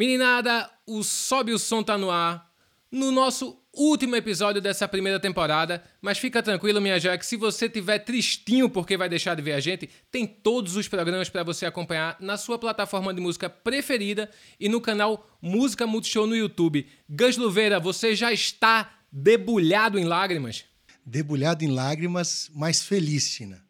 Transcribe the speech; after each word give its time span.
Meninada, 0.00 0.70
o 0.86 1.02
Sobe 1.02 1.52
o 1.52 1.58
Som 1.58 1.82
tá 1.82 1.98
no 1.98 2.10
ar. 2.10 2.50
No 2.90 3.12
nosso 3.12 3.60
último 3.72 4.16
episódio 4.16 4.60
dessa 4.60 4.88
primeira 4.88 5.20
temporada, 5.20 5.84
mas 6.00 6.16
fica 6.16 6.42
tranquilo, 6.42 6.80
minha 6.80 6.98
joia, 6.98 7.18
que 7.18 7.26
se 7.26 7.36
você 7.36 7.68
tiver 7.68 7.98
tristinho 7.98 8.70
porque 8.70 8.96
vai 8.96 9.10
deixar 9.10 9.34
de 9.34 9.42
ver 9.42 9.52
a 9.52 9.60
gente, 9.60 9.90
tem 10.10 10.26
todos 10.26 10.74
os 10.74 10.88
programas 10.88 11.28
para 11.28 11.42
você 11.42 11.66
acompanhar 11.66 12.16
na 12.18 12.38
sua 12.38 12.58
plataforma 12.58 13.12
de 13.12 13.20
música 13.20 13.50
preferida 13.50 14.30
e 14.58 14.70
no 14.70 14.80
canal 14.80 15.28
Música 15.42 15.86
Multishow 15.86 16.26
no 16.26 16.34
YouTube. 16.34 16.86
Gus 17.06 17.36
Luveira, 17.36 17.78
você 17.78 18.16
já 18.16 18.32
está 18.32 18.90
debulhado 19.12 19.98
em 19.98 20.04
lágrimas? 20.04 20.64
Debulhado 21.04 21.64
em 21.64 21.68
lágrimas, 21.68 22.50
mas 22.54 22.82
feliz, 22.82 23.30
Tina. 23.30 23.64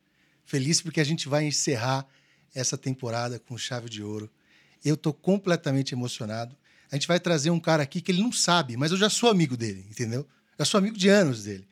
Feliz 0.45 0.81
porque 0.81 1.01
a 1.01 1.05
gente 1.05 1.29
vai 1.29 1.45
encerrar 1.45 2.07
essa 2.55 2.77
temporada 2.77 3.39
com 3.39 3.57
chave 3.57 3.89
de 3.89 4.03
ouro. 4.03 4.31
Eu 4.85 4.95
estou 4.95 5.13
completamente 5.13 5.95
emocionado. 5.95 6.57
A 6.91 6.97
gente 6.97 7.07
vai 7.07 7.21
trazer 7.21 7.51
um 7.51 7.61
cara 7.61 7.83
aqui 7.83 8.01
que 8.01 8.11
ele 8.11 8.23
não 8.23 8.33
sabe, 8.33 8.77
mas 8.77 8.91
eu 8.91 8.97
já 8.97 9.09
sou 9.09 9.31
amigo 9.31 9.57
dele, 9.57 9.87
entendeu? 9.89 10.27
Já 10.59 10.65
sou 10.65 10.79
amigo 10.79 10.97
de 10.99 11.09
anos 11.09 11.45
dele. 11.45 11.69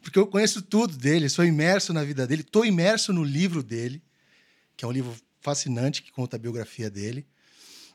Porque 0.00 0.18
eu 0.18 0.26
conheço 0.26 0.62
tudo 0.62 0.96
dele, 0.96 1.28
sou 1.28 1.44
imerso 1.44 1.92
na 1.92 2.04
vida 2.04 2.26
dele, 2.26 2.42
estou 2.42 2.64
imerso 2.64 3.12
no 3.12 3.24
livro 3.24 3.62
dele, 3.62 4.02
que 4.76 4.84
é 4.84 4.88
um 4.88 4.92
livro 4.92 5.14
fascinante 5.40 6.02
que 6.02 6.12
conta 6.12 6.36
a 6.36 6.38
biografia 6.38 6.90
dele. 6.90 7.26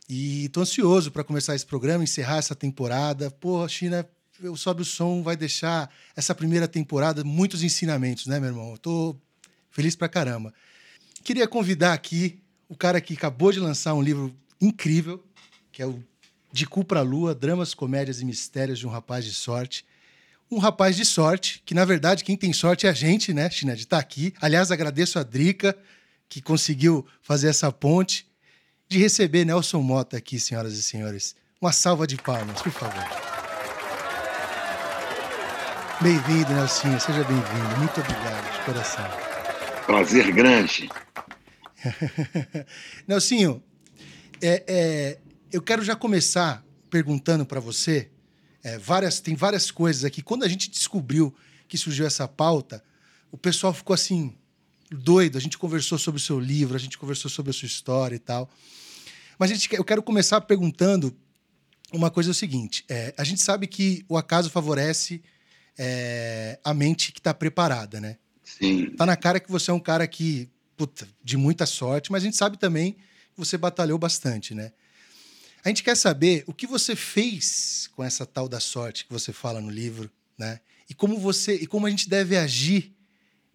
E 0.10 0.46
estou 0.46 0.64
ansioso 0.64 1.12
para 1.12 1.24
começar 1.24 1.54
esse 1.56 1.66
programa, 1.66 2.04
encerrar 2.04 2.38
essa 2.38 2.56
temporada. 2.56 3.30
Pô, 3.30 3.68
China, 3.68 4.08
eu 4.42 4.56
Sobe 4.56 4.82
o 4.82 4.86
Som 4.86 5.24
vai 5.24 5.36
deixar 5.36 5.90
essa 6.16 6.34
primeira 6.36 6.68
temporada 6.68 7.24
muitos 7.24 7.64
ensinamentos, 7.64 8.28
né, 8.28 8.40
meu 8.40 8.50
irmão? 8.50 8.74
Estou 8.74 9.20
feliz 9.70 9.96
pra 9.96 10.08
caramba. 10.08 10.54
Queria 11.24 11.48
convidar 11.48 11.94
aqui 11.94 12.40
o 12.70 12.76
cara 12.76 13.02
que 13.02 13.14
acabou 13.14 13.52
de 13.52 13.60
lançar 13.60 13.94
um 13.94 14.02
livro 14.02 14.36
incrível, 14.62 15.24
que 15.72 15.82
é 15.82 15.88
o 15.88 16.04
De 16.52 16.66
Cu 16.66 16.84
pra 16.84 17.02
Lua, 17.02 17.34
Dramas, 17.34 17.74
Comédias 17.74 18.22
e 18.22 18.26
Mistérios 18.26 18.80
de 18.80 18.88
um 18.88 18.90
Rapaz 18.90 19.26
de 19.26 19.34
Sorte. 19.34 19.86
Um 20.50 20.60
rapaz 20.60 20.96
de 20.96 21.04
sorte, 21.04 21.62
que 21.66 21.74
na 21.74 21.84
verdade 21.84 22.24
quem 22.24 22.38
tem 22.38 22.54
sorte 22.54 22.88
é 22.88 22.90
a 22.90 22.94
gente, 22.94 23.34
né, 23.34 23.50
de 23.50 23.60
estar 23.60 23.98
tá 23.98 23.98
aqui. 23.98 24.34
Aliás, 24.40 24.72
agradeço 24.72 25.20
a 25.20 25.24
Drica, 25.24 25.78
que 26.30 26.42
conseguiu 26.42 27.06
fazer 27.22 27.50
essa 27.50 27.70
ponte, 27.70 28.26
de 28.88 28.98
receber 28.98 29.44
Nelson 29.44 29.82
Mota 29.82 30.16
aqui, 30.16 30.40
senhoras 30.40 30.74
e 30.74 30.84
senhores. 30.84 31.36
Uma 31.60 31.74
salva 31.74 32.08
de 32.08 32.16
palmas, 32.16 32.62
por 32.62 32.72
favor. 32.72 33.37
Bem-vindo, 36.00 36.54
Nelson, 36.54 37.00
seja 37.00 37.24
bem-vindo. 37.24 37.78
Muito 37.80 38.00
obrigado, 38.00 38.54
de 38.54 38.66
coração. 38.66 39.04
Prazer 39.88 40.32
grande. 40.32 40.88
Nelsinho, 43.08 43.64
é, 44.40 44.64
é, 44.68 45.20
eu 45.52 45.60
quero 45.60 45.84
já 45.84 45.96
começar 45.96 46.64
perguntando 46.88 47.48
para 47.48 47.60
você. 47.60 48.12
É, 48.64 48.78
várias, 48.78 49.20
tem 49.20 49.36
várias 49.36 49.72
coisas 49.72 50.06
aqui. 50.06 50.22
Quando 50.22 50.44
a 50.44 50.48
gente 50.48 50.70
descobriu 50.70 51.34
que 51.68 51.80
surgiu 51.80 52.06
essa 52.06 52.28
pauta, 52.28 52.84
o 53.32 53.38
pessoal 53.38 53.74
ficou 53.74 53.96
assim, 53.96 54.38
doido. 54.92 55.36
A 55.36 55.42
gente 55.42 55.58
conversou 55.58 55.98
sobre 55.98 56.22
o 56.22 56.24
seu 56.24 56.40
livro, 56.40 56.76
a 56.76 56.80
gente 56.80 56.96
conversou 56.96 57.30
sobre 57.32 57.50
a 57.50 57.54
sua 57.54 57.66
história 57.66 58.16
e 58.16 58.20
tal. 58.20 58.48
Mas 59.40 59.50
a 59.50 59.54
gente, 59.56 59.74
eu 59.74 59.84
quero 59.84 60.04
começar 60.04 60.42
perguntando 60.42 61.18
uma 61.92 62.12
coisa 62.12 62.30
é 62.30 62.34
o 62.34 62.36
seguinte: 62.36 62.86
é, 62.88 63.16
a 63.18 63.24
gente 63.24 63.42
sabe 63.42 63.66
que 63.66 64.06
o 64.08 64.16
acaso 64.16 64.52
favorece 64.52 65.24
é, 65.78 66.60
a 66.64 66.74
mente 66.74 67.12
que 67.12 67.20
está 67.20 67.34
preparada, 67.34 68.00
né? 68.02 68.18
Sim. 68.44 68.92
Tá 68.96 69.06
na 69.06 69.16
cara 69.16 69.40
que 69.40 69.52
você 69.52 69.72
é 69.72 69.74
um 69.74 69.80
cara 69.80 70.08
que, 70.08 70.50
puta, 70.76 71.08
de 71.24 71.38
muita 71.38 71.66
sorte, 71.66 72.12
mas 72.12 72.24
a 72.24 72.26
gente 72.26 72.38
sabe 72.38 72.58
também 72.58 72.96
você 73.36 73.58
batalhou 73.58 74.00
bastante, 74.00 74.56
né? 74.56 74.72
A 75.64 75.70
gente 75.70 75.84
quer 75.84 75.96
saber 75.96 76.44
o 76.48 76.54
que 76.54 76.66
você 76.66 76.96
fez 76.96 77.90
com 77.96 78.04
essa 78.04 78.26
tal 78.26 78.50
da 78.50 78.60
sorte 78.60 79.06
que 79.06 79.14
você 79.14 79.32
fala 79.32 79.62
no 79.62 79.70
livro, 79.70 80.10
né? 80.38 80.60
E 80.90 80.94
como 80.94 81.20
você 81.20 81.56
e 81.56 81.68
como 81.68 81.86
a 81.86 81.90
gente 81.90 82.10
deve 82.10 82.38
agir, 82.38 82.96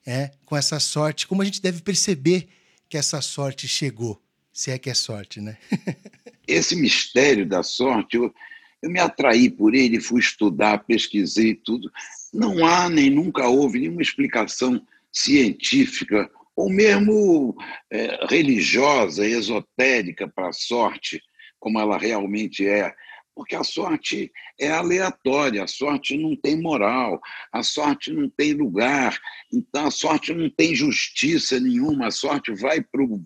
é, 0.07 0.31
com 0.45 0.57
essa 0.57 0.79
sorte, 0.79 1.27
como 1.27 1.43
a 1.43 1.45
gente 1.45 1.63
deve 1.63 1.81
perceber 1.81 2.49
que 2.89 2.97
essa 2.97 3.21
sorte 3.21 3.67
chegou, 3.67 4.23
se 4.53 4.71
é 4.71 4.79
que 4.79 4.91
é 4.91 4.95
sorte, 4.95 5.41
né? 5.41 5.57
Esse 6.47 6.77
mistério 6.77 7.49
da 7.49 7.63
sorte, 7.63 8.17
eu, 8.17 8.35
eu 8.83 8.91
me 8.91 8.99
atraí 8.99 9.49
por 9.49 9.75
ele, 9.75 10.01
fui 10.01 10.21
estudar, 10.21 10.85
pesquisei 10.85 11.55
tudo. 11.55 11.91
Não 12.33 12.67
há 12.67 12.89
nem 12.89 13.09
nunca 13.09 13.47
houve 13.47 13.79
nenhuma 13.79 14.03
explicação 14.03 14.85
científica 15.13 16.29
ou 16.57 16.69
mesmo 16.69 17.55
é, 17.91 18.27
religiosa, 18.27 19.27
esotérica 19.27 20.29
para 20.29 20.49
a 20.49 20.53
sorte, 20.53 21.23
como 21.59 21.79
ela 21.79 21.97
realmente 21.97 22.67
é. 22.67 22.93
Porque 23.35 23.55
a 23.55 23.65
sorte 23.65 24.31
é 24.61 24.71
aleatória, 24.71 25.65
a 25.65 25.67
sorte 25.67 26.19
não 26.19 26.37
tem 26.37 26.61
moral, 26.61 27.19
a 27.51 27.63
sorte 27.63 28.13
não 28.13 28.29
tem 28.29 28.53
lugar, 28.53 29.19
então 29.51 29.87
a 29.87 29.91
sorte 29.91 30.35
não 30.35 30.51
tem 30.51 30.75
justiça 30.75 31.59
nenhuma, 31.59 32.09
a 32.09 32.11
sorte 32.11 32.53
vai 32.53 32.83
para 32.83 33.03
o 33.03 33.25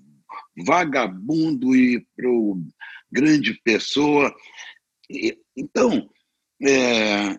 vagabundo 0.64 1.74
e 1.74 2.06
para 2.16 2.30
o 2.30 2.62
grande 3.10 3.54
pessoa. 3.64 4.32
Então, 5.56 6.08
é, 6.62 7.36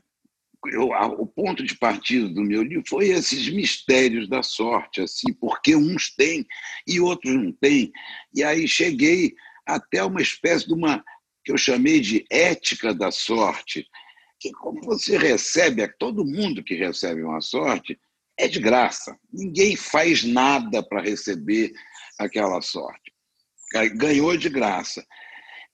eu, 0.68 0.90
o 0.90 1.26
ponto 1.26 1.64
de 1.64 1.78
partida 1.78 2.28
do 2.28 2.42
meu 2.42 2.64
livro 2.64 2.84
foi 2.88 3.10
esses 3.10 3.50
mistérios 3.50 4.28
da 4.28 4.44
sorte, 4.44 5.02
assim, 5.02 5.34
porque 5.34 5.76
uns 5.76 6.14
têm 6.16 6.46
e 6.86 7.00
outros 7.00 7.34
não 7.34 7.52
têm. 7.52 7.92
E 8.34 8.44
aí 8.44 8.68
cheguei 8.68 9.34
até 9.66 10.04
uma 10.04 10.22
espécie 10.22 10.68
de 10.68 10.74
uma 10.74 11.04
que 11.44 11.52
eu 11.52 11.58
chamei 11.58 12.00
de 12.00 12.26
ética 12.30 12.94
da 12.94 13.10
sorte, 13.12 13.88
que 14.40 14.52
como 14.52 14.82
você 14.82 15.18
recebe, 15.18 15.88
todo 15.98 16.26
mundo 16.26 16.64
que 16.64 16.76
recebe 16.76 17.24
uma 17.24 17.42
sorte 17.42 17.98
é 18.38 18.48
de 18.48 18.60
graça. 18.60 19.18
Ninguém 19.32 19.76
faz 19.76 20.24
nada 20.24 20.84
para 20.84 21.02
receber 21.02 21.72
aquela 22.20 22.62
sorte. 22.62 23.14
Ganhou 23.96 24.38
de 24.38 24.50
graça. 24.50 25.06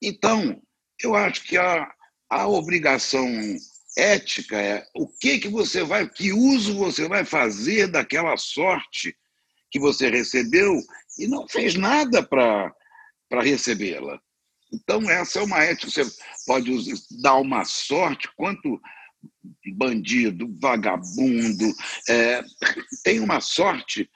Então, 0.02 0.62
eu 1.04 1.16
acho 1.16 1.44
que 1.44 1.58
a, 1.58 1.92
a 2.30 2.48
obrigação 2.48 3.28
ética 3.98 4.60
é 4.60 4.86
o 4.96 5.08
que 5.08 5.40
que 5.40 5.50
você 5.50 5.84
vai, 5.84 6.10
que 6.10 6.32
uso 6.32 6.76
você 6.76 7.08
vai 7.08 7.24
fazer 7.26 7.88
daquela 7.88 8.36
sorte 8.38 9.16
que 9.70 9.80
você 9.80 10.10
recebeu 10.10 10.80
e 11.18 11.28
não 11.28 11.48
fez 11.48 11.76
nada 11.76 12.24
para 12.24 12.74
para 13.30 13.42
recebê-la. 13.42 14.20
Então 14.72 15.10
essa 15.10 15.40
é 15.40 15.44
uma 15.44 15.64
ética. 15.64 15.90
Você 15.90 16.04
pode 16.46 16.72
usar, 16.72 16.94
dar 17.22 17.36
uma 17.36 17.66
sorte 17.66 18.30
quanto 18.36 18.80
bandido, 19.76 20.56
vagabundo 20.60 21.74
é, 22.08 22.44
tem 23.04 23.20
uma 23.20 23.40
sorte 23.40 24.10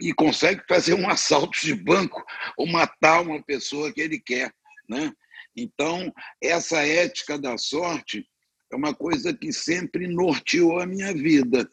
e 0.00 0.12
consegue 0.12 0.62
fazer 0.68 0.94
um 0.94 1.08
assalto 1.08 1.58
de 1.60 1.74
banco 1.74 2.24
ou 2.56 2.66
matar 2.66 3.22
uma 3.22 3.42
pessoa 3.42 3.92
que 3.92 4.00
ele 4.00 4.20
quer, 4.20 4.52
né? 4.88 5.12
Então 5.60 6.12
essa 6.42 6.84
ética 6.86 7.38
da 7.38 7.58
sorte 7.58 8.26
é 8.72 8.76
uma 8.76 8.94
coisa 8.94 9.34
que 9.34 9.52
sempre 9.52 10.06
norteou 10.06 10.80
a 10.80 10.86
minha 10.86 11.12
vida, 11.12 11.68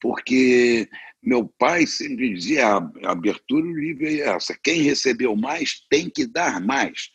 porque 0.00 0.88
meu 1.22 1.48
pai 1.58 1.86
sempre 1.86 2.34
dizia: 2.34 2.66
a 2.66 3.12
abertura 3.12 3.62
do 3.62 3.72
livro 3.72 4.06
é 4.06 4.20
essa, 4.20 4.58
quem 4.62 4.82
recebeu 4.82 5.36
mais 5.36 5.80
tem 5.88 6.10
que 6.10 6.26
dar 6.26 6.60
mais. 6.60 7.10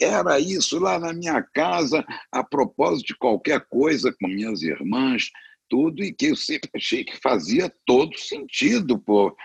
Era 0.00 0.38
isso 0.38 0.78
lá 0.78 0.98
na 0.98 1.12
minha 1.12 1.42
casa, 1.42 2.04
a 2.30 2.44
propósito 2.44 3.08
de 3.08 3.16
qualquer 3.16 3.66
coisa 3.68 4.14
com 4.20 4.28
minhas 4.28 4.62
irmãs, 4.62 5.28
tudo, 5.68 6.04
e 6.04 6.12
que 6.12 6.26
eu 6.26 6.36
sempre 6.36 6.70
achei 6.74 7.04
que 7.04 7.20
fazia 7.20 7.72
todo 7.84 8.16
sentido, 8.16 8.98
pô. 8.98 9.36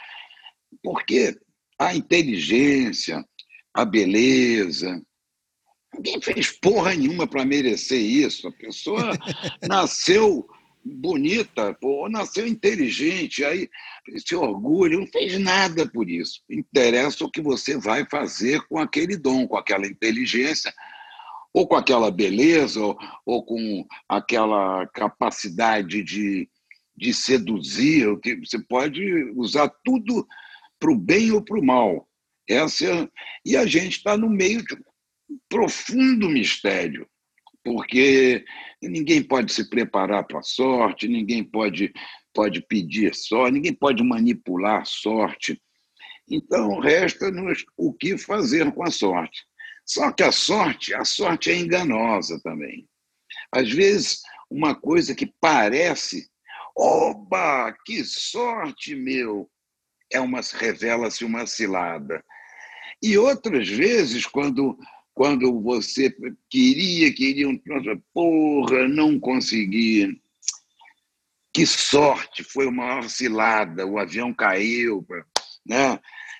porque 0.83 1.35
a 1.79 1.95
inteligência, 1.95 3.25
a 3.73 3.83
beleza, 3.83 5.01
Ninguém 5.95 6.21
fez 6.21 6.51
porra 6.51 6.95
nenhuma 6.95 7.27
para 7.27 7.45
merecer 7.45 7.99
isso. 7.99 8.47
A 8.47 8.51
pessoa 8.51 9.11
nasceu 9.67 10.47
bonita, 10.83 11.77
nasceu 12.09 12.45
inteligente, 12.45 13.43
aí 13.45 13.69
esse 14.09 14.35
orgulho, 14.35 14.99
não 14.99 15.07
fez 15.07 15.39
nada 15.39 15.87
por 15.87 16.09
isso. 16.09 16.41
Interessa 16.49 17.23
o 17.23 17.31
que 17.31 17.41
você 17.41 17.77
vai 17.77 18.05
fazer 18.09 18.61
com 18.67 18.77
aquele 18.77 19.15
dom, 19.15 19.47
com 19.47 19.55
aquela 19.55 19.87
inteligência, 19.87 20.73
ou 21.53 21.67
com 21.67 21.75
aquela 21.75 22.11
beleza, 22.11 22.81
ou, 22.81 22.97
ou 23.25 23.45
com 23.45 23.87
aquela 24.09 24.85
capacidade 24.87 26.03
de, 26.03 26.49
de 26.97 27.13
seduzir, 27.13 28.19
que 28.19 28.35
você 28.35 28.59
pode 28.59 29.31
usar 29.35 29.69
tudo 29.85 30.27
para 30.79 30.91
o 30.91 30.97
bem 30.97 31.31
ou 31.31 31.41
para 31.41 31.59
o 31.59 31.65
mal. 31.65 32.09
Essa, 32.49 33.09
e 33.45 33.55
a 33.55 33.65
gente 33.65 33.97
está 33.97 34.17
no 34.17 34.29
meio 34.29 34.61
de 34.65 34.75
profundo 35.49 36.29
mistério, 36.29 37.07
porque 37.63 38.43
ninguém 38.81 39.23
pode 39.23 39.51
se 39.53 39.69
preparar 39.69 40.25
para 40.25 40.39
a 40.39 40.43
sorte, 40.43 41.07
ninguém 41.07 41.43
pode 41.43 41.93
pode 42.33 42.61
pedir 42.61 43.13
sorte, 43.13 43.53
ninguém 43.53 43.73
pode 43.73 44.03
manipular 44.03 44.81
a 44.81 44.85
sorte. 44.85 45.61
Então, 46.27 46.79
resta-nos 46.79 47.63
o 47.77 47.93
que 47.93 48.17
fazer 48.17 48.71
com 48.71 48.83
a 48.83 48.91
sorte. 48.91 49.45
Só 49.85 50.11
que 50.11 50.23
a 50.23 50.31
sorte, 50.31 50.93
a 50.93 51.05
sorte 51.05 51.51
é 51.51 51.55
enganosa 51.55 52.39
também. 52.43 52.87
Às 53.51 53.69
vezes, 53.69 54.21
uma 54.49 54.73
coisa 54.73 55.13
que 55.13 55.31
parece, 55.39 56.27
oba, 56.75 57.75
que 57.85 58.03
sorte, 58.03 58.95
meu, 58.95 59.49
é 60.11 60.19
uma 60.19 60.41
revela-se 60.41 61.25
uma 61.25 61.45
cilada. 61.45 62.23
E 63.01 63.17
outras 63.17 63.67
vezes, 63.67 64.25
quando 64.25 64.77
quando 65.13 65.61
você 65.61 66.13
queria, 66.49 67.13
queria 67.13 67.47
um 67.47 67.59
porra, 68.13 68.87
não 68.87 69.19
consegui. 69.19 70.19
Que 71.53 71.65
sorte, 71.67 72.43
foi 72.43 72.65
uma 72.65 72.87
maior 72.87 73.09
cilada, 73.09 73.85
o 73.85 73.99
avião 73.99 74.33
caiu, 74.33 75.05
né? 75.65 75.99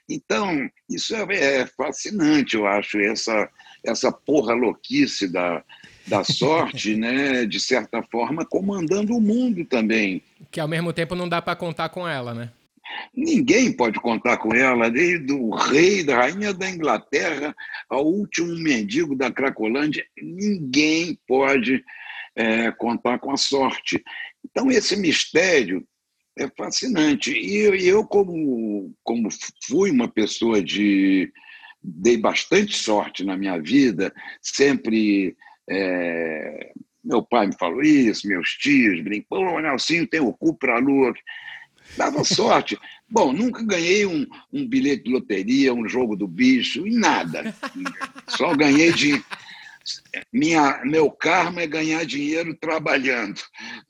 Então, 0.09 0.69
isso 0.89 1.15
é, 1.15 1.61
é 1.61 1.67
fascinante, 1.67 2.55
eu 2.55 2.65
acho, 2.65 2.99
essa, 2.99 3.49
essa 3.85 4.11
porra 4.11 4.53
louquice 4.53 5.27
da, 5.27 5.63
da 6.07 6.23
sorte, 6.23 6.95
né, 6.97 7.45
de 7.45 7.59
certa 7.59 8.01
forma, 8.03 8.43
comandando 8.43 9.15
o 9.15 9.21
mundo 9.21 9.63
também. 9.65 10.21
Que 10.51 10.59
ao 10.59 10.67
mesmo 10.67 10.91
tempo 10.91 11.15
não 11.15 11.29
dá 11.29 11.41
para 11.41 11.55
contar 11.55 11.89
com 11.89 12.07
ela, 12.07 12.33
né? 12.33 12.51
Ninguém 13.13 13.71
pode 13.71 13.99
contar 13.99 14.37
com 14.37 14.53
ela, 14.53 14.89
desde 14.89 15.33
o 15.33 15.49
rei, 15.49 16.03
da 16.03 16.17
rainha 16.17 16.53
da 16.53 16.69
Inglaterra, 16.69 17.55
ao 17.89 18.05
último 18.05 18.55
mendigo 18.57 19.15
da 19.15 19.31
Cracolândia, 19.31 20.05
ninguém 20.21 21.17
pode 21.27 21.83
é, 22.35 22.71
contar 22.71 23.19
com 23.19 23.31
a 23.31 23.37
sorte. 23.37 24.03
Então, 24.45 24.71
esse 24.71 24.95
mistério 24.95 25.85
é 26.37 26.47
fascinante. 26.57 27.31
E 27.31 27.57
eu, 27.57 27.75
eu, 27.75 28.05
como, 28.05 28.93
como 29.03 29.29
fui 29.65 29.91
uma 29.91 30.07
pessoa 30.07 30.61
de. 30.61 31.31
dei 31.81 32.17
bastante 32.17 32.75
sorte 32.75 33.23
na 33.23 33.37
minha 33.37 33.59
vida, 33.59 34.13
sempre. 34.41 35.35
É, 35.69 36.71
meu 37.03 37.21
pai 37.21 37.47
me 37.47 37.55
falou 37.57 37.81
isso, 37.81 38.27
meus 38.27 38.51
tios 38.51 39.01
brincam, 39.01 39.55
o 39.55 39.59
Nelsinho 39.59 40.07
tem 40.07 40.21
o 40.21 40.31
cu 40.31 40.53
para 40.55 40.77
a 40.77 40.79
lua. 40.79 41.13
Dava 41.97 42.23
sorte. 42.23 42.77
Bom, 43.09 43.31
nunca 43.31 43.63
ganhei 43.63 44.05
um, 44.05 44.25
um 44.51 44.67
bilhete 44.67 45.03
de 45.03 45.11
loteria, 45.11 45.73
um 45.73 45.87
jogo 45.87 46.15
do 46.15 46.27
bicho, 46.27 46.87
em 46.87 46.97
nada. 46.97 47.55
Só 48.27 48.55
ganhei 48.55 48.91
de. 48.91 49.23
Minha, 50.31 50.81
meu 50.85 51.11
karma 51.11 51.61
é 51.61 51.67
ganhar 51.67 52.05
dinheiro 52.05 52.55
trabalhando. 52.55 53.41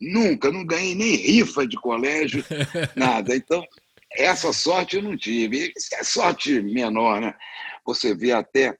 Nunca, 0.02 0.52
não 0.52 0.66
ganhei 0.66 0.96
nem 0.96 1.16
rifa 1.16 1.68
de 1.68 1.78
colégio, 1.78 2.44
nada. 2.96 3.36
Então, 3.36 3.64
essa 4.12 4.52
sorte 4.52 4.98
eu 4.98 5.04
não 5.04 5.16
tive. 5.16 5.72
Isso 5.76 5.96
é 5.96 6.04
sorte 6.04 6.62
menor, 6.62 7.22
né? 7.22 7.36
Você 7.86 8.16
vê 8.16 8.32
até 8.32 8.76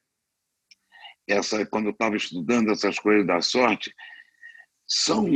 essa 1.28 1.66
quando 1.66 1.86
eu 1.86 1.92
estava 1.92 2.16
estudando 2.16 2.72
essas 2.72 3.00
coisas 3.00 3.26
da 3.26 3.42
sorte, 3.42 3.94
são 4.88 5.28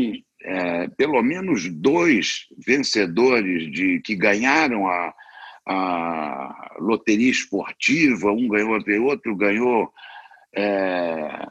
é, 0.48 0.88
pelo 0.88 1.22
menos 1.22 1.70
dois 1.70 2.48
vencedores 2.66 3.70
de 3.70 4.00
que 4.00 4.16
ganharam 4.16 4.88
a, 4.88 5.14
a 5.68 6.76
loteria 6.80 7.30
esportiva, 7.30 8.32
um 8.32 8.48
ganhou, 8.48 8.80
o 8.80 9.04
outro 9.04 9.36
ganhou 9.36 9.92
é, 10.56 11.46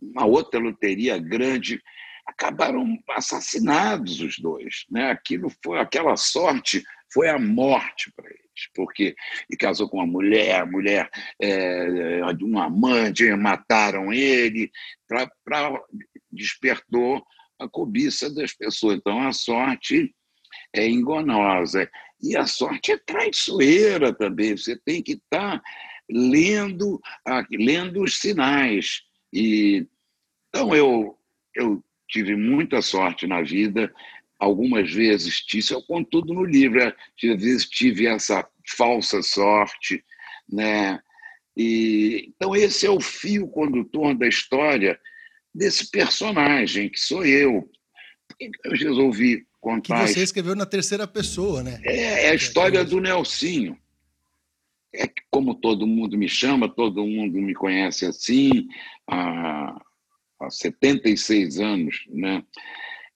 uma 0.00 0.24
outra 0.24 0.60
loteria 0.60 1.18
grande, 1.18 1.82
acabaram 2.24 2.96
assassinados 3.10 4.20
os 4.20 4.38
dois. 4.38 4.84
Né? 4.88 5.10
Aquilo 5.10 5.50
foi, 5.62 5.80
aquela 5.80 6.16
sorte 6.16 6.84
foi 7.12 7.28
a 7.28 7.40
morte 7.40 8.12
para 8.14 8.26
eles, 8.26 8.70
porque 8.72 9.16
ele 9.50 9.58
casou 9.58 9.88
com 9.88 9.96
uma 9.96 10.06
mulher, 10.06 10.60
a 10.60 10.66
mulher 10.66 11.10
é, 11.42 12.32
de 12.34 12.44
um 12.44 12.56
amante, 12.56 13.28
mataram 13.34 14.12
ele, 14.12 14.70
pra, 15.08 15.28
pra, 15.44 15.82
despertou 16.30 17.20
a 17.58 17.68
cobiça 17.68 18.32
das 18.32 18.52
pessoas. 18.52 18.96
Então, 18.96 19.20
a 19.20 19.32
sorte 19.32 20.14
é 20.72 20.88
enganosa. 20.88 21.88
E 22.20 22.36
a 22.36 22.46
sorte 22.46 22.92
é 22.92 22.98
traiçoeira 22.98 24.12
também. 24.12 24.56
Você 24.56 24.76
tem 24.84 25.02
que 25.02 25.12
estar 25.12 25.58
tá 25.58 25.62
lendo, 26.08 27.00
lendo 27.50 28.02
os 28.02 28.18
sinais. 28.18 29.02
E, 29.32 29.86
então, 30.48 30.74
eu, 30.74 31.18
eu 31.54 31.82
tive 32.08 32.36
muita 32.36 32.82
sorte 32.82 33.26
na 33.26 33.42
vida. 33.42 33.92
Algumas 34.38 34.92
vezes, 34.92 35.44
isso 35.54 35.74
eu 35.74 35.82
conto 35.82 36.10
tudo 36.10 36.34
no 36.34 36.44
livro, 36.44 36.78
né? 36.78 36.92
às 37.22 37.42
vezes 37.42 37.68
tive 37.68 38.06
essa 38.06 38.46
falsa 38.76 39.22
sorte. 39.22 40.04
Né? 40.50 41.00
E, 41.56 42.32
então, 42.36 42.54
esse 42.54 42.86
é 42.86 42.90
o 42.90 43.00
fio 43.00 43.48
condutor 43.48 44.14
da 44.14 44.26
história 44.26 44.98
desse 45.54 45.90
personagem, 45.90 46.88
que 46.88 46.98
sou 46.98 47.24
eu. 47.24 47.70
Eu 48.64 48.72
resolvi 48.72 49.46
contar. 49.60 50.06
Que 50.06 50.12
você 50.12 50.22
escreveu 50.22 50.56
na 50.56 50.66
terceira 50.66 51.06
pessoa, 51.06 51.62
né? 51.62 51.80
É, 51.84 52.26
é 52.26 52.30
a 52.30 52.34
história 52.34 52.84
do 52.84 53.00
Nelsinho. 53.00 53.78
É 54.92 55.08
como 55.30 55.54
todo 55.54 55.86
mundo 55.86 56.16
me 56.16 56.28
chama, 56.28 56.68
todo 56.68 57.06
mundo 57.06 57.38
me 57.38 57.54
conhece 57.54 58.06
assim, 58.06 58.68
há, 59.08 59.76
há 60.40 60.50
76 60.50 61.58
anos, 61.58 62.04
né? 62.08 62.44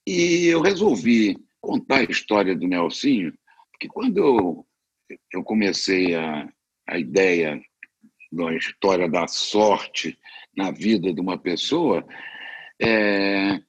E 0.05 0.47
eu 0.47 0.61
resolvi 0.61 1.37
contar 1.61 1.99
a 1.99 2.11
história 2.11 2.55
do 2.55 2.67
Nelsinho, 2.67 3.33
porque 3.71 3.87
quando 3.87 4.17
eu, 4.17 4.65
eu 5.33 5.43
comecei 5.43 6.15
a, 6.15 6.49
a 6.87 6.97
ideia 6.97 7.61
da 8.31 8.53
história 8.53 9.09
da 9.09 9.27
sorte 9.27 10.17
na 10.55 10.71
vida 10.71 11.13
de 11.13 11.19
uma 11.19 11.37
pessoa, 11.37 12.05
é, 12.81 13.59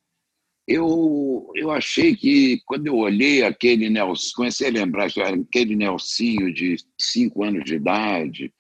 eu, 0.66 1.50
eu 1.56 1.70
achei 1.70 2.14
que, 2.14 2.60
quando 2.64 2.86
eu 2.86 2.96
olhei 2.96 3.42
aquele 3.42 3.90
Nelson, 3.90 4.30
comecei 4.36 4.68
a 4.68 4.72
lembrar 4.72 5.06
aquele 5.06 5.74
Nelsinho 5.74 6.52
de 6.52 6.76
cinco 6.98 7.42
anos 7.42 7.64
de 7.64 7.74
idade, 7.74 8.52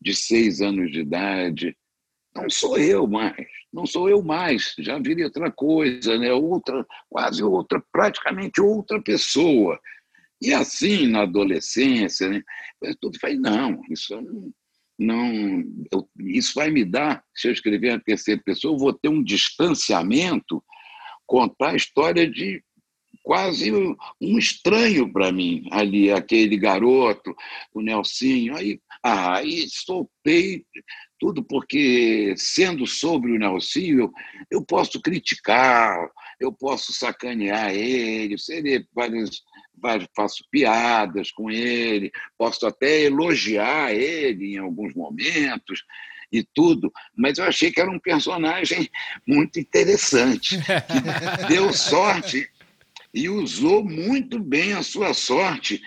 de 0.00 0.14
seis 0.14 0.62
anos 0.62 0.90
de 0.90 1.00
idade, 1.00 1.76
não 2.34 2.48
sou 2.48 2.78
eu 2.78 3.06
mais, 3.06 3.46
não 3.72 3.84
sou 3.84 4.08
eu 4.08 4.22
mais, 4.22 4.74
já 4.78 4.98
virei 4.98 5.24
outra 5.24 5.50
coisa, 5.50 6.16
né? 6.16 6.32
outra, 6.32 6.86
quase 7.08 7.42
outra, 7.42 7.82
praticamente 7.92 8.60
outra 8.60 9.02
pessoa. 9.02 9.78
E 10.40 10.54
assim, 10.54 11.06
na 11.08 11.22
adolescência, 11.22 12.28
né? 12.28 12.42
eu 12.82 13.10
falei, 13.20 13.36
não, 13.36 13.82
isso 13.90 14.18
não, 14.18 14.50
não 15.00 15.64
eu, 15.90 16.06
isso 16.18 16.52
vai 16.54 16.70
me 16.70 16.84
dar, 16.84 17.24
se 17.34 17.48
eu 17.48 17.52
escrever 17.52 17.90
a 17.90 18.00
terceira 18.00 18.40
pessoa, 18.44 18.74
eu 18.74 18.78
vou 18.78 18.92
ter 18.92 19.08
um 19.08 19.22
distanciamento, 19.22 20.62
contar 21.26 21.70
a 21.70 21.76
história 21.76 22.30
de 22.30 22.62
quase 23.22 23.72
um 23.72 24.38
estranho 24.38 25.10
para 25.10 25.32
mim 25.32 25.66
ali, 25.70 26.10
aquele 26.10 26.56
garoto, 26.56 27.34
o 27.72 27.80
Nelsinho. 27.80 28.56
Aí, 28.56 28.78
aí 29.02 29.66
soltei 29.68 30.64
tudo, 31.18 31.42
porque 31.42 32.34
sendo 32.36 32.86
sobre 32.86 33.32
o 33.32 33.38
Nelsinho, 33.38 34.00
eu, 34.00 34.12
eu 34.50 34.64
posso 34.64 35.00
criticar, 35.00 36.10
eu 36.38 36.52
posso 36.52 36.92
sacanear 36.92 37.74
ele, 37.74 38.36
seria 38.38 38.86
vários 38.94 39.42
faço 40.14 40.44
piadas 40.50 41.30
com 41.30 41.50
ele, 41.50 42.10
posso 42.36 42.66
até 42.66 43.02
elogiar 43.02 43.92
ele 43.94 44.54
em 44.54 44.58
alguns 44.58 44.94
momentos 44.94 45.84
e 46.32 46.44
tudo, 46.54 46.92
mas 47.16 47.38
eu 47.38 47.44
achei 47.44 47.72
que 47.72 47.80
era 47.80 47.90
um 47.90 47.98
personagem 47.98 48.88
muito 49.26 49.58
interessante, 49.58 50.58
que 50.58 51.46
deu 51.48 51.72
sorte 51.72 52.48
e 53.12 53.28
usou 53.28 53.84
muito 53.84 54.38
bem 54.38 54.74
a 54.74 54.82
sua 54.82 55.12
sorte 55.12 55.80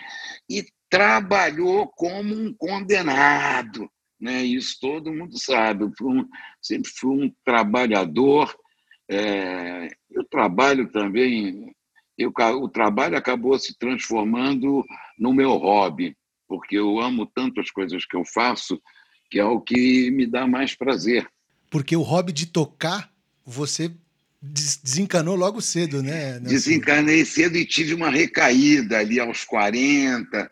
e 0.49 0.65
trabalhou 0.89 1.87
como 1.87 2.35
um 2.35 2.53
condenado. 2.53 3.89
Né? 4.19 4.43
Isso 4.43 4.77
todo 4.79 5.13
mundo 5.13 5.39
sabe. 5.39 5.85
Eu 5.85 5.91
um, 6.07 6.27
sempre 6.61 6.91
fui 6.95 7.25
um 7.25 7.33
trabalhador. 7.43 8.55
É, 9.09 9.87
eu 10.11 10.23
trabalho 10.25 10.91
também 10.91 11.73
eu, 12.17 12.31
o 12.61 12.69
trabalho 12.69 13.17
acabou 13.17 13.57
se 13.57 13.77
transformando 13.77 14.85
no 15.17 15.33
meu 15.33 15.51
hobby, 15.57 16.15
porque 16.47 16.77
eu 16.77 16.99
amo 16.99 17.25
tanto 17.25 17.59
as 17.59 17.69
coisas 17.71 18.05
que 18.05 18.15
eu 18.15 18.23
faço 18.25 18.81
que 19.33 19.39
é 19.39 19.45
o 19.45 19.59
que 19.59 20.11
me 20.11 20.27
dá 20.27 20.45
mais 20.45 20.75
prazer. 20.75 21.27
Porque 21.71 21.95
o 21.95 22.03
hobby 22.03 22.31
de 22.31 22.45
tocar, 22.45 23.11
você 23.43 23.91
desencanou 24.39 25.35
logo 25.35 25.59
cedo, 25.59 26.03
né? 26.03 26.33
Nelson? 26.33 26.49
Desencanei 26.49 27.25
cedo 27.25 27.57
e 27.57 27.65
tive 27.65 27.95
uma 27.95 28.11
recaída 28.11 28.99
ali 28.99 29.19
aos 29.19 29.43
40. 29.43 30.51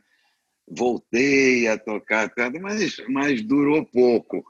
Voltei 0.68 1.68
a 1.68 1.78
tocar, 1.78 2.32
mas, 2.60 2.98
mas 3.08 3.44
durou 3.44 3.86
pouco. 3.86 4.44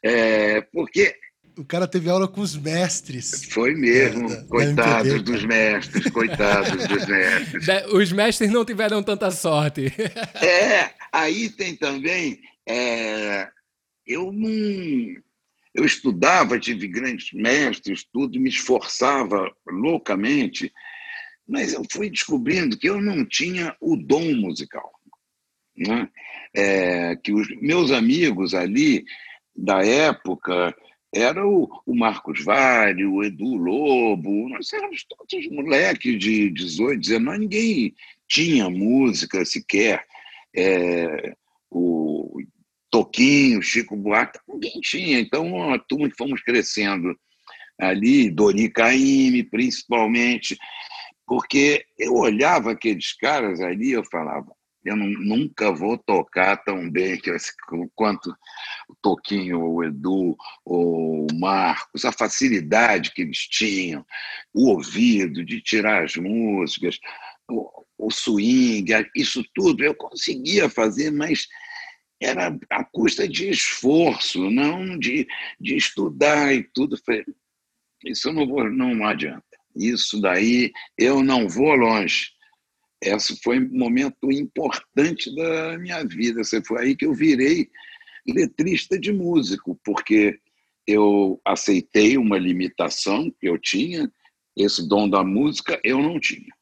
É, 0.00 0.60
porque 0.60 1.16
O 1.56 1.64
cara 1.64 1.88
teve 1.88 2.10
aula 2.10 2.28
com 2.28 2.42
os 2.42 2.54
mestres. 2.54 3.44
Foi 3.50 3.74
mesmo, 3.74 4.30
é, 4.30 4.44
coitados 4.44 5.12
MPB, 5.12 5.32
dos 5.32 5.44
mestres, 5.44 6.10
coitados 6.10 6.86
dos 6.86 7.06
mestres. 7.06 7.66
Os 7.92 8.12
mestres 8.12 8.50
não 8.50 8.64
tiveram 8.64 9.02
tanta 9.02 9.30
sorte. 9.30 9.86
É, 10.42 10.90
aí 11.10 11.48
tem 11.48 11.74
também. 11.74 12.40
É, 12.68 13.48
eu 14.06 14.30
não. 14.32 15.22
Eu 15.74 15.84
estudava, 15.84 16.58
tive 16.58 16.88
grandes 16.88 17.32
mestres, 17.32 18.04
tudo, 18.12 18.40
me 18.40 18.48
esforçava 18.48 19.50
loucamente, 19.66 20.72
mas 21.46 21.72
eu 21.72 21.82
fui 21.90 22.10
descobrindo 22.10 22.78
que 22.78 22.88
eu 22.88 23.00
não 23.00 23.24
tinha 23.24 23.74
o 23.80 23.96
dom 23.96 24.34
musical. 24.34 24.90
Né? 25.76 26.08
É, 26.54 27.16
que 27.16 27.32
os 27.32 27.48
meus 27.60 27.90
amigos 27.90 28.54
ali 28.54 29.04
da 29.54 29.84
época 29.84 30.74
era 31.16 31.46
o, 31.46 31.68
o 31.86 31.94
Marcos 31.94 32.44
Vale, 32.44 33.04
o 33.06 33.24
Edu 33.24 33.54
Lobo, 33.54 34.48
nós 34.50 34.72
éramos 34.72 35.04
todos 35.04 35.48
moleques 35.50 36.18
de 36.18 36.50
18, 36.50 37.00
19, 37.00 37.38
ninguém 37.38 37.94
tinha 38.28 38.68
música 38.68 39.44
sequer. 39.44 40.04
É, 40.54 41.34
o 41.70 42.40
Toquinho, 42.90 43.62
Chico 43.62 43.96
Buarque, 43.96 44.38
ninguém 44.48 44.80
tinha. 44.80 45.20
Então, 45.20 45.72
a 45.72 45.78
turma 45.78 46.08
que 46.08 46.16
fomos 46.16 46.42
crescendo 46.42 47.14
ali, 47.78 48.30
Doni 48.30 48.70
Caymmi, 48.70 49.42
principalmente, 49.42 50.56
porque 51.26 51.84
eu 51.98 52.14
olhava 52.14 52.72
aqueles 52.72 53.12
caras 53.14 53.60
ali 53.60 53.92
eu 53.92 54.04
falava, 54.04 54.55
eu 54.86 54.96
não, 54.96 55.08
nunca 55.08 55.72
vou 55.72 55.98
tocar 55.98 56.56
tão 56.58 56.88
bem 56.88 57.18
que, 57.18 57.30
quanto 57.94 58.30
o 58.88 58.94
Toquinho, 59.02 59.60
o 59.60 59.82
Edu, 59.82 60.36
o 60.64 61.26
Marcos, 61.34 62.04
a 62.04 62.12
facilidade 62.12 63.12
que 63.12 63.22
eles 63.22 63.48
tinham, 63.48 64.06
o 64.54 64.68
ouvido 64.70 65.44
de 65.44 65.60
tirar 65.60 66.04
as 66.04 66.16
músicas, 66.16 66.98
o, 67.50 67.84
o 67.98 68.10
swing, 68.10 68.92
isso 69.14 69.44
tudo 69.54 69.82
eu 69.82 69.94
conseguia 69.94 70.70
fazer, 70.70 71.10
mas 71.10 71.46
era 72.20 72.56
a 72.70 72.84
custa 72.84 73.28
de 73.28 73.50
esforço, 73.50 74.50
não 74.50 74.96
de, 74.98 75.26
de 75.60 75.76
estudar 75.76 76.54
e 76.54 76.62
tudo. 76.62 76.96
Isso 78.04 78.28
eu 78.28 78.32
não 78.32 78.46
vou, 78.46 78.70
não 78.70 79.04
adianta. 79.04 79.44
Isso 79.74 80.20
daí 80.20 80.72
eu 80.96 81.22
não 81.22 81.48
vou 81.48 81.74
longe. 81.74 82.35
Esse 83.02 83.38
foi 83.42 83.60
um 83.60 83.78
momento 83.78 84.30
importante 84.32 85.34
da 85.34 85.78
minha 85.78 86.02
vida. 86.04 86.42
Foi 86.66 86.82
aí 86.82 86.96
que 86.96 87.06
eu 87.06 87.14
virei 87.14 87.68
letrista 88.26 88.98
de 88.98 89.12
músico, 89.12 89.78
porque 89.84 90.38
eu 90.86 91.40
aceitei 91.44 92.16
uma 92.16 92.38
limitação 92.38 93.30
que 93.40 93.48
eu 93.48 93.58
tinha, 93.58 94.10
esse 94.56 94.88
dom 94.88 95.08
da 95.08 95.22
música 95.22 95.78
eu 95.84 96.00
não 96.00 96.18
tinha. 96.18 96.54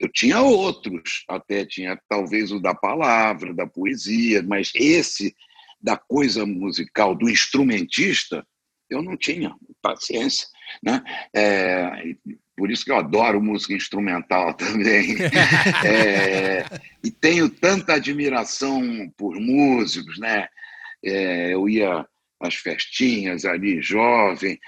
Eu 0.00 0.08
tinha 0.10 0.40
outros, 0.40 1.24
até 1.28 1.64
tinha 1.64 2.00
talvez 2.08 2.52
o 2.52 2.60
da 2.60 2.74
palavra, 2.74 3.52
da 3.52 3.66
poesia, 3.66 4.42
mas 4.42 4.70
esse 4.74 5.34
da 5.80 5.96
coisa 5.96 6.44
musical, 6.46 7.14
do 7.14 7.28
instrumentista, 7.28 8.46
eu 8.90 9.02
não 9.02 9.16
tinha 9.16 9.54
paciência. 9.82 10.46
Né? 10.82 11.02
É, 11.34 12.14
por 12.56 12.70
isso 12.70 12.84
que 12.84 12.90
eu 12.90 12.96
adoro 12.96 13.42
música 13.42 13.74
instrumental 13.74 14.54
também. 14.58 15.16
é, 15.84 16.64
e 17.02 17.10
tenho 17.10 17.48
tanta 17.48 17.94
admiração 17.94 18.82
por 19.16 19.38
músicos. 19.38 20.18
Né? 20.18 20.48
É, 21.04 21.54
eu 21.54 21.68
ia 21.68 22.06
às 22.40 22.54
festinhas 22.54 23.44
ali, 23.44 23.82
jovem, 23.82 24.58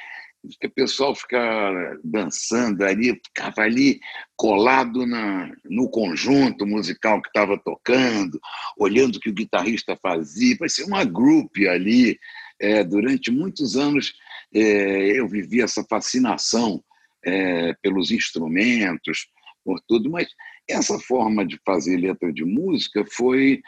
o 0.43 0.71
pessoal 0.71 1.15
ficava 1.15 1.99
dançando 2.03 2.83
ali, 2.83 3.21
ficava 3.27 3.63
ali 3.63 4.01
colado 4.37 5.07
na, 5.07 5.53
no 5.65 5.89
conjunto 5.91 6.67
musical 6.67 7.21
que 7.21 7.29
estava 7.29 7.59
tocando, 7.59 8.41
olhando 8.79 9.17
o 9.17 9.21
que 9.21 9.29
o 9.29 9.35
guitarrista 9.35 9.99
fazia, 10.01 10.57
parecia 10.57 10.87
uma 10.87 11.05
group 11.05 11.57
ali. 11.69 12.19
É, 12.63 12.85
durante 12.85 13.31
muitos 13.31 13.75
anos 13.75 14.13
eu 14.53 15.29
vivi 15.29 15.63
essa 15.63 15.85
fascinação 15.89 16.83
é, 17.25 17.75
pelos 17.83 18.11
instrumentos, 18.11 19.27
por 19.65 19.81
tudo, 19.87 20.11
mas 20.11 20.29
essa 20.69 20.99
forma 20.99 21.45
de 21.45 21.59
fazer 21.65 21.97
letra 21.97 22.33
de 22.33 22.45
música 22.45 23.05
foi, 23.13 23.61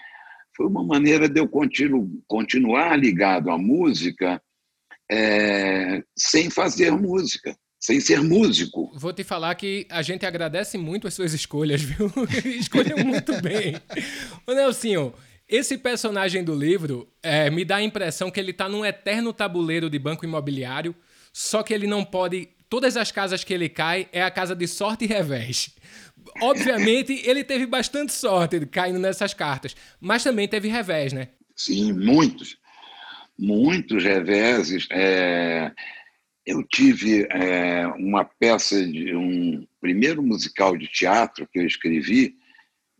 foi 0.56 0.66
uma 0.66 0.84
maneira 0.84 1.28
de 1.28 1.40
eu 1.40 1.48
continu, 1.48 2.22
continuar 2.26 2.96
ligado 2.98 3.50
à 3.50 3.58
música 3.58 4.42
é, 5.10 6.02
sem 6.16 6.48
fazer 6.48 6.90
música, 6.92 7.56
sem 7.78 8.00
ser 8.00 8.22
músico. 8.22 8.90
Vou 8.94 9.12
te 9.12 9.24
falar 9.24 9.54
que 9.54 9.86
a 9.90 10.00
gente 10.02 10.24
agradece 10.24 10.78
muito 10.78 11.06
as 11.06 11.14
suas 11.14 11.34
escolhas, 11.34 11.82
viu? 11.82 12.10
Escolheu 12.58 13.04
muito 13.04 13.40
bem. 13.42 13.74
Ô 14.46 14.54
Nelsinho, 14.54 15.12
esse 15.54 15.78
personagem 15.78 16.42
do 16.42 16.54
livro 16.54 17.08
é, 17.22 17.50
me 17.50 17.64
dá 17.64 17.76
a 17.76 17.82
impressão 17.82 18.30
que 18.30 18.40
ele 18.40 18.50
está 18.50 18.68
num 18.68 18.84
eterno 18.84 19.32
tabuleiro 19.32 19.90
de 19.90 19.98
banco 19.98 20.24
imobiliário, 20.24 20.94
só 21.32 21.62
que 21.62 21.72
ele 21.72 21.86
não 21.86 22.04
pode. 22.04 22.48
Todas 22.68 22.96
as 22.96 23.12
casas 23.12 23.44
que 23.44 23.52
ele 23.52 23.68
cai 23.68 24.08
é 24.12 24.22
a 24.22 24.30
casa 24.30 24.56
de 24.56 24.66
sorte 24.66 25.04
e 25.04 25.08
revés. 25.08 25.76
Obviamente, 26.40 27.12
ele 27.28 27.44
teve 27.44 27.66
bastante 27.66 28.12
sorte 28.12 28.64
caindo 28.66 28.98
nessas 28.98 29.34
cartas, 29.34 29.76
mas 30.00 30.24
também 30.24 30.48
teve 30.48 30.68
revés, 30.68 31.12
né? 31.12 31.28
Sim, 31.54 31.92
muitos 31.92 32.56
muitos 33.38 34.04
reveses. 34.04 34.86
É, 34.90 35.72
eu 36.46 36.62
tive 36.62 37.26
é, 37.30 37.86
uma 37.88 38.24
peça 38.24 38.84
de 38.86 39.14
um 39.14 39.66
primeiro 39.80 40.22
musical 40.22 40.76
de 40.76 40.86
teatro 40.86 41.46
que 41.48 41.58
eu 41.58 41.66
escrevi 41.66 42.36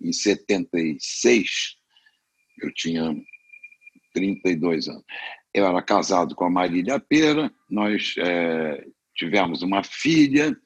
em 0.01 0.13
76. 0.13 1.77
Eu 2.61 2.73
tinha 2.73 3.17
32 4.15 4.89
anos. 4.89 5.05
Eu 5.55 5.67
era 5.67 5.83
casado 5.83 6.35
com 6.35 6.45
a 6.45 6.51
Marília 6.51 6.99
Pera, 6.99 7.53
nós 7.69 8.15
é, 8.19 8.87
tivemos 9.15 9.63
uma 9.63 9.83
filha, 9.83 10.57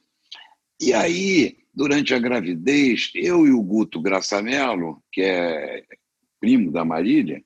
e 0.80 0.92
aí, 0.92 1.56
durante 1.74 2.14
a 2.14 2.18
gravidez, 2.18 3.10
eu 3.14 3.46
e 3.46 3.50
o 3.50 3.62
Guto 3.62 4.00
Graçamelo, 4.00 5.02
que 5.10 5.22
é 5.22 5.84
primo 6.38 6.70
da 6.70 6.84
Marília, 6.84 7.42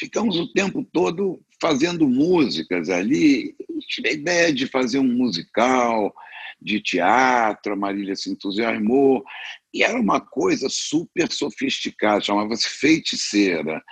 ficamos 0.00 0.36
o 0.36 0.50
tempo 0.52 0.82
todo 0.92 1.40
fazendo 1.60 2.08
músicas 2.08 2.88
ali. 2.88 3.54
Tive 3.88 4.08
a 4.08 4.12
ideia 4.12 4.52
de 4.52 4.66
fazer 4.66 4.98
um 4.98 5.12
musical 5.12 6.14
de 6.60 6.80
teatro, 6.80 7.72
a 7.72 7.76
Marília 7.76 8.16
se 8.16 8.30
entusiasmou, 8.30 9.24
e 9.72 9.82
era 9.82 9.98
uma 9.98 10.20
coisa 10.20 10.68
super 10.68 11.30
sofisticada, 11.30 12.20
chamava-se 12.20 12.68
feiticeira. 12.68 13.82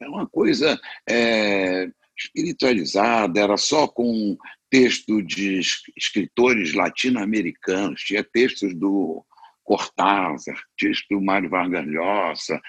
Era 0.00 0.10
uma 0.10 0.26
coisa 0.26 0.78
é, 1.08 1.88
espiritualizada, 2.16 3.40
era 3.40 3.56
só 3.56 3.86
com 3.86 4.36
texto 4.70 5.22
de 5.22 5.60
escritores 5.96 6.74
latino-americanos, 6.74 8.02
tinha 8.02 8.24
textos 8.24 8.74
do 8.74 9.24
Cortázar, 9.62 10.56
texto 10.78 11.06
do 11.10 11.20
Mário 11.20 11.50
Vargas 11.50 11.86
Llosa, 11.86 12.60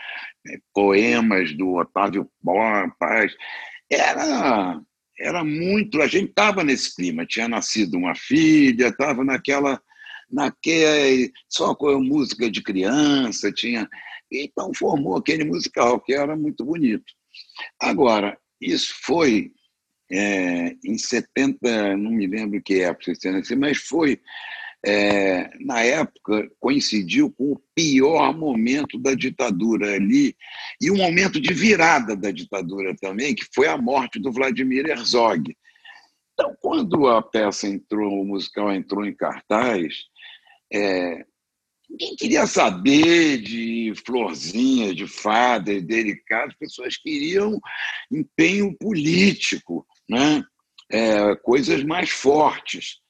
é, 0.47 0.57
poemas 0.73 1.55
do 1.55 1.75
Otávio 1.75 2.29
Paz. 2.99 3.33
Era, 3.89 4.81
era 5.19 5.43
muito. 5.43 6.01
A 6.01 6.07
gente 6.07 6.29
estava 6.29 6.63
nesse 6.63 6.95
clima, 6.95 7.25
tinha 7.25 7.47
nascido 7.47 7.97
uma 7.97 8.15
filha, 8.15 8.87
estava 8.87 9.23
naquela. 9.23 9.81
naquela 10.29 11.31
só 11.49 11.73
com 11.75 11.89
a 11.89 11.99
música 11.99 12.49
de 12.49 12.61
criança, 12.61 13.51
tinha. 13.51 13.87
Então 14.31 14.73
formou 14.73 15.15
aquele 15.15 15.43
musical, 15.43 15.99
que 15.99 16.13
era 16.13 16.35
muito 16.35 16.65
bonito. 16.65 17.05
Agora, 17.79 18.37
isso 18.61 18.93
foi 19.03 19.51
é, 20.11 20.75
em 20.83 20.97
70, 20.97 21.97
não 21.97 22.11
me 22.11 22.27
lembro 22.27 22.61
que 22.61 22.81
época, 22.81 23.13
mas 23.57 23.77
foi 23.77 24.19
é, 24.87 25.49
na 25.59 25.81
época, 25.81 26.49
coincidiu 26.61 27.29
com 27.29 27.51
o 27.51 27.61
pior 27.75 28.33
momento 28.33 28.97
da 28.97 29.13
ditadura 29.13 29.93
ali, 29.93 30.33
e 30.79 30.89
um 30.89 30.95
momento 30.95 31.41
de 31.41 31.53
virada 31.53 32.15
da 32.15 32.31
ditadura 32.31 32.95
também, 32.95 33.35
que 33.35 33.45
foi 33.53 33.67
a 33.67 33.77
morte 33.77 34.17
do 34.17 34.31
Vladimir 34.31 34.85
Herzog. 34.85 35.53
Então, 36.33 36.55
quando 36.61 37.05
a 37.05 37.21
peça 37.21 37.67
entrou, 37.67 38.21
o 38.21 38.25
musical 38.25 38.71
entrou 38.73 39.05
em 39.05 39.13
cartaz, 39.13 39.93
é, 40.71 41.25
ninguém 41.89 42.15
queria 42.15 42.47
saber 42.47 43.39
de 43.41 43.91
florzinha, 44.05 44.95
de 44.95 45.05
fada 45.05 45.73
e 45.73 45.81
delicado, 45.81 46.51
as 46.51 46.57
pessoas 46.57 46.95
queriam 46.95 47.59
empenho 48.09 48.73
político, 48.77 49.85
né? 50.09 50.45
É, 50.89 51.35
coisas 51.35 51.83
mais 51.83 52.09
fortes 52.09 53.01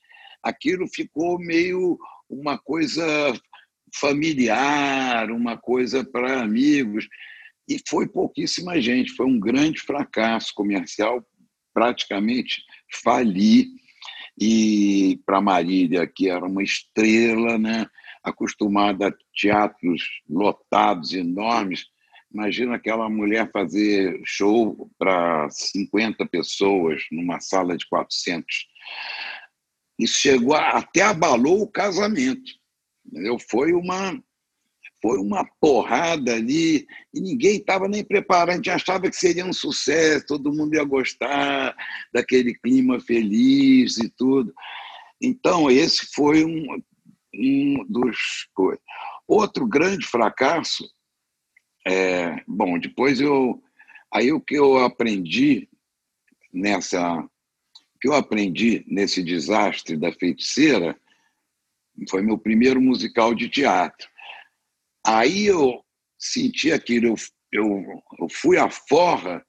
aquilo 0.47 0.87
ficou 0.87 1.39
meio 1.39 1.97
uma 2.29 2.57
coisa 2.57 3.05
familiar, 3.95 5.31
uma 5.31 5.57
coisa 5.57 6.03
para 6.03 6.41
amigos. 6.41 7.07
E 7.67 7.81
foi 7.87 8.07
pouquíssima 8.07 8.81
gente, 8.81 9.13
foi 9.13 9.25
um 9.25 9.39
grande 9.39 9.81
fracasso 9.81 10.53
comercial 10.55 11.25
praticamente 11.73 12.61
fali. 13.03 13.67
E 14.39 15.19
para 15.25 15.41
Marília, 15.41 16.07
que 16.07 16.29
era 16.29 16.45
uma 16.45 16.63
estrela, 16.63 17.57
né? 17.57 17.87
acostumada 18.23 19.07
a 19.07 19.13
teatros 19.33 20.03
lotados, 20.29 21.13
enormes, 21.13 21.85
imagina 22.31 22.75
aquela 22.75 23.09
mulher 23.09 23.49
fazer 23.51 24.19
show 24.25 24.89
para 24.99 25.49
50 25.49 26.25
pessoas 26.25 27.03
numa 27.11 27.39
sala 27.39 27.77
de 27.77 27.87
400. 27.87 28.45
Isso 29.97 30.19
chegou 30.19 30.55
a, 30.55 30.69
até 30.69 31.01
abalou 31.01 31.61
o 31.61 31.71
casamento. 31.71 32.51
Entendeu? 33.05 33.37
Foi 33.39 33.73
uma 33.73 34.21
foi 34.99 35.19
uma 35.19 35.45
porrada 35.61 36.33
ali 36.33 36.87
e 37.13 37.21
ninguém 37.21 37.57
estava 37.57 37.87
nem 37.87 38.03
preparado. 38.03 38.49
A 38.49 38.55
gente 38.55 38.69
achava 38.69 39.07
que 39.09 39.15
seria 39.15 39.45
um 39.45 39.53
sucesso, 39.53 40.25
todo 40.25 40.51
mundo 40.51 40.73
ia 40.73 40.83
gostar 40.83 41.75
daquele 42.11 42.55
clima 42.55 42.99
feliz 42.99 43.97
e 43.97 44.09
tudo. 44.09 44.53
Então, 45.21 45.69
esse 45.69 46.07
foi 46.13 46.43
um, 46.43 46.81
um 47.33 47.85
dos 47.87 48.49
coisas. 48.53 48.83
Outro 49.27 49.67
grande 49.67 50.05
fracasso, 50.05 50.89
é, 51.85 52.41
bom, 52.47 52.79
depois 52.79 53.19
eu. 53.19 53.61
Aí 54.13 54.31
o 54.31 54.41
que 54.41 54.55
eu 54.55 54.77
aprendi 54.77 55.69
nessa. 56.53 57.27
Que 57.99 58.07
eu 58.07 58.13
aprendi 58.13 58.85
nesse 58.87 59.23
desastre 59.23 59.97
da 59.97 60.11
feiticeira 60.11 60.99
foi 62.09 62.21
meu 62.21 62.37
primeiro 62.37 62.79
musical 62.79 63.33
de 63.33 63.49
teatro 63.49 64.07
Aí 65.07 65.45
eu 65.45 65.81
senti 66.19 66.73
aquilo, 66.73 67.07
eu, 67.07 67.15
eu, 67.53 68.03
eu 68.19 68.27
fui 68.29 68.57
à 68.57 68.69
forra 68.69 69.41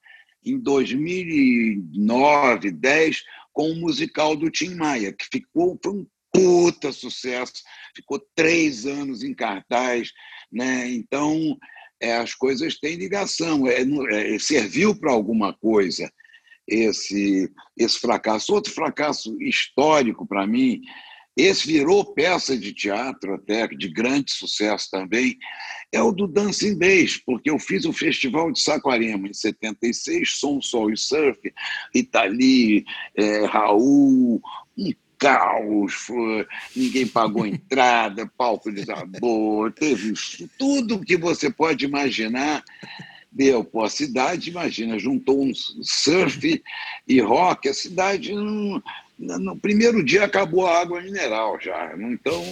em 0.45 0.57
2009, 0.57 2.71
10, 2.71 3.23
com 3.53 3.73
o 3.73 3.75
musical 3.75 4.37
do 4.37 4.49
Tim 4.53 4.77
Maia, 4.77 5.13
que 5.13 5.27
ficou 5.33 5.77
foi 5.83 5.95
um 5.95 6.07
puta 6.33 6.93
sucesso, 6.93 7.55
ficou 7.97 8.25
três 8.37 8.87
anos 8.87 9.25
em 9.25 9.35
cartaz, 9.35 10.13
né? 10.53 10.89
Então 10.91 11.59
é, 12.01 12.17
as 12.17 12.37
coisas 12.37 12.79
têm 12.79 12.95
ligação, 12.95 13.67
é, 13.67 13.83
é 13.83 14.39
serviu 14.39 14.97
para 14.97 15.11
alguma 15.11 15.53
coisa 15.53 16.09
esse 16.69 17.51
esse 17.77 17.99
fracasso. 17.99 18.55
Outro 18.55 18.73
fracasso 18.73 19.41
histórico 19.41 20.27
para 20.27 20.47
mim 20.47 20.83
esse 21.39 21.69
virou 21.69 22.05
peça 22.05 22.59
de 22.59 22.73
teatro 22.73 23.35
até, 23.35 23.69
de 23.69 23.89
grande 23.89 24.33
sucesso 24.33 24.91
também, 24.91 25.39
é 25.93 26.03
o 26.03 26.11
do 26.11 26.27
Dancing 26.27 26.77
Days, 26.77 27.17
porque 27.17 27.49
eu 27.49 27.61
fiz 27.61 27.85
o 27.85 27.93
Festival 27.93 28.51
de 28.51 28.61
Saquarema 28.61 29.29
em 29.29 29.33
76, 29.33 30.33
Som, 30.33 30.61
Sol 30.61 30.91
e 30.91 30.97
Surf, 30.97 31.41
Itali, 31.95 32.85
é, 33.15 33.45
Raul, 33.47 34.43
um 34.77 34.93
caos, 35.17 35.95
foi, 35.95 36.45
ninguém 36.75 37.07
pagou 37.07 37.47
entrada, 37.47 38.31
palco 38.37 38.73
desabou, 38.73 39.71
teve 39.71 40.15
tudo 40.59 41.05
que 41.05 41.17
você 41.17 41.51
pode 41.51 41.85
imaginar 41.85 42.65
deu. 43.31 43.65
Pô, 43.65 43.85
a 43.85 43.91
cidade, 43.91 44.51
imagina, 44.51 44.99
juntou 44.99 45.43
um 45.43 45.53
surf 45.55 46.63
e 47.07 47.21
rock, 47.21 47.69
a 47.69 47.75
cidade 47.75 48.33
não, 48.33 48.83
no 49.19 49.57
primeiro 49.57 50.05
dia 50.05 50.25
acabou 50.25 50.67
a 50.67 50.81
água 50.81 51.01
mineral 51.01 51.59
já. 51.61 51.93
Então. 51.97 52.43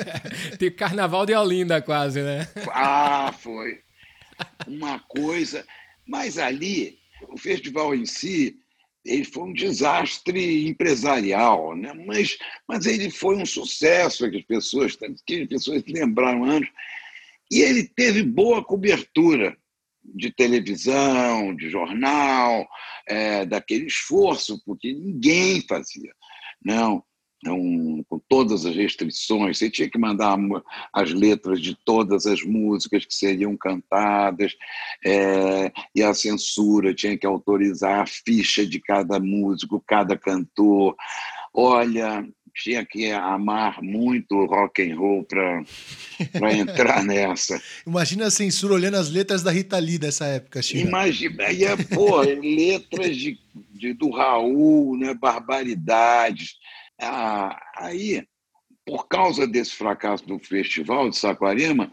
Tem 0.58 0.70
carnaval 0.70 1.26
de 1.26 1.34
Olinda 1.34 1.80
quase, 1.82 2.22
né? 2.22 2.48
ah, 2.72 3.32
foi. 3.38 3.80
Uma 4.66 4.98
coisa. 5.00 5.66
Mas 6.06 6.38
ali, 6.38 6.98
o 7.28 7.36
festival 7.36 7.94
em 7.94 8.06
si, 8.06 8.56
ele 9.04 9.24
foi 9.24 9.44
um 9.44 9.52
desastre 9.52 10.68
empresarial, 10.68 11.76
né? 11.76 11.92
mas, 12.06 12.38
mas 12.66 12.86
ele 12.86 13.10
foi 13.10 13.36
um 13.36 13.46
sucesso, 13.46 14.30
que 14.30 14.38
as 14.38 14.44
pessoas, 14.44 14.96
que 15.26 15.42
as 15.42 15.48
pessoas 15.48 15.82
lembraram 15.86 16.44
anos. 16.44 16.68
E 17.50 17.60
ele 17.60 17.84
teve 17.84 18.22
boa 18.22 18.64
cobertura 18.64 19.56
de 20.14 20.30
televisão, 20.30 21.54
de 21.54 21.68
jornal, 21.70 22.66
é, 23.08 23.44
daquele 23.46 23.86
esforço, 23.86 24.62
porque 24.64 24.92
ninguém 24.92 25.60
fazia. 25.68 26.12
Não, 26.64 27.02
não, 27.42 28.04
com 28.08 28.18
todas 28.28 28.64
as 28.64 28.74
restrições, 28.74 29.58
você 29.58 29.70
tinha 29.70 29.88
que 29.88 29.98
mandar 29.98 30.38
as 30.92 31.12
letras 31.12 31.60
de 31.60 31.76
todas 31.84 32.26
as 32.26 32.42
músicas 32.42 33.04
que 33.04 33.14
seriam 33.14 33.56
cantadas, 33.56 34.52
é, 35.04 35.70
e 35.94 36.02
a 36.02 36.14
censura 36.14 36.94
tinha 36.94 37.16
que 37.16 37.26
autorizar 37.26 38.00
a 38.00 38.06
ficha 38.06 38.66
de 38.66 38.80
cada 38.80 39.20
músico, 39.20 39.82
cada 39.86 40.16
cantor. 40.16 40.96
Olha, 41.52 42.26
tinha 42.56 42.84
que 42.84 43.10
amar 43.10 43.82
muito 43.82 44.46
rock 44.46 44.82
and 44.82 44.96
roll 44.96 45.24
para 45.24 46.52
entrar 46.54 47.04
nessa. 47.04 47.60
Imagina 47.86 48.26
a 48.26 48.30
censura 48.30 48.74
olhando 48.74 48.96
as 48.96 49.10
letras 49.10 49.42
da 49.42 49.50
Rita 49.50 49.78
Lee 49.78 49.98
dessa 49.98 50.24
época, 50.26 50.62
China. 50.62 50.88
Imagina, 50.88 51.44
aí 51.44 51.64
é, 51.64 51.76
pô, 51.76 52.22
letras 52.22 53.16
de, 53.16 53.38
de, 53.72 53.92
do 53.92 54.10
Raul, 54.10 54.96
né, 54.96 55.12
barbaridades. 55.12 56.54
Ah, 56.98 57.60
aí, 57.76 58.24
por 58.84 59.06
causa 59.06 59.46
desse 59.46 59.72
fracasso 59.72 60.26
do 60.26 60.38
festival 60.38 61.10
de 61.10 61.18
Saquarema, 61.18 61.92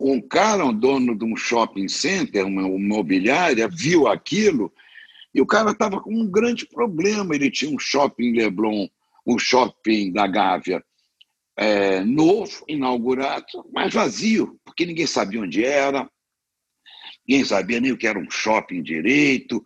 um 0.00 0.20
cara, 0.20 0.64
um 0.64 0.72
dono 0.72 1.14
de 1.14 1.24
um 1.24 1.36
shopping 1.36 1.88
center, 1.88 2.46
uma 2.46 2.66
imobiliária, 2.66 3.68
viu 3.68 4.08
aquilo 4.08 4.72
e 5.34 5.40
o 5.40 5.46
cara 5.46 5.72
estava 5.72 6.00
com 6.00 6.14
um 6.14 6.26
grande 6.26 6.64
problema. 6.66 7.34
Ele 7.34 7.50
tinha 7.50 7.74
um 7.74 7.78
shopping 7.78 8.32
Leblon 8.32 8.88
o 9.24 9.38
shopping 9.38 10.12
da 10.12 10.26
Gávea 10.26 10.84
é, 11.56 12.00
novo, 12.00 12.64
inaugurado, 12.68 13.46
mas 13.72 13.94
vazio, 13.94 14.58
porque 14.64 14.84
ninguém 14.84 15.06
sabia 15.06 15.40
onde 15.40 15.64
era, 15.64 16.08
ninguém 17.26 17.44
sabia 17.44 17.80
nem 17.80 17.92
o 17.92 17.96
que 17.96 18.06
era 18.06 18.18
um 18.18 18.30
shopping 18.30 18.82
direito, 18.82 19.64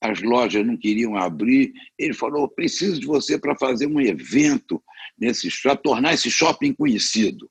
as 0.00 0.22
lojas 0.22 0.66
não 0.66 0.76
queriam 0.76 1.16
abrir. 1.16 1.72
Ele 1.98 2.14
falou: 2.14 2.48
preciso 2.48 3.00
de 3.00 3.06
você 3.06 3.38
para 3.38 3.56
fazer 3.56 3.86
um 3.86 4.00
evento 4.00 4.82
nesse 5.18 5.48
para 5.62 5.76
tornar 5.76 6.14
esse 6.14 6.30
shopping 6.30 6.72
conhecido. 6.72 7.50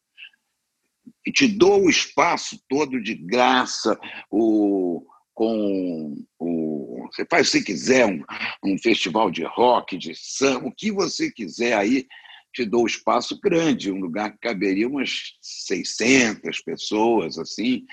E 1.26 1.32
te 1.32 1.48
dou 1.48 1.84
o 1.84 1.90
espaço 1.90 2.62
todo 2.70 3.02
de 3.02 3.14
graça, 3.14 3.98
o, 4.32 5.06
com 5.34 6.16
o. 6.40 6.97
Você 7.12 7.26
faz 7.30 7.50
se 7.50 7.64
quiser, 7.64 8.06
um, 8.06 8.24
um 8.64 8.78
festival 8.78 9.32
de 9.32 9.44
rock, 9.44 9.98
de 9.98 10.14
samba, 10.16 10.68
o 10.68 10.72
que 10.72 10.92
você 10.92 11.32
quiser 11.32 11.74
aí, 11.74 12.08
te 12.54 12.66
dou 12.66 12.84
um 12.84 12.88
espaço 12.88 13.40
grande, 13.40 13.92
um 13.92 14.00
lugar 14.00 14.32
que 14.32 14.40
caberia 14.40 14.88
umas 14.88 15.34
600 15.42 16.62
pessoas, 16.62 17.38
assim. 17.38 17.86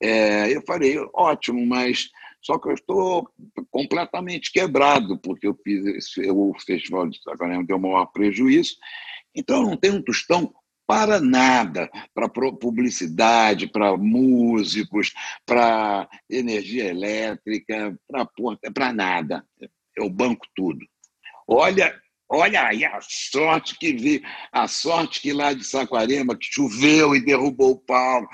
É, 0.00 0.54
eu 0.54 0.62
falei, 0.66 0.96
ótimo, 1.14 1.64
mas 1.66 2.08
só 2.40 2.58
que 2.58 2.68
eu 2.68 2.74
estou 2.74 3.28
completamente 3.70 4.50
quebrado, 4.50 5.18
porque 5.18 5.46
eu 5.46 5.56
fiz 5.62 5.84
esse, 5.86 6.28
o 6.30 6.52
Festival 6.58 7.08
de 7.08 7.22
Sacanagem 7.22 7.64
deu 7.64 7.78
maior 7.78 8.06
prejuízo, 8.06 8.76
então 9.34 9.62
não 9.62 9.76
tenho 9.76 9.94
um 9.94 10.02
tostão 10.02 10.52
para 10.86 11.20
nada, 11.20 11.90
para 12.14 12.28
publicidade, 12.28 13.66
para 13.66 13.96
músicos, 13.96 15.12
para 15.46 16.08
energia 16.28 16.86
elétrica, 16.86 17.96
para 18.74 18.92
nada. 18.92 19.44
Eu 19.96 20.10
banco 20.10 20.46
tudo. 20.54 20.84
Olha, 21.46 21.94
olha 22.28 22.66
aí 22.66 22.84
a 22.84 22.98
sorte 23.02 23.78
que 23.78 23.92
vi, 23.92 24.22
a 24.50 24.66
sorte 24.66 25.20
que 25.20 25.32
lá 25.32 25.52
de 25.52 25.64
Saquarema 25.64 26.36
que 26.36 26.46
choveu 26.50 27.14
e 27.14 27.24
derrubou 27.24 27.72
o 27.72 27.78
pau. 27.78 28.26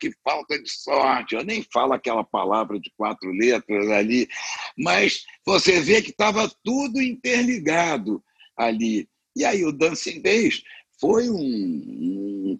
Que 0.00 0.10
falta 0.24 0.60
de 0.60 0.70
sorte. 0.70 1.34
Eu 1.34 1.44
nem 1.44 1.64
falo 1.72 1.92
aquela 1.92 2.24
palavra 2.24 2.78
de 2.80 2.92
quatro 2.96 3.30
letras 3.30 3.88
ali, 3.90 4.28
mas 4.76 5.24
você 5.46 5.80
vê 5.80 6.02
que 6.02 6.10
estava 6.10 6.50
tudo 6.64 7.00
interligado 7.00 8.22
ali. 8.56 9.08
E 9.34 9.44
aí 9.44 9.64
o 9.64 9.72
Dancing 9.72 10.20
Days 10.20 10.62
foi 11.02 11.28
um, 11.28 11.36
um 11.36 12.56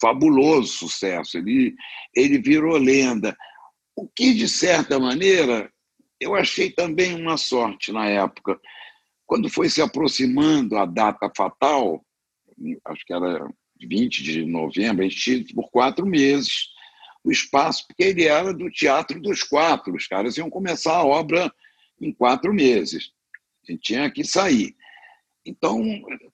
fabuloso 0.00 0.66
sucesso. 0.66 1.38
Ele, 1.38 1.76
ele 2.12 2.38
virou 2.38 2.76
lenda. 2.76 3.36
O 3.94 4.08
que, 4.08 4.34
de 4.34 4.48
certa 4.48 4.98
maneira, 4.98 5.72
eu 6.20 6.34
achei 6.34 6.72
também 6.72 7.14
uma 7.14 7.36
sorte 7.36 7.92
na 7.92 8.08
época. 8.08 8.60
Quando 9.24 9.48
foi 9.48 9.70
se 9.70 9.80
aproximando 9.80 10.76
a 10.76 10.84
data 10.84 11.30
fatal, 11.36 12.04
acho 12.86 13.06
que 13.06 13.14
era 13.14 13.48
20 13.80 14.24
de 14.24 14.44
novembro, 14.44 15.04
a 15.04 15.08
gente 15.08 15.20
tinha 15.20 15.44
por 15.54 15.70
quatro 15.70 16.04
meses 16.04 16.74
o 17.22 17.30
espaço, 17.30 17.86
porque 17.86 18.02
ele 18.02 18.24
era 18.24 18.52
do 18.52 18.68
Teatro 18.70 19.20
dos 19.20 19.44
Quatro. 19.44 19.94
Os 19.94 20.08
caras 20.08 20.36
iam 20.36 20.50
começar 20.50 20.96
a 20.96 21.04
obra 21.04 21.50
em 22.00 22.12
quatro 22.12 22.52
meses. 22.52 23.12
A 23.62 23.70
gente 23.70 23.82
tinha 23.82 24.10
que 24.10 24.24
sair. 24.24 24.74
Então, 25.46 25.82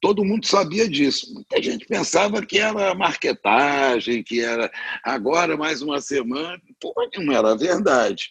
todo 0.01 0.25
mundo 0.25 0.47
sabia 0.47 0.89
disso. 0.89 1.35
Muita 1.35 1.61
gente 1.61 1.85
pensava 1.87 2.45
que 2.45 2.59
era 2.59 2.95
marketagem, 2.95 4.23
que 4.23 4.41
era 4.41 4.71
agora 5.03 5.57
mais 5.57 5.83
uma 5.83 6.01
semana. 6.01 6.61
Pô, 6.81 6.95
não 7.19 7.33
era 7.33 7.57
verdade. 7.57 8.31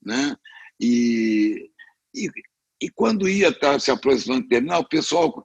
Né? 0.00 0.36
E, 0.80 1.70
e, 2.14 2.28
E 2.80 2.88
quando 2.90 3.28
ia 3.28 3.48
estar 3.48 3.80
se 3.80 3.90
aproximando 3.90 4.42
do 4.42 4.48
terminal, 4.48 4.80
o 4.82 4.88
pessoal 4.88 5.44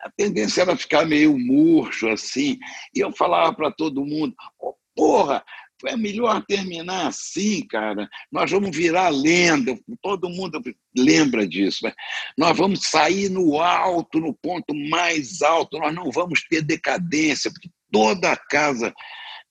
a 0.00 0.10
tendência 0.10 0.62
era 0.62 0.76
ficar 0.76 1.04
meio 1.06 1.38
murcho 1.38 2.08
assim. 2.08 2.58
E 2.94 3.00
eu 3.00 3.12
falava 3.12 3.54
para 3.54 3.70
todo 3.70 4.04
mundo: 4.04 4.34
oh, 4.58 4.74
porra, 4.94 5.44
é 5.86 5.96
melhor 5.96 6.44
terminar 6.46 7.08
assim, 7.08 7.66
cara. 7.66 8.08
Nós 8.32 8.50
vamos 8.50 8.76
virar 8.76 9.08
lenda, 9.08 9.78
todo 10.02 10.28
mundo 10.28 10.60
lembra 10.96 11.46
disso. 11.46 11.84
Né? 11.84 11.92
Nós 12.36 12.56
vamos 12.56 12.80
sair 12.88 13.28
no 13.28 13.60
alto, 13.60 14.18
no 14.18 14.34
ponto 14.34 14.74
mais 14.88 15.42
alto, 15.42 15.78
nós 15.78 15.94
não 15.94 16.10
vamos 16.10 16.42
ter 16.48 16.62
decadência, 16.62 17.50
porque 17.50 17.70
toda 17.92 18.36
casa, 18.36 18.92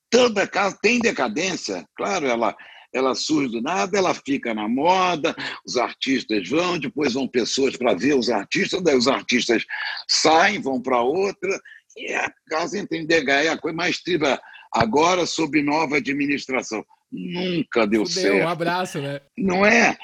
toda 0.10 0.48
casa 0.48 0.78
tem 0.82 1.00
decadência. 1.00 1.86
Claro, 1.96 2.28
ela, 2.28 2.56
ela 2.94 3.16
surge 3.16 3.52
do 3.52 3.62
nada, 3.62 3.98
ela 3.98 4.14
fica 4.14 4.54
na 4.54 4.68
moda, 4.68 5.36
os 5.66 5.78
artistas 5.78 6.48
vão, 6.50 6.78
depois 6.78 7.14
vão 7.14 7.28
pessoas 7.28 7.76
para 7.78 7.94
ver 7.94 8.16
os 8.16 8.30
artistas, 8.30 8.82
daí 8.84 8.96
os 8.96 9.08
artistas 9.08 9.66
saem, 10.08 10.62
vão 10.62 10.82
para 10.82 11.02
outra, 11.02 11.60
e 11.96 12.14
a 12.14 12.32
casa 12.48 12.78
entra 12.78 12.98
em 12.98 13.06
degai, 13.06 13.48
é 13.48 13.50
a 13.50 13.58
coisa 13.58 13.76
mais 13.76 14.00
triba 14.00 14.40
agora 14.80 15.26
sob 15.26 15.62
nova 15.62 15.98
administração. 15.98 16.86
Nunca 17.12 17.88
deu 17.88 18.06
Fudeu, 18.06 18.22
certo. 18.22 18.46
Um 18.46 18.50
abraço, 18.50 19.00
né? 19.00 19.22
Não 19.38 19.66
é? 19.66 19.98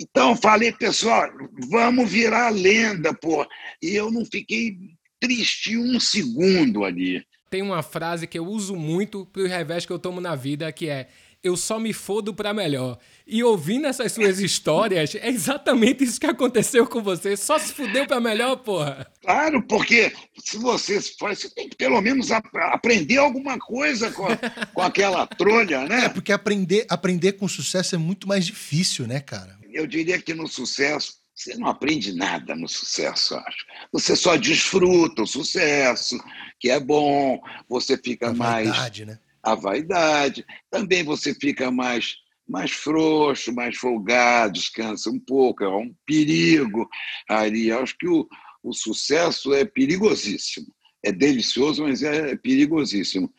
Então, 0.00 0.36
falei, 0.36 0.72
pessoal, 0.72 1.28
vamos 1.70 2.10
virar 2.10 2.50
lenda, 2.50 3.14
pô. 3.14 3.46
E 3.82 3.94
eu 3.94 4.10
não 4.10 4.24
fiquei 4.24 4.76
triste 5.20 5.76
um 5.76 5.98
segundo 6.00 6.84
ali. 6.84 7.24
Tem 7.48 7.62
uma 7.62 7.82
frase 7.82 8.26
que 8.26 8.38
eu 8.38 8.46
uso 8.46 8.74
muito 8.74 9.26
pro 9.26 9.46
revés 9.46 9.86
que 9.86 9.92
eu 9.92 9.98
tomo 9.98 10.20
na 10.20 10.34
vida, 10.34 10.72
que 10.72 10.88
é 10.88 11.08
eu 11.44 11.56
só 11.56 11.78
me 11.78 11.92
fodo 11.92 12.32
para 12.34 12.54
melhor. 12.54 12.98
E 13.26 13.44
ouvindo 13.44 13.86
essas 13.86 14.12
suas 14.12 14.40
histórias, 14.40 15.14
é 15.14 15.28
exatamente 15.28 16.02
isso 16.02 16.18
que 16.18 16.26
aconteceu 16.26 16.86
com 16.86 17.02
você. 17.02 17.36
Só 17.36 17.58
se 17.58 17.72
fudeu 17.72 18.06
para 18.06 18.20
melhor, 18.20 18.56
porra. 18.56 19.06
Claro, 19.22 19.62
porque 19.66 20.12
se 20.38 20.56
você 20.56 21.00
faz, 21.18 21.40
você 21.40 21.50
tem 21.50 21.68
que 21.68 21.76
pelo 21.76 22.00
menos 22.00 22.32
ap 22.32 22.44
aprender 22.72 23.18
alguma 23.18 23.58
coisa 23.58 24.10
com, 24.10 24.26
a, 24.26 24.36
com 24.72 24.82
aquela 24.82 25.26
trolha, 25.26 25.86
né? 25.86 26.06
É, 26.06 26.08
porque 26.08 26.32
aprender, 26.32 26.86
aprender 26.88 27.32
com 27.32 27.46
sucesso 27.46 27.94
é 27.94 27.98
muito 27.98 28.26
mais 28.26 28.46
difícil, 28.46 29.06
né, 29.06 29.20
cara? 29.20 29.58
Eu 29.72 29.86
diria 29.86 30.20
que 30.20 30.32
no 30.34 30.46
sucesso 30.48 31.22
você 31.34 31.56
não 31.56 31.66
aprende 31.66 32.14
nada 32.14 32.54
no 32.54 32.68
sucesso, 32.68 33.34
acho. 33.34 33.66
Você 33.92 34.14
só 34.14 34.36
desfruta 34.36 35.22
o 35.22 35.26
sucesso, 35.26 36.16
que 36.60 36.70
é 36.70 36.78
bom, 36.78 37.40
você 37.68 37.98
fica 37.98 38.28
A 38.28 38.34
mais. 38.34 38.68
vaidade, 38.68 39.04
né? 39.04 39.18
A 39.44 39.54
vaidade. 39.54 40.44
Também 40.70 41.04
você 41.04 41.34
fica 41.34 41.70
mais, 41.70 42.16
mais 42.48 42.72
frouxo, 42.72 43.54
mais 43.54 43.76
folgado, 43.76 44.54
descansa 44.54 45.10
um 45.10 45.20
pouco, 45.20 45.62
é 45.62 45.68
um 45.68 45.94
perigo 46.06 46.88
ali. 47.28 47.70
Acho 47.70 47.96
que 47.98 48.08
o, 48.08 48.26
o 48.62 48.72
sucesso 48.72 49.52
é 49.52 49.64
perigosíssimo. 49.64 50.74
É 51.04 51.12
delicioso, 51.12 51.82
mas 51.82 52.02
é 52.02 52.34
perigosíssimo. 52.34 53.30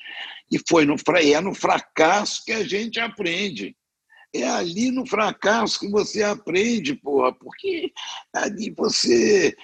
E 0.52 0.60
foi 0.70 0.86
no, 0.86 0.96
é 1.18 1.42
no 1.42 1.56
fracasso 1.56 2.46
que 2.46 2.52
a 2.52 2.64
gente 2.64 3.00
aprende. 3.00 3.76
É 4.32 4.44
ali 4.44 4.92
no 4.92 5.08
fracasso 5.08 5.80
que 5.80 5.90
você 5.90 6.22
aprende, 6.22 6.94
porra, 6.94 7.34
porque 7.34 7.92
ali 8.34 8.70
você, 8.78 9.56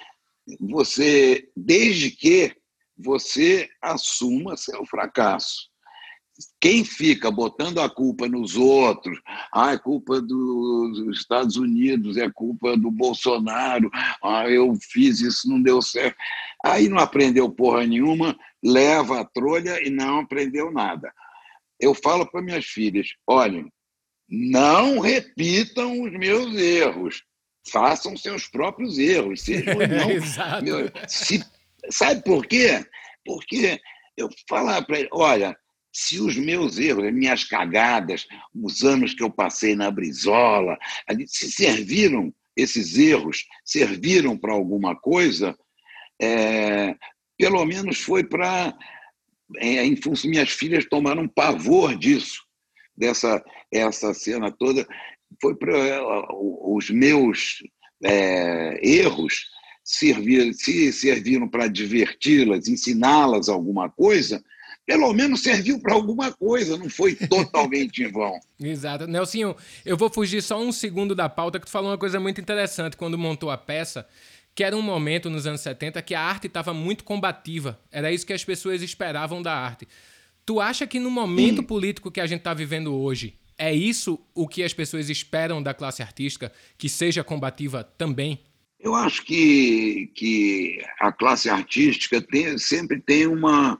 você 0.58 1.48
desde 1.54 2.10
que 2.10 2.56
você 2.96 3.68
assuma 3.80 4.56
seu 4.56 4.84
fracasso 4.86 5.71
quem 6.60 6.84
fica 6.84 7.30
botando 7.30 7.80
a 7.80 7.88
culpa 7.88 8.28
nos 8.28 8.56
outros, 8.56 9.20
ah, 9.52 9.72
é 9.72 9.78
culpa 9.78 10.20
dos 10.20 11.16
Estados 11.16 11.56
Unidos, 11.56 12.16
é 12.16 12.30
culpa 12.30 12.76
do 12.76 12.90
Bolsonaro, 12.90 13.90
ah, 14.22 14.48
eu 14.48 14.74
fiz 14.80 15.20
isso, 15.20 15.48
não 15.48 15.60
deu 15.60 15.82
certo. 15.82 16.16
Aí 16.64 16.88
não 16.88 16.98
aprendeu 16.98 17.50
porra 17.50 17.86
nenhuma, 17.86 18.36
leva 18.62 19.20
a 19.20 19.24
trolha 19.24 19.80
e 19.86 19.90
não 19.90 20.20
aprendeu 20.20 20.70
nada. 20.70 21.12
Eu 21.80 21.94
falo 21.94 22.24
para 22.24 22.42
minhas 22.42 22.64
filhas: 22.64 23.08
olhem, 23.26 23.70
não 24.28 25.00
repitam 25.00 26.00
os 26.02 26.12
meus 26.12 26.56
erros, 26.56 27.22
façam 27.70 28.16
seus 28.16 28.46
próprios 28.46 28.98
erros, 28.98 29.42
sejam 29.42 29.74
não. 29.76 30.62
Meu, 30.62 30.90
se, 31.08 31.44
sabe 31.90 32.22
por 32.22 32.46
quê? 32.46 32.84
Porque 33.24 33.80
eu 34.16 34.28
falar 34.48 34.82
para 34.82 35.00
ele, 35.00 35.08
olha, 35.12 35.56
se 35.92 36.20
os 36.20 36.36
meus 36.36 36.78
erros, 36.78 37.04
as 37.04 37.12
minhas 37.12 37.44
cagadas, 37.44 38.26
os 38.54 38.82
anos 38.82 39.12
que 39.14 39.22
eu 39.22 39.30
passei 39.30 39.74
na 39.74 39.90
Brizola, 39.90 40.78
se 41.26 41.50
serviram, 41.52 42.32
esses 42.56 42.96
erros 42.96 43.46
serviram 43.64 44.36
para 44.36 44.52
alguma 44.52 44.96
coisa, 44.96 45.56
é, 46.20 46.96
pelo 47.38 47.64
menos 47.64 48.00
foi 48.00 48.24
para. 48.24 48.76
É, 49.58 49.84
em 49.84 49.96
função, 49.96 50.30
minhas 50.30 50.50
filhas 50.50 50.86
tomaram 50.86 51.28
pavor 51.28 51.94
disso, 51.96 52.42
dessa 52.96 53.42
essa 53.70 54.14
cena 54.14 54.50
toda. 54.50 54.86
Foi 55.40 55.54
para 55.56 55.74
os 56.32 56.90
meus 56.90 57.62
é, 58.04 58.80
erros 58.86 59.46
servir, 59.84 60.54
se 60.54 60.92
serviram 60.92 61.48
para 61.48 61.68
diverti-las, 61.68 62.68
ensiná-las 62.68 63.48
alguma 63.48 63.90
coisa, 63.90 64.42
pelo 64.92 65.10
menos 65.14 65.40
serviu 65.40 65.80
para 65.80 65.94
alguma 65.94 66.30
coisa, 66.30 66.76
não 66.76 66.90
foi 66.90 67.14
totalmente 67.14 68.02
em 68.02 68.12
vão. 68.12 68.38
Exato. 68.60 69.06
Nelsinho, 69.06 69.56
eu 69.86 69.96
vou 69.96 70.10
fugir 70.10 70.42
só 70.42 70.60
um 70.60 70.70
segundo 70.70 71.14
da 71.14 71.30
pauta, 71.30 71.58
que 71.58 71.64
tu 71.64 71.72
falou 71.72 71.90
uma 71.90 71.96
coisa 71.96 72.20
muito 72.20 72.42
interessante 72.42 72.94
quando 72.94 73.16
montou 73.16 73.50
a 73.50 73.56
peça, 73.56 74.06
que 74.54 74.62
era 74.62 74.76
um 74.76 74.82
momento 74.82 75.30
nos 75.30 75.46
anos 75.46 75.62
70 75.62 76.02
que 76.02 76.14
a 76.14 76.20
arte 76.20 76.46
estava 76.46 76.74
muito 76.74 77.04
combativa. 77.04 77.80
Era 77.90 78.12
isso 78.12 78.26
que 78.26 78.34
as 78.34 78.44
pessoas 78.44 78.82
esperavam 78.82 79.40
da 79.40 79.54
arte. 79.54 79.88
Tu 80.44 80.60
acha 80.60 80.86
que 80.86 81.00
no 81.00 81.10
momento 81.10 81.62
Sim. 81.62 81.66
político 81.66 82.10
que 82.10 82.20
a 82.20 82.26
gente 82.26 82.40
está 82.40 82.52
vivendo 82.52 82.94
hoje, 82.94 83.34
é 83.56 83.72
isso 83.72 84.20
o 84.34 84.46
que 84.46 84.62
as 84.62 84.74
pessoas 84.74 85.08
esperam 85.08 85.62
da 85.62 85.72
classe 85.72 86.02
artística, 86.02 86.52
que 86.76 86.88
seja 86.88 87.24
combativa 87.24 87.82
também? 87.96 88.40
Eu 88.78 88.94
acho 88.94 89.24
que, 89.24 90.10
que 90.14 90.84
a 91.00 91.10
classe 91.10 91.48
artística 91.48 92.20
tem, 92.20 92.58
sempre 92.58 93.00
tem 93.00 93.26
uma, 93.26 93.78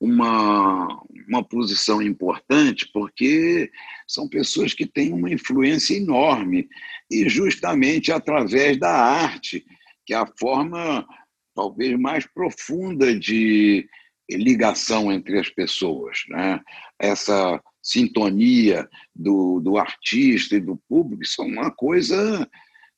uma, 0.00 1.02
uma 1.28 1.44
posição 1.44 2.00
importante, 2.00 2.88
porque 2.92 3.70
são 4.08 4.26
pessoas 4.26 4.72
que 4.72 4.86
têm 4.86 5.12
uma 5.12 5.30
influência 5.30 5.94
enorme, 5.94 6.68
e 7.10 7.28
justamente 7.28 8.10
através 8.10 8.78
da 8.78 8.90
arte, 8.90 9.64
que 10.06 10.14
é 10.14 10.16
a 10.16 10.32
forma 10.38 11.06
talvez 11.54 11.98
mais 11.98 12.26
profunda 12.26 13.14
de 13.18 13.86
ligação 14.30 15.12
entre 15.12 15.38
as 15.38 15.50
pessoas. 15.50 16.24
Né? 16.28 16.60
Essa 16.98 17.60
sintonia 17.82 18.88
do, 19.14 19.60
do 19.60 19.76
artista 19.76 20.56
e 20.56 20.60
do 20.60 20.80
público, 20.88 21.24
é 21.38 21.42
uma 21.42 21.70
coisa 21.70 22.48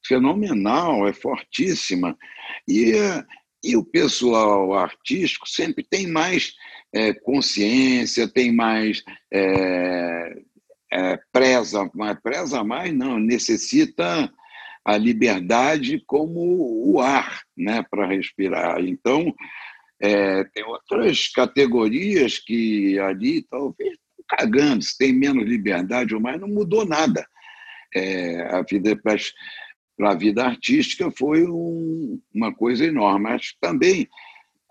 fenomenal, 0.06 1.06
é 1.08 1.12
fortíssima. 1.12 2.16
E, 2.68 2.92
e 3.64 3.76
o 3.76 3.84
pessoal 3.84 4.74
artístico 4.74 5.48
sempre 5.48 5.84
tem 5.84 6.06
mais 6.06 6.54
é, 6.92 7.12
consciência, 7.12 8.28
tem 8.28 8.52
mais. 8.52 9.02
É, 9.32 10.42
é, 10.92 11.18
preza, 11.32 11.90
mais, 11.94 12.20
preza 12.20 12.62
mais, 12.62 12.92
não, 12.92 13.18
necessita 13.18 14.30
a 14.84 14.96
liberdade 14.98 16.02
como 16.06 16.92
o 16.92 17.00
ar 17.00 17.42
né, 17.56 17.82
para 17.90 18.06
respirar. 18.06 18.78
Então, 18.84 19.34
é, 20.00 20.44
tem 20.44 20.64
outras 20.64 21.28
categorias 21.28 22.38
que 22.38 22.98
ali 22.98 23.42
talvez 23.42 23.96
cagando, 24.28 24.82
se 24.82 24.96
tem 24.98 25.12
menos 25.12 25.44
liberdade 25.44 26.14
ou 26.14 26.20
mais, 26.20 26.40
não 26.40 26.48
mudou 26.48 26.84
nada. 26.84 27.26
É, 27.94 28.42
a 28.54 28.62
vida 28.62 28.96
para 28.96 30.10
a 30.10 30.14
vida 30.14 30.44
artística 30.44 31.10
foi 31.10 31.46
um, 31.46 32.20
uma 32.34 32.52
coisa 32.52 32.84
enorme, 32.84 33.24
mas 33.24 33.54
também 33.60 34.08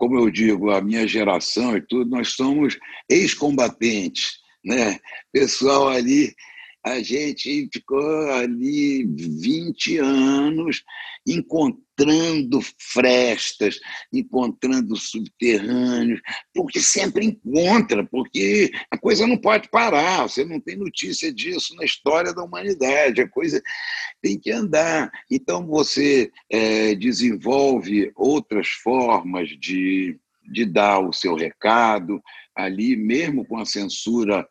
como 0.01 0.17
eu 0.17 0.31
digo, 0.31 0.71
a 0.71 0.81
minha 0.81 1.07
geração 1.07 1.77
e 1.77 1.81
tudo, 1.81 2.09
nós 2.09 2.29
somos 2.29 2.75
ex-combatentes, 3.07 4.39
né? 4.65 4.97
Pessoal 5.31 5.89
ali 5.89 6.33
a 6.83 7.01
gente 7.01 7.69
ficou 7.71 8.31
ali 8.31 9.05
20 9.05 9.97
anos 9.99 10.83
encontrando 11.27 12.59
frestas, 12.79 13.79
encontrando 14.11 14.95
subterrâneos, 14.95 16.19
porque 16.53 16.79
sempre 16.79 17.25
encontra, 17.25 18.03
porque 18.05 18.71
a 18.89 18.97
coisa 18.97 19.27
não 19.27 19.37
pode 19.37 19.69
parar, 19.69 20.23
você 20.23 20.43
não 20.43 20.59
tem 20.59 20.75
notícia 20.75 21.31
disso 21.31 21.75
na 21.75 21.85
história 21.85 22.33
da 22.33 22.43
humanidade, 22.43 23.21
a 23.21 23.29
coisa 23.29 23.61
tem 24.21 24.39
que 24.39 24.51
andar. 24.51 25.11
Então 25.29 25.65
você 25.67 26.31
é, 26.49 26.95
desenvolve 26.95 28.11
outras 28.15 28.67
formas 28.67 29.49
de, 29.49 30.19
de 30.51 30.65
dar 30.65 30.99
o 30.99 31.13
seu 31.13 31.35
recado 31.35 32.19
ali, 32.55 32.95
mesmo 32.95 33.45
com 33.45 33.57
a 33.57 33.65
censura 33.65 34.47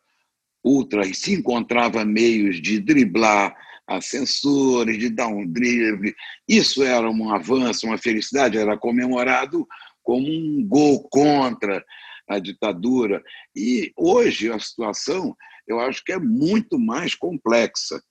ultra 0.63 1.05
e 1.05 1.13
se 1.13 1.33
encontrava 1.33 2.05
meios 2.05 2.61
de 2.61 2.79
driblar 2.79 3.55
a 3.87 3.99
censura, 3.99 4.95
de 4.97 5.09
dar 5.09 5.27
um 5.27 5.45
drible. 5.45 6.15
Isso 6.47 6.83
era 6.83 7.09
um 7.09 7.33
avanço, 7.33 7.87
uma 7.87 7.97
felicidade, 7.97 8.57
era 8.57 8.77
comemorado 8.77 9.67
como 10.03 10.27
um 10.27 10.65
gol 10.67 11.07
contra 11.09 11.83
a 12.27 12.39
ditadura. 12.39 13.21
E 13.55 13.91
hoje 13.97 14.51
a 14.51 14.59
situação, 14.59 15.35
eu 15.67 15.79
acho 15.79 16.03
que 16.03 16.13
é 16.13 16.19
muito 16.19 16.79
mais 16.79 17.15
complexa, 17.15 18.01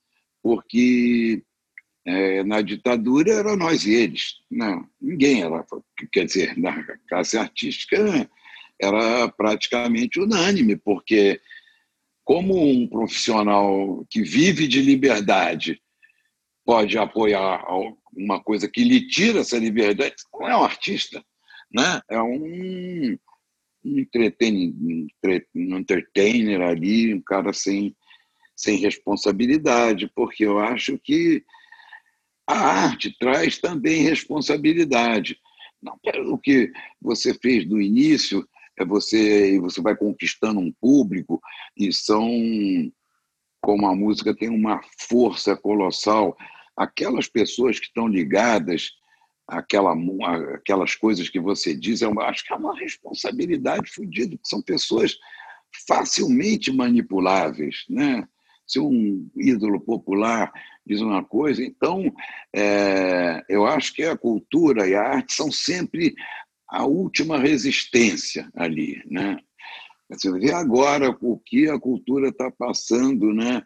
porque 0.42 1.42
é, 2.06 2.42
na 2.44 2.60
ditadura 2.60 3.32
era 3.32 3.56
nós 3.56 3.86
e 3.86 3.94
eles. 3.94 4.34
Não, 4.50 4.86
ninguém 5.00 5.42
era. 5.42 5.64
Quer 6.12 6.24
dizer, 6.26 6.58
na 6.58 6.82
classe 7.08 7.38
artística 7.38 8.28
era 8.80 9.28
praticamente 9.28 10.18
unânime, 10.18 10.76
porque 10.76 11.40
como 12.30 12.64
um 12.64 12.86
profissional 12.86 14.06
que 14.08 14.22
vive 14.22 14.68
de 14.68 14.80
liberdade 14.80 15.82
pode 16.64 16.96
apoiar 16.96 17.66
uma 18.16 18.40
coisa 18.40 18.70
que 18.70 18.84
lhe 18.84 19.08
tira 19.08 19.40
essa 19.40 19.58
liberdade, 19.58 20.14
não 20.32 20.48
é 20.48 20.56
um 20.56 20.62
artista, 20.62 21.24
né? 21.74 22.00
é 22.08 22.22
um, 22.22 23.18
um 23.84 23.98
entertainer 25.76 26.60
ali, 26.60 27.12
um 27.12 27.20
cara 27.20 27.52
sem, 27.52 27.96
sem 28.54 28.76
responsabilidade, 28.76 30.08
porque 30.14 30.46
eu 30.46 30.60
acho 30.60 30.96
que 31.00 31.42
a 32.46 32.84
arte 32.84 33.12
traz 33.18 33.58
também 33.58 34.04
responsabilidade. 34.04 35.36
Não 35.82 35.98
pelo 35.98 36.38
que 36.38 36.70
você 37.02 37.34
fez 37.34 37.66
no 37.66 37.82
início, 37.82 38.48
você 38.86 39.58
você 39.60 39.80
vai 39.80 39.96
conquistando 39.96 40.60
um 40.60 40.72
público 40.80 41.40
e 41.76 41.92
são 41.92 42.28
como 43.60 43.86
a 43.86 43.94
música 43.94 44.34
tem 44.34 44.48
uma 44.48 44.80
força 45.08 45.56
colossal, 45.56 46.36
aquelas 46.76 47.28
pessoas 47.28 47.78
que 47.78 47.86
estão 47.86 48.08
ligadas 48.08 48.92
àquela, 49.46 49.94
aquelas 50.54 50.94
coisas 50.94 51.28
que 51.28 51.38
você 51.38 51.74
diz, 51.74 52.00
eu 52.00 52.18
acho 52.20 52.44
que 52.44 52.52
é 52.52 52.56
uma 52.56 52.78
responsabilidade 52.78 53.90
fodida, 53.90 54.38
são 54.42 54.62
pessoas 54.62 55.16
facilmente 55.86 56.72
manipuláveis, 56.72 57.84
né? 57.88 58.26
Se 58.66 58.78
um 58.78 59.28
ídolo 59.36 59.80
popular 59.80 60.52
diz 60.86 61.00
uma 61.00 61.24
coisa, 61.24 61.62
então 61.62 62.12
é, 62.54 63.44
eu 63.48 63.66
acho 63.66 63.92
que 63.92 64.04
a 64.04 64.16
cultura 64.16 64.88
e 64.88 64.94
a 64.94 65.02
arte 65.02 65.34
são 65.34 65.50
sempre 65.50 66.14
a 66.70 66.84
última 66.84 67.38
resistência 67.38 68.48
ali, 68.54 69.02
né? 69.10 69.38
Você 70.08 70.30
vê 70.32 70.52
agora 70.52 71.16
o 71.20 71.38
que 71.38 71.68
a 71.68 71.78
cultura 71.78 72.28
está 72.28 72.50
passando, 72.50 73.32
né? 73.32 73.62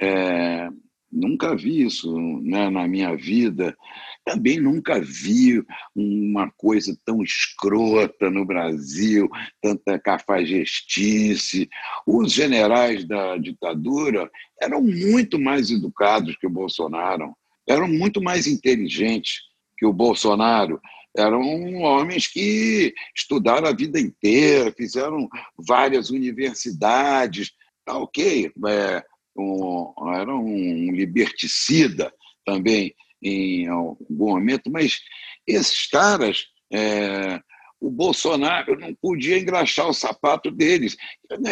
É, 0.00 0.68
nunca 1.10 1.56
vi 1.56 1.84
isso 1.84 2.16
né, 2.40 2.70
na 2.70 2.86
minha 2.86 3.16
vida. 3.16 3.76
Também 4.24 4.60
nunca 4.60 5.00
vi 5.00 5.62
uma 5.94 6.50
coisa 6.50 6.96
tão 7.04 7.22
escrota 7.22 8.30
no 8.30 8.44
Brasil, 8.44 9.28
tanta 9.60 9.98
cafajestice. 9.98 11.68
Os 12.06 12.32
generais 12.32 13.04
da 13.04 13.36
ditadura 13.36 14.30
eram 14.60 14.82
muito 14.82 15.38
mais 15.38 15.70
educados 15.70 16.36
que 16.36 16.46
o 16.46 16.50
Bolsonaro, 16.50 17.34
eram 17.66 17.88
muito 17.88 18.22
mais 18.22 18.46
inteligentes 18.46 19.40
que 19.76 19.86
o 19.86 19.92
Bolsonaro 19.92 20.80
eram 21.18 21.42
homens 21.82 22.26
que 22.26 22.94
estudaram 23.14 23.68
a 23.68 23.72
vida 23.72 23.98
inteira, 23.98 24.72
fizeram 24.72 25.28
várias 25.58 26.10
universidades, 26.10 27.52
tá 27.84 27.98
ok, 27.98 28.52
é, 28.66 29.04
um, 29.36 29.92
era 30.14 30.34
um 30.34 30.92
liberticida 30.92 32.12
também 32.44 32.94
em 33.22 33.66
algum 33.68 34.06
momento, 34.08 34.70
mas 34.70 35.00
esses 35.46 35.86
caras, 35.88 36.46
é, 36.72 37.40
o 37.80 37.90
Bolsonaro 37.90 38.78
não 38.78 38.94
podia 38.94 39.38
engraxar 39.38 39.88
o 39.88 39.94
sapato 39.94 40.50
deles. 40.50 40.96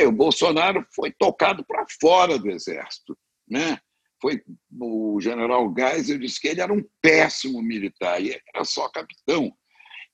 O 0.06 0.12
Bolsonaro 0.12 0.84
foi 0.94 1.12
tocado 1.12 1.64
para 1.64 1.86
fora 2.00 2.38
do 2.38 2.50
exército, 2.50 3.16
né? 3.48 3.78
Foi 4.20 4.42
o 4.80 5.20
general 5.20 5.72
Geisel 5.76 6.18
disse 6.18 6.40
que 6.40 6.48
ele 6.48 6.60
era 6.60 6.72
um 6.72 6.84
péssimo 7.02 7.62
militar 7.62 8.20
e 8.22 8.40
era 8.54 8.64
só 8.64 8.88
capitão. 8.88 9.52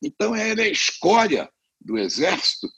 Então, 0.03 0.35
é 0.35 0.53
a 0.53 0.69
escória 0.69 1.49
do 1.81 1.97
Exército, 1.97 2.69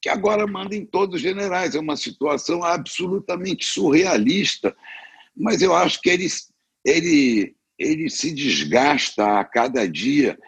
que 0.00 0.08
agora 0.08 0.46
manda 0.46 0.76
em 0.76 0.84
todos 0.84 1.16
os 1.16 1.20
generais. 1.22 1.74
É 1.74 1.80
uma 1.80 1.96
situação 1.96 2.62
absolutamente 2.62 3.64
surrealista, 3.64 4.76
mas 5.34 5.62
eu 5.62 5.74
acho 5.74 6.00
que 6.00 6.10
ele, 6.10 6.26
ele, 6.84 7.56
ele 7.78 8.10
se 8.10 8.32
desgasta 8.32 9.40
a 9.40 9.44
cada 9.44 9.88
dia 9.88 10.38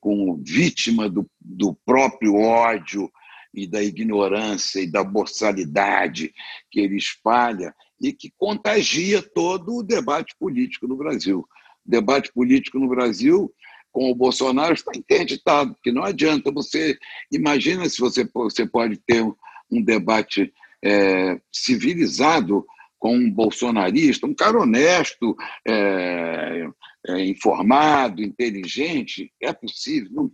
como 0.00 0.40
vítima 0.44 1.08
do, 1.08 1.28
do 1.40 1.74
próprio 1.84 2.36
ódio 2.36 3.10
e 3.54 3.66
da 3.66 3.82
ignorância 3.82 4.80
e 4.80 4.90
da 4.90 5.04
boçalidade 5.04 6.32
que 6.70 6.80
ele 6.80 6.96
espalha 6.96 7.74
e 8.02 8.12
que 8.12 8.32
contagia 8.36 9.22
todo 9.22 9.76
o 9.76 9.82
debate 9.82 10.34
político 10.38 10.88
no 10.88 10.96
Brasil. 10.96 11.46
O 11.86 11.90
debate 11.90 12.32
político 12.32 12.78
no 12.78 12.88
Brasil 12.88 13.52
com 13.92 14.10
o 14.10 14.14
Bolsonaro 14.14 14.74
está 14.74 14.90
interditado, 14.94 15.74
porque 15.74 15.92
não 15.92 16.02
adianta 16.02 16.50
você. 16.50 16.98
Imagina 17.30 17.88
se 17.88 18.00
você, 18.00 18.28
você 18.34 18.66
pode 18.66 18.96
ter 18.96 19.22
um 19.70 19.82
debate 19.82 20.52
é, 20.82 21.40
civilizado 21.52 22.66
com 22.98 23.16
um 23.16 23.30
bolsonarista, 23.30 24.26
um 24.26 24.34
cara 24.34 24.60
honesto, 24.60 25.36
é, 25.66 26.68
é, 27.08 27.24
informado, 27.24 28.22
inteligente. 28.22 29.32
É 29.40 29.52
possível? 29.52 30.10
Não, 30.12 30.32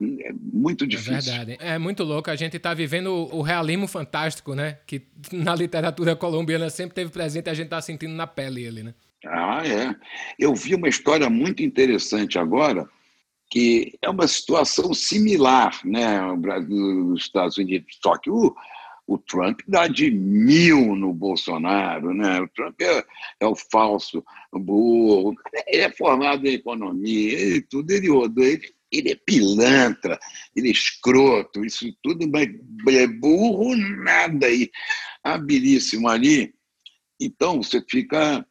é 0.00 0.32
muito 0.32 0.84
é 0.84 0.86
difícil. 0.86 1.32
É 1.32 1.38
verdade. 1.38 1.56
É 1.60 1.78
muito 1.78 2.04
louco. 2.04 2.30
A 2.30 2.36
gente 2.36 2.56
está 2.56 2.72
vivendo 2.72 3.08
o 3.08 3.42
realismo 3.42 3.88
fantástico, 3.88 4.54
né? 4.54 4.78
Que 4.86 5.02
na 5.32 5.54
literatura 5.54 6.14
colombiana 6.14 6.70
sempre 6.70 6.94
teve 6.94 7.10
presente 7.10 7.46
e 7.46 7.50
a 7.50 7.54
gente 7.54 7.66
está 7.66 7.80
sentindo 7.80 8.14
na 8.14 8.26
pele 8.26 8.64
ele, 8.64 8.82
né? 8.82 8.94
Ah, 9.26 9.66
é. 9.66 9.94
Eu 10.38 10.54
vi 10.54 10.74
uma 10.74 10.88
história 10.88 11.28
muito 11.28 11.62
interessante 11.62 12.38
agora, 12.38 12.88
que 13.50 13.98
é 14.00 14.08
uma 14.08 14.28
situação 14.28 14.94
similar, 14.94 15.80
né? 15.84 16.22
O 16.22 16.36
Brasil, 16.36 16.76
nos 16.76 17.22
Estados 17.22 17.58
Unidos, 17.58 17.98
só 18.00 18.16
que 18.16 18.30
o, 18.30 18.54
o 19.08 19.18
Trump 19.18 19.60
dá 19.66 19.88
de 19.88 20.08
mil 20.10 20.94
no 20.94 21.12
Bolsonaro, 21.12 22.14
né? 22.14 22.40
O 22.40 22.48
Trump 22.48 22.80
é, 22.80 23.04
é 23.40 23.46
o 23.46 23.56
falso 23.56 24.24
burro, 24.52 25.34
ele 25.66 25.82
é 25.82 25.90
formado 25.90 26.46
em 26.46 26.52
economia, 26.52 27.32
ele, 27.32 27.62
tudo 27.62 27.90
ele 27.90 28.08
rodou, 28.08 28.44
ele, 28.44 28.72
ele 28.90 29.12
é 29.12 29.14
pilantra, 29.14 30.18
ele 30.56 30.68
é 30.68 30.72
escroto, 30.72 31.64
isso 31.64 31.92
tudo, 32.02 32.28
mas 32.28 32.48
é 32.88 33.06
burro 33.06 33.76
nada, 33.76 34.50
e 34.50 34.70
habilíssimo 35.22 36.08
ali. 36.08 36.54
Então, 37.20 37.62
você 37.62 37.84
fica 37.88 38.46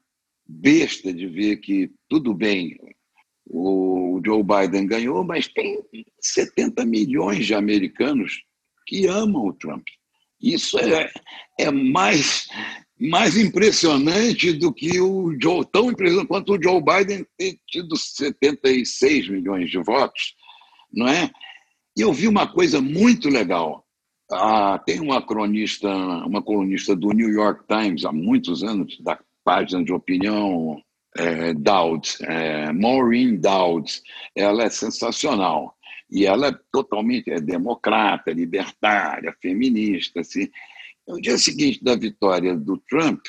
besta 0.47 1.13
de 1.13 1.27
ver 1.27 1.57
que, 1.57 1.91
tudo 2.07 2.33
bem, 2.33 2.77
o 3.45 4.21
Joe 4.25 4.43
Biden 4.43 4.87
ganhou, 4.87 5.23
mas 5.23 5.47
tem 5.47 5.81
70 6.19 6.85
milhões 6.85 7.45
de 7.45 7.53
americanos 7.53 8.43
que 8.85 9.07
amam 9.07 9.47
o 9.47 9.53
Trump. 9.53 9.85
Isso 10.41 10.77
é, 10.79 11.11
é 11.59 11.71
mais, 11.71 12.47
mais 12.99 13.37
impressionante 13.37 14.53
do 14.53 14.73
que 14.73 14.99
o 14.99 15.35
Joe, 15.41 15.65
tão 15.71 15.91
impressionante 15.91 16.27
quanto 16.27 16.53
o 16.53 16.61
Joe 16.61 16.81
Biden 16.81 17.25
ter 17.37 17.57
tido 17.67 17.95
76 17.95 19.29
milhões 19.29 19.69
de 19.69 19.77
votos, 19.77 20.35
não 20.91 21.07
é? 21.07 21.29
E 21.95 22.01
eu 22.01 22.11
vi 22.11 22.27
uma 22.27 22.47
coisa 22.47 22.81
muito 22.81 23.29
legal. 23.29 23.85
Ah, 24.31 24.81
tem 24.85 24.99
uma 24.99 25.21
cronista, 25.21 25.87
uma 25.87 26.41
colunista 26.41 26.95
do 26.95 27.11
New 27.11 27.29
York 27.29 27.63
Times 27.67 28.03
há 28.03 28.11
muitos 28.11 28.63
anos, 28.63 28.99
da 28.99 29.17
página 29.43 29.83
de 29.83 29.93
opinião 29.93 30.81
é, 31.17 31.53
Dowd, 31.53 32.17
é, 32.21 32.71
Maureen 32.71 33.37
Dowd, 33.37 34.01
ela 34.35 34.63
é 34.63 34.69
sensacional. 34.69 35.75
E 36.09 36.25
ela 36.25 36.47
é 36.47 36.55
totalmente 36.71 37.29
é 37.29 37.39
democrata, 37.39 38.31
libertária, 38.31 39.35
feminista. 39.41 40.21
Assim. 40.21 40.47
No 41.07 41.21
dia 41.21 41.37
seguinte 41.37 41.83
da 41.83 41.95
vitória 41.95 42.55
do 42.55 42.77
Trump, 42.89 43.21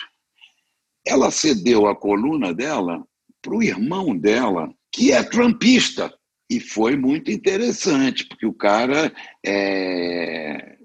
ela 1.06 1.30
cedeu 1.30 1.86
a 1.86 1.94
coluna 1.94 2.52
dela 2.52 3.04
para 3.40 3.54
o 3.54 3.62
irmão 3.62 4.16
dela, 4.16 4.68
que 4.92 5.12
é 5.12 5.22
trumpista. 5.22 6.12
E 6.50 6.58
foi 6.58 6.96
muito 6.96 7.30
interessante, 7.30 8.26
porque 8.26 8.46
o 8.46 8.54
cara 8.54 9.12
é, 9.44 10.78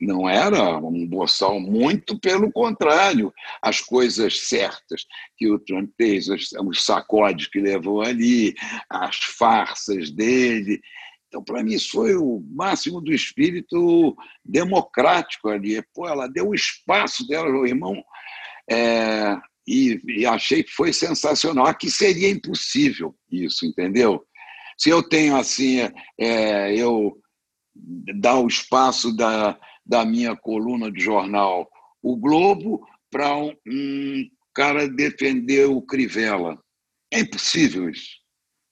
não 0.00 0.28
era 0.28 0.78
um 0.78 1.06
boçal, 1.06 1.58
muito 1.58 2.18
pelo 2.20 2.52
contrário. 2.52 3.32
As 3.62 3.80
coisas 3.80 4.48
certas 4.48 5.06
que 5.36 5.50
o 5.50 5.58
Trump 5.58 5.90
fez, 5.96 6.28
os 6.28 6.84
sacodes 6.84 7.48
que 7.48 7.58
levou 7.58 8.02
ali, 8.02 8.54
as 8.88 9.16
farsas 9.16 10.10
dele. 10.10 10.80
Então, 11.28 11.44
para 11.44 11.62
mim, 11.62 11.74
isso 11.74 11.90
foi 11.92 12.16
o 12.16 12.42
máximo 12.50 13.00
do 13.00 13.12
espírito 13.12 14.16
democrático 14.44 15.48
ali. 15.48 15.82
Pô, 15.94 16.08
ela 16.08 16.26
deu 16.26 16.48
o 16.48 16.54
espaço 16.54 17.26
dela, 17.28 17.48
o 17.48 17.66
irmão. 17.66 18.02
É, 18.70 19.36
e, 19.66 20.00
e 20.06 20.26
achei 20.26 20.62
que 20.62 20.72
foi 20.72 20.92
sensacional. 20.92 21.66
Aqui 21.66 21.90
seria 21.90 22.30
impossível 22.30 23.14
isso, 23.30 23.66
entendeu? 23.66 24.24
Se 24.78 24.88
eu 24.88 25.02
tenho 25.02 25.36
assim, 25.36 25.80
é, 26.18 26.74
eu 26.74 27.20
dar 28.16 28.38
o 28.40 28.48
espaço 28.48 29.14
da, 29.14 29.58
da 29.84 30.04
minha 30.06 30.34
coluna 30.34 30.90
de 30.90 31.00
jornal, 31.00 31.68
o 32.02 32.16
Globo, 32.16 32.86
para 33.10 33.36
um, 33.36 33.54
um 33.66 34.28
cara 34.54 34.88
defender 34.88 35.66
o 35.68 35.82
Crivella. 35.82 36.58
É 37.12 37.20
impossível 37.20 37.90
isso. 37.90 38.17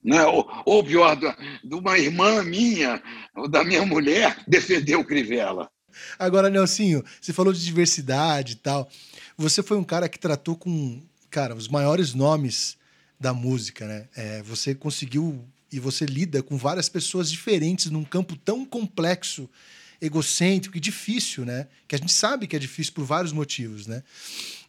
Né? 0.03 0.23
Ou, 0.25 0.47
ou 0.65 0.83
pior, 0.83 1.15
de 1.15 1.75
uma 1.75 1.97
irmã 1.97 2.43
minha, 2.43 3.01
ou 3.35 3.47
da 3.47 3.63
minha 3.63 3.85
mulher, 3.85 4.37
defender 4.47 4.95
o 4.95 5.05
Crivella. 5.05 5.69
Agora, 6.17 6.49
Nelsinho, 6.49 7.03
você 7.19 7.33
falou 7.33 7.51
de 7.51 7.63
diversidade 7.63 8.53
e 8.53 8.57
tal. 8.57 8.89
Você 9.37 9.63
foi 9.63 9.77
um 9.77 9.83
cara 9.83 10.07
que 10.07 10.19
tratou 10.19 10.55
com, 10.55 11.01
cara, 11.29 11.55
os 11.55 11.67
maiores 11.67 12.13
nomes 12.13 12.77
da 13.19 13.33
música, 13.33 13.85
né? 13.87 14.07
É, 14.15 14.43
você 14.43 14.75
conseguiu 14.75 15.43
e 15.71 15.79
você 15.79 16.05
lida 16.05 16.41
com 16.41 16.57
várias 16.57 16.87
pessoas 16.87 17.29
diferentes 17.29 17.91
num 17.91 18.03
campo 18.03 18.35
tão 18.35 18.65
complexo, 18.65 19.49
egocêntrico 19.99 20.77
e 20.77 20.79
difícil, 20.79 21.45
né? 21.45 21.67
Que 21.87 21.95
a 21.95 21.97
gente 21.97 22.13
sabe 22.13 22.47
que 22.47 22.55
é 22.55 22.59
difícil 22.59 22.93
por 22.93 23.03
vários 23.03 23.33
motivos, 23.33 23.87
né? 23.87 24.03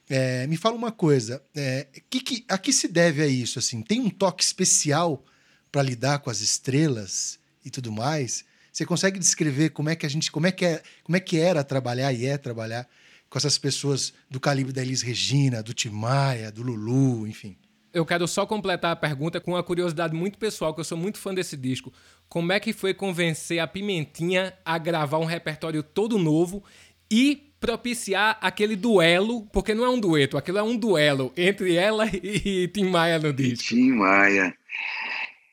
É, 0.08 0.46
me 0.46 0.56
fala 0.56 0.74
uma 0.74 0.90
coisa, 0.90 1.42
é, 1.54 1.86
que, 2.08 2.20
que, 2.20 2.44
a 2.48 2.56
que 2.56 2.72
se 2.72 2.88
deve 2.88 3.22
a 3.22 3.26
isso? 3.26 3.58
Assim, 3.58 3.82
tem 3.82 4.00
um 4.00 4.08
toque 4.08 4.42
especial 4.42 5.24
para 5.70 5.82
lidar 5.82 6.20
com 6.20 6.30
as 6.30 6.40
estrelas 6.40 7.38
e 7.64 7.70
tudo 7.70 7.92
mais? 7.92 8.44
Você 8.72 8.86
consegue 8.86 9.18
descrever 9.18 9.70
como 9.70 9.90
é 9.90 9.96
que 9.96 10.06
a 10.06 10.08
gente, 10.08 10.30
como 10.30 10.46
é 10.46 10.52
que 10.52 10.64
é, 10.64 10.82
como 11.02 11.16
é 11.16 11.20
que 11.20 11.38
era 11.38 11.62
trabalhar 11.62 12.12
e 12.12 12.24
é 12.24 12.38
trabalhar 12.38 12.88
com 13.28 13.36
essas 13.36 13.58
pessoas 13.58 14.14
do 14.30 14.40
calibre 14.40 14.72
da 14.72 14.82
Elis 14.82 15.02
Regina, 15.02 15.62
do 15.62 15.74
Tim 15.74 15.90
Maia, 15.90 16.50
do 16.50 16.62
Lulu, 16.62 17.26
enfim? 17.26 17.56
Eu 17.92 18.06
quero 18.06 18.28
só 18.28 18.46
completar 18.46 18.92
a 18.92 18.96
pergunta 18.96 19.40
com 19.40 19.52
uma 19.52 19.62
curiosidade 19.62 20.14
muito 20.14 20.38
pessoal, 20.38 20.72
que 20.72 20.80
eu 20.80 20.84
sou 20.84 20.96
muito 20.96 21.18
fã 21.18 21.34
desse 21.34 21.56
disco. 21.56 21.92
Como 22.28 22.52
é 22.52 22.60
que 22.60 22.72
foi 22.72 22.94
convencer 22.94 23.58
a 23.58 23.66
Pimentinha 23.66 24.54
a 24.64 24.78
gravar 24.78 25.18
um 25.18 25.24
repertório 25.24 25.82
todo 25.82 26.18
novo 26.18 26.62
e 27.10 27.47
propiciar 27.60 28.38
aquele 28.40 28.76
duelo, 28.76 29.46
porque 29.52 29.74
não 29.74 29.84
é 29.84 29.88
um 29.88 30.00
dueto, 30.00 30.36
aquilo 30.36 30.58
é 30.58 30.62
um 30.62 30.76
duelo 30.76 31.32
entre 31.36 31.74
ela 31.74 32.06
e 32.14 32.68
Tim 32.68 32.84
Maia 32.84 33.18
no 33.18 33.32
disco. 33.32 33.68
Tim 33.68 33.92
Maia. 33.92 34.54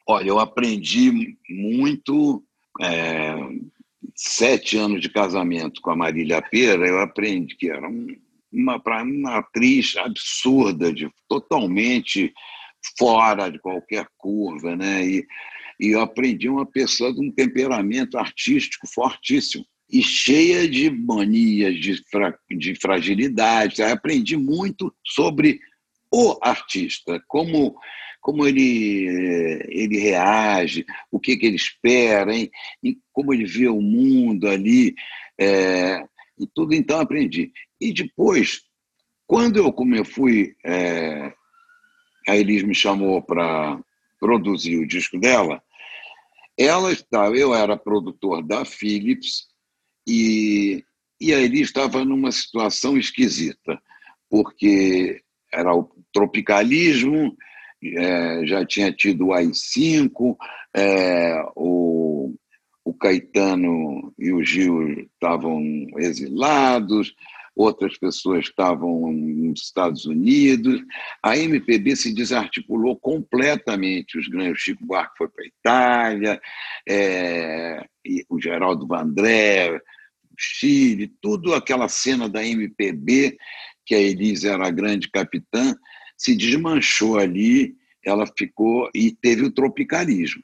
Olha, 0.07 0.27
eu 0.27 0.39
aprendi 0.39 1.37
muito. 1.49 2.43
É, 2.81 3.35
sete 4.15 4.77
anos 4.77 5.01
de 5.01 5.09
casamento 5.09 5.81
com 5.81 5.91
a 5.91 5.95
Marília 5.95 6.41
Pera, 6.41 6.87
eu 6.87 6.99
aprendi 6.99 7.55
que 7.55 7.69
era 7.69 7.87
um, 7.87 8.07
uma, 8.51 8.81
uma 9.03 9.37
atriz 9.37 9.95
absurda, 9.97 10.93
de, 10.93 11.09
totalmente 11.27 12.33
fora 12.97 13.49
de 13.49 13.59
qualquer 13.59 14.07
curva, 14.17 14.75
né? 14.75 15.05
E, 15.05 15.27
e 15.79 15.89
eu 15.89 16.01
aprendi 16.01 16.47
uma 16.47 16.65
pessoa 16.65 17.13
de 17.13 17.19
um 17.19 17.31
temperamento 17.31 18.17
artístico 18.17 18.87
fortíssimo 18.87 19.65
e 19.89 20.02
cheia 20.02 20.67
de 20.67 20.89
manias, 20.89 21.76
de, 21.80 22.04
fra, 22.10 22.38
de 22.50 22.76
fragilidade. 22.76 23.82
Eu 23.82 23.89
aprendi 23.89 24.36
muito 24.36 24.93
sobre 25.04 25.60
o 26.12 26.38
artista, 26.41 27.21
como, 27.28 27.76
como 28.21 28.48
ele, 28.48 29.63
ele 29.69 30.00
reage, 30.00 30.86
o 31.12 31.19
que, 31.19 31.38
que 31.38 31.45
ele 31.45 31.56
espera, 31.56 32.34
hein? 32.34 32.50
E 32.84 32.98
como 33.13 33.34
ele 33.34 33.45
vê 33.45 33.67
o 33.67 33.82
mundo 33.82 34.48
ali. 34.48 34.95
É, 35.39 36.04
e 36.39 36.48
tudo 36.54 36.74
então 36.74 37.00
aprendi. 37.00 37.52
E 37.80 37.93
depois, 37.93 38.62
quando 39.28 39.58
eu, 39.58 39.71
como 39.71 39.95
eu 39.95 40.06
fui, 40.06 40.56
é, 40.65 41.34
a 42.28 42.36
Elis 42.36 42.63
me 42.63 42.76
chamou 42.76 43.21
para 43.21 43.80
produzir 44.19 44.78
o 44.78 44.88
disco 44.88 45.19
dela, 45.19 45.62
ela 46.58 46.91
estava, 46.91 47.36
eu 47.36 47.54
era 47.54 47.78
produtor 47.78 48.41
da 48.41 48.63
Philips, 48.63 49.48
e, 50.07 50.83
e 51.19 51.33
aí 51.33 51.61
estava 51.61 52.03
numa 52.05 52.31
situação 52.31 52.97
esquisita, 52.97 53.79
porque 54.29 55.21
era 55.53 55.73
o 55.73 55.89
tropicalismo, 56.13 57.35
é, 57.83 58.45
já 58.45 58.65
tinha 58.65 58.91
tido 58.91 59.27
o 59.27 59.33
AI-5, 59.33 60.35
é, 60.75 61.43
o, 61.55 62.33
o 62.83 62.93
Caetano 62.93 64.13
e 64.17 64.31
o 64.31 64.43
Gil 64.43 65.07
estavam 65.13 65.61
exilados, 65.97 67.13
outras 67.55 67.97
pessoas 67.97 68.45
estavam 68.45 69.11
nos 69.11 69.61
Estados 69.61 70.05
Unidos. 70.05 70.81
A 71.23 71.37
MPB 71.37 71.95
se 71.95 72.13
desarticulou 72.13 72.97
completamente. 72.97 74.17
Os 74.17 74.27
grandes, 74.27 74.61
Chico 74.61 74.85
Buarque 74.85 75.17
foi 75.17 75.29
para 75.29 75.43
a 75.43 75.47
Itália, 75.47 76.41
é, 76.87 77.85
o 78.29 78.39
Geraldo 78.41 78.85
Vandré, 78.85 79.79
Chile, 80.38 81.12
tudo 81.21 81.54
aquela 81.54 81.88
cena 81.88 82.28
da 82.30 82.45
MPB, 82.45 83.38
que 83.86 83.95
a 83.95 84.00
Elise 84.00 84.48
era 84.48 84.67
a 84.67 84.71
grande 84.71 85.10
capitã, 85.10 85.76
se 86.17 86.36
desmanchou 86.36 87.17
ali, 87.17 87.76
ela 88.04 88.26
ficou 88.38 88.89
e 88.93 89.12
teve 89.12 89.43
o 89.43 89.52
tropicalismo. 89.52 90.43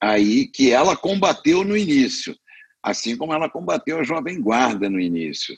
Aí 0.00 0.46
que 0.48 0.70
ela 0.70 0.96
combateu 0.96 1.64
no 1.64 1.76
início, 1.76 2.36
assim 2.82 3.16
como 3.16 3.32
ela 3.32 3.48
combateu 3.48 3.98
a 3.98 4.04
Jovem 4.04 4.40
Guarda 4.40 4.90
no 4.90 5.00
início. 5.00 5.56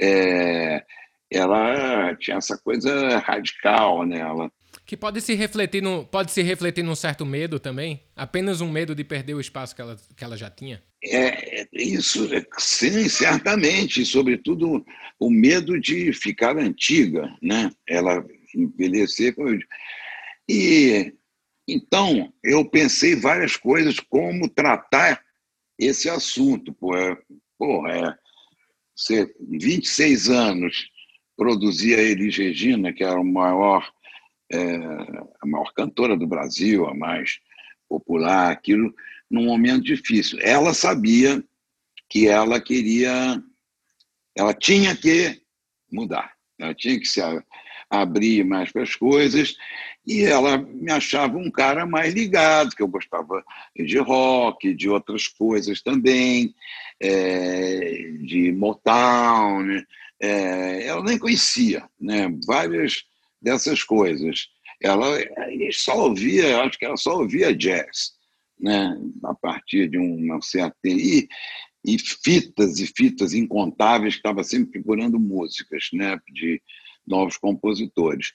É, 0.00 0.84
ela 1.30 2.14
tinha 2.16 2.36
essa 2.36 2.56
coisa 2.56 3.18
radical 3.18 4.04
nela. 4.06 4.50
Que 4.86 4.96
pode 4.96 5.20
se 5.20 5.34
refletir 5.34 5.82
no, 5.82 6.04
pode 6.04 6.30
se 6.30 6.42
refletir 6.42 6.82
num 6.82 6.94
certo 6.94 7.26
medo 7.26 7.58
também? 7.58 8.02
Apenas 8.14 8.60
um 8.60 8.70
medo 8.70 8.94
de 8.94 9.04
perder 9.04 9.34
o 9.34 9.40
espaço 9.40 9.74
que 9.74 9.82
ela, 9.82 9.96
que 10.16 10.24
ela 10.24 10.36
já 10.36 10.48
tinha? 10.48 10.82
É, 11.04 11.68
isso, 11.72 12.28
sim, 12.58 13.08
certamente. 13.08 14.04
Sobretudo 14.04 14.84
o 15.18 15.30
medo 15.30 15.80
de 15.80 16.12
ficar 16.12 16.56
antiga, 16.56 17.34
né? 17.40 17.70
Ela 17.86 18.24
envelhecer. 18.54 19.34
E 20.48 21.12
então 21.68 22.32
eu 22.42 22.64
pensei 22.64 23.14
várias 23.14 23.56
coisas 23.56 24.00
como 24.00 24.48
tratar 24.48 25.22
esse 25.78 26.08
assunto. 26.08 26.72
Pô, 26.72 26.96
é, 26.96 27.16
pô, 27.58 27.86
é, 27.86 28.16
ser 28.96 29.34
26 29.40 30.30
anos 30.30 30.90
produzia 31.36 32.00
Elis 32.00 32.36
Regina, 32.36 32.92
que 32.92 33.04
era 33.04 33.20
o 33.20 33.24
maior 33.24 33.88
é, 34.50 34.76
a 35.40 35.46
maior 35.46 35.72
cantora 35.74 36.16
do 36.16 36.26
Brasil, 36.26 36.86
a 36.86 36.94
mais 36.94 37.38
popular, 37.88 38.50
aquilo 38.50 38.92
num 39.30 39.44
momento 39.44 39.84
difícil. 39.84 40.38
Ela 40.42 40.72
sabia 40.74 41.42
que 42.08 42.28
ela 42.28 42.60
queria, 42.60 43.42
ela 44.36 44.54
tinha 44.54 44.96
que 44.96 45.40
mudar, 45.90 46.32
ela 46.58 46.74
tinha 46.74 46.98
que 46.98 47.06
se 47.06 47.20
abrir 47.90 48.44
mais 48.44 48.70
para 48.70 48.82
as 48.82 48.94
coisas 48.94 49.56
e 50.06 50.22
ela 50.22 50.58
me 50.58 50.90
achava 50.90 51.36
um 51.36 51.50
cara 51.50 51.84
mais 51.84 52.14
ligado, 52.14 52.74
que 52.74 52.82
eu 52.82 52.88
gostava 52.88 53.44
de 53.76 53.98
rock, 53.98 54.72
de 54.74 54.88
outras 54.88 55.28
coisas 55.28 55.82
também, 55.82 56.54
é, 57.00 58.12
de 58.22 58.52
Motown, 58.52 59.62
né? 59.64 59.84
é, 60.20 60.86
ela 60.86 61.02
nem 61.02 61.18
conhecia, 61.18 61.88
né? 62.00 62.28
Várias 62.46 63.04
dessas 63.40 63.82
coisas. 63.82 64.48
Ela 64.82 65.06
só 65.72 66.08
ouvia, 66.08 66.62
acho 66.62 66.78
que 66.78 66.84
ela 66.84 66.96
só 66.96 67.18
ouvia 67.18 67.54
jazz, 67.54 68.12
né? 68.60 68.96
a 69.24 69.34
partir 69.34 69.88
de 69.88 69.98
uma 69.98 70.40
certa. 70.42 70.76
E, 70.84 71.28
fitas 71.98 72.80
e 72.80 72.86
fitas 72.86 73.32
incontáveis 73.32 74.14
que 74.14 74.18
estava 74.18 74.44
sempre 74.44 74.72
procurando 74.72 75.18
músicas 75.18 75.88
né? 75.92 76.18
de 76.32 76.60
novos 77.06 77.36
compositores. 77.36 78.32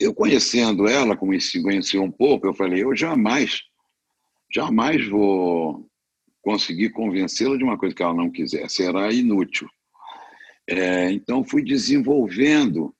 Eu 0.00 0.12
conhecendo 0.12 0.88
ela, 0.88 1.16
como 1.16 1.38
se 1.40 1.62
conheceu 1.62 2.02
um 2.02 2.10
pouco, 2.10 2.46
eu 2.46 2.54
falei: 2.54 2.82
eu 2.82 2.96
jamais, 2.96 3.62
jamais 4.52 5.06
vou 5.08 5.88
conseguir 6.42 6.90
convencê-la 6.90 7.56
de 7.56 7.64
uma 7.64 7.78
coisa 7.78 7.94
que 7.94 8.02
ela 8.02 8.14
não 8.14 8.30
quiser, 8.30 8.68
será 8.68 9.12
inútil. 9.12 9.68
É, 10.66 11.12
então, 11.12 11.44
fui 11.44 11.62
desenvolvendo 11.62 12.94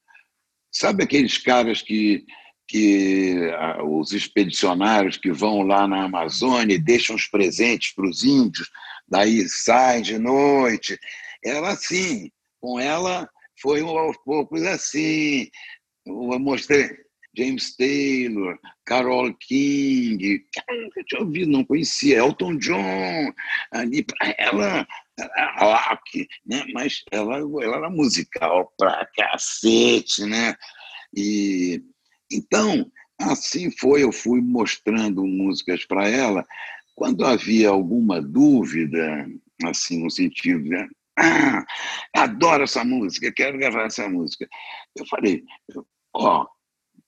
Sabe 0.74 1.04
aqueles 1.04 1.38
caras 1.38 1.80
que, 1.80 2.26
que 2.66 3.50
os 3.86 4.12
expedicionários 4.12 5.16
que 5.16 5.30
vão 5.30 5.62
lá 5.62 5.86
na 5.86 6.04
Amazônia 6.04 6.74
e 6.74 6.78
deixam 6.78 7.16
os 7.16 7.26
presentes 7.26 7.92
para 7.94 8.08
os 8.08 8.24
índios, 8.24 8.70
daí 9.08 9.48
saem 9.48 10.02
de 10.02 10.18
noite? 10.18 10.98
Ela 11.44 11.70
assim, 11.70 12.30
com 12.60 12.80
ela 12.80 13.28
foi 13.60 13.80
aos 13.80 14.16
poucos 14.24 14.62
assim. 14.62 15.48
Eu 16.06 16.38
mostrei 16.38 16.90
James 17.36 17.76
Taylor, 17.76 18.58
Carole 18.84 19.36
King, 19.40 20.44
nunca 20.68 21.04
tinha 21.04 21.20
ouvido, 21.20 21.50
não 21.50 21.64
conhecia, 21.64 22.18
Elton 22.18 22.56
John, 22.58 23.32
ali, 23.72 24.06
ela 24.38 24.86
rock, 25.56 26.26
né? 26.46 26.64
mas 26.72 27.02
ela, 27.10 27.38
ela 27.38 27.76
era 27.76 27.90
musical 27.90 28.72
pra 28.78 29.06
cacete, 29.16 30.24
né? 30.24 30.54
E 31.16 31.82
então, 32.36 32.90
assim 33.18 33.70
foi, 33.70 34.02
eu 34.02 34.12
fui 34.12 34.40
mostrando 34.40 35.24
músicas 35.24 35.84
para 35.84 36.08
ela. 36.08 36.44
Quando 36.94 37.24
havia 37.24 37.70
alguma 37.70 38.20
dúvida, 38.20 39.28
assim, 39.64 40.02
no 40.02 40.10
sentido 40.10 40.62
de, 40.64 40.88
ah, 41.18 41.64
adoro 42.14 42.64
essa 42.64 42.84
música, 42.84 43.32
quero 43.32 43.58
gravar 43.58 43.86
essa 43.86 44.08
música. 44.08 44.48
Eu 44.96 45.06
falei, 45.06 45.44
ó, 46.12 46.42
oh, 46.42 46.48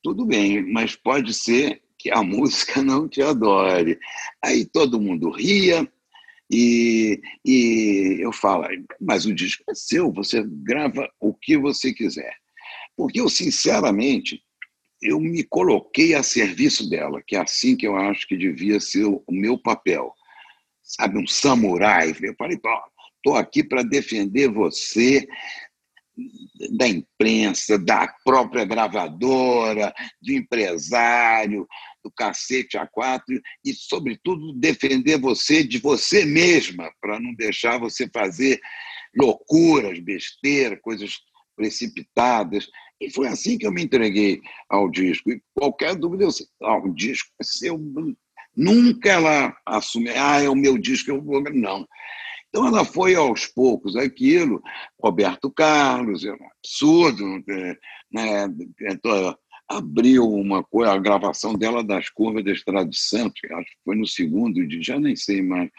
tudo 0.02 0.24
bem, 0.24 0.62
mas 0.72 0.96
pode 0.96 1.34
ser 1.34 1.82
que 1.98 2.10
a 2.10 2.22
música 2.24 2.82
não 2.82 3.08
te 3.08 3.22
adore. 3.22 3.98
Aí 4.42 4.64
todo 4.64 5.00
mundo 5.00 5.30
ria, 5.30 5.88
e, 6.50 7.20
e 7.44 8.18
eu 8.20 8.32
falo, 8.32 8.66
mas 9.00 9.26
o 9.26 9.34
disco 9.34 9.64
é 9.68 9.74
seu, 9.74 10.12
você 10.12 10.44
grava 10.44 11.08
o 11.20 11.34
que 11.34 11.58
você 11.58 11.92
quiser. 11.92 12.36
Porque 12.96 13.20
eu, 13.20 13.28
sinceramente, 13.28 14.42
eu 15.02 15.20
me 15.20 15.42
coloquei 15.44 16.14
a 16.14 16.22
serviço 16.22 16.88
dela, 16.88 17.22
que 17.26 17.36
é 17.36 17.40
assim 17.40 17.76
que 17.76 17.86
eu 17.86 17.96
acho 17.96 18.26
que 18.26 18.36
devia 18.36 18.80
ser 18.80 19.04
o 19.04 19.22
meu 19.28 19.58
papel. 19.58 20.12
Sabe, 20.82 21.18
um 21.18 21.26
samurai. 21.26 22.14
Eu 22.20 22.34
falei, 22.38 22.56
estou 22.56 23.36
aqui 23.36 23.62
para 23.62 23.82
defender 23.82 24.48
você 24.48 25.26
da 26.70 26.88
imprensa, 26.88 27.78
da 27.78 28.08
própria 28.24 28.64
gravadora, 28.64 29.92
do 30.22 30.32
empresário, 30.32 31.68
do 32.02 32.10
cacete 32.10 32.78
a 32.78 32.86
quatro, 32.86 33.38
e, 33.64 33.74
sobretudo, 33.74 34.54
defender 34.54 35.18
você 35.18 35.62
de 35.62 35.78
você 35.78 36.24
mesma, 36.24 36.90
para 37.00 37.20
não 37.20 37.34
deixar 37.34 37.78
você 37.78 38.08
fazer 38.08 38.58
loucuras, 39.14 39.98
besteiras, 39.98 40.80
coisas 40.80 41.18
precipitadas. 41.56 42.68
E 43.00 43.10
foi 43.10 43.26
assim 43.26 43.58
que 43.58 43.66
eu 43.66 43.72
me 43.72 43.82
entreguei 43.82 44.40
ao 44.68 44.90
disco. 44.90 45.30
E 45.30 45.42
qualquer 45.54 45.96
dúvida, 45.96 46.24
eu 46.24 46.30
sei, 46.30 46.46
ah, 46.62 46.78
o 46.78 46.94
disco 46.94 47.30
é 47.40 47.44
seu. 47.44 47.78
Nunca 48.56 49.10
ela 49.10 49.56
assume, 49.66 50.10
ah, 50.10 50.40
é 50.42 50.48
o 50.48 50.54
meu 50.54 50.78
disco, 50.78 51.10
eu 51.10 51.20
vou. 51.20 51.42
Não. 51.52 51.86
Então 52.48 52.66
ela 52.66 52.84
foi 52.84 53.14
aos 53.14 53.46
poucos 53.46 53.96
aquilo, 53.96 54.62
Roberto 54.98 55.50
Carlos, 55.50 56.24
é 56.24 56.32
um 56.32 56.48
absurdo, 56.56 57.44
né? 58.10 58.48
Então, 58.80 59.36
abriu 59.68 60.26
uma 60.26 60.62
coisa, 60.64 60.92
a 60.92 60.98
gravação 60.98 61.54
dela 61.54 61.82
das 61.82 62.08
curvas 62.08 62.44
da 62.44 62.52
Estrada 62.52 62.88
de 62.88 62.98
Santos, 62.98 63.40
acho 63.44 63.70
que 63.70 63.82
foi 63.84 63.96
no 63.96 64.06
segundo 64.06 64.66
dia, 64.66 64.82
já 64.82 64.98
nem 64.98 65.16
sei 65.16 65.42
mais, 65.42 65.70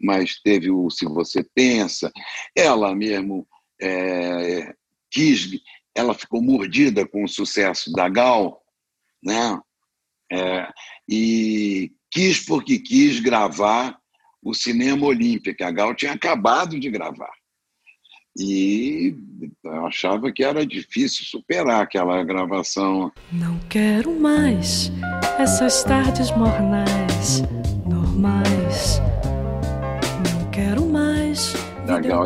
mas 0.00 0.40
teve 0.42 0.70
o 0.70 0.90
Se 0.90 1.06
Você 1.06 1.44
Pensa, 1.54 2.12
ela 2.56 2.94
mesmo 2.94 3.46
é, 3.80 4.72
quis 5.12 5.60
ela 5.94 6.14
ficou 6.14 6.42
mordida 6.42 7.06
com 7.06 7.24
o 7.24 7.28
sucesso 7.28 7.92
da 7.92 8.08
Gal, 8.08 8.60
né? 9.22 9.60
É, 10.30 10.68
e 11.08 11.92
quis 12.10 12.44
porque 12.44 12.78
quis 12.78 13.20
gravar 13.20 13.98
o 14.42 14.54
Cinema 14.54 15.06
Olímpico, 15.06 15.62
a 15.62 15.70
Gal 15.70 15.94
tinha 15.94 16.12
acabado 16.12 16.80
de 16.80 16.90
gravar. 16.90 17.30
E 18.38 19.14
eu 19.62 19.86
achava 19.86 20.32
que 20.32 20.42
era 20.42 20.66
difícil 20.66 21.26
superar 21.26 21.82
aquela 21.82 22.24
gravação. 22.24 23.12
Não 23.30 23.58
quero 23.68 24.18
mais 24.18 24.90
essas 25.38 25.84
tardes 25.84 26.30
mornais, 26.30 27.42
normais. 27.86 29.02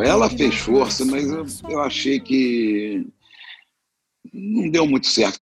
Ela 0.03 0.29
fez 0.29 0.55
força, 0.55 1.03
mas 1.03 1.25
eu, 1.25 1.45
eu 1.69 1.81
achei 1.81 2.19
que 2.19 3.05
não 4.33 4.69
deu 4.69 4.85
muito 4.85 5.07
certo. 5.07 5.39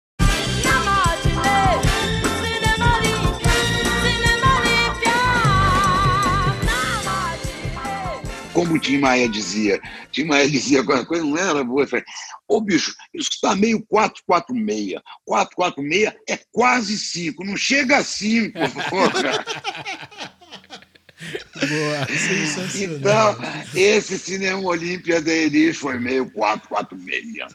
Como 8.52 8.74
o 8.74 8.78
Tim 8.78 8.98
Maia 8.98 9.28
dizia, 9.28 9.80
Tim 10.12 10.24
Maia 10.24 10.48
dizia 10.48 10.78
alguma 10.78 11.04
coisa, 11.04 11.24
não 11.24 11.36
era 11.36 11.64
boa. 11.64 11.82
Eu 11.82 11.88
falei, 11.88 12.04
ô 12.46 12.60
bicho, 12.60 12.94
isso 13.12 13.30
está 13.32 13.56
meio 13.56 13.84
446. 13.86 15.02
446 15.24 16.14
é 16.28 16.38
quase 16.52 16.96
5, 16.96 17.44
não 17.44 17.56
chega 17.56 17.96
a 17.96 18.04
5, 18.04 18.52
porra. 18.88 19.44
Boa, 21.54 22.06
Então, 22.98 23.36
esse 23.74 24.18
Cinema 24.18 24.60
Olímpia 24.60 25.20
da 25.20 25.32
Elis 25.32 25.76
foi 25.76 25.98
meio 25.98 26.30
446. 26.30 27.54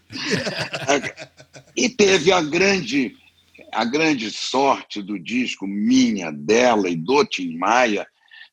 e 1.76 1.90
teve 1.90 2.32
a 2.32 2.42
grande, 2.42 3.16
a 3.72 3.86
grande 3.86 4.32
sorte 4.32 5.02
do 5.02 5.20
disco 5.20 5.68
minha, 5.68 6.32
dela 6.32 6.90
e 6.90 6.96
do 6.96 7.26
Tim 7.26 7.58
Maia, 7.58 8.08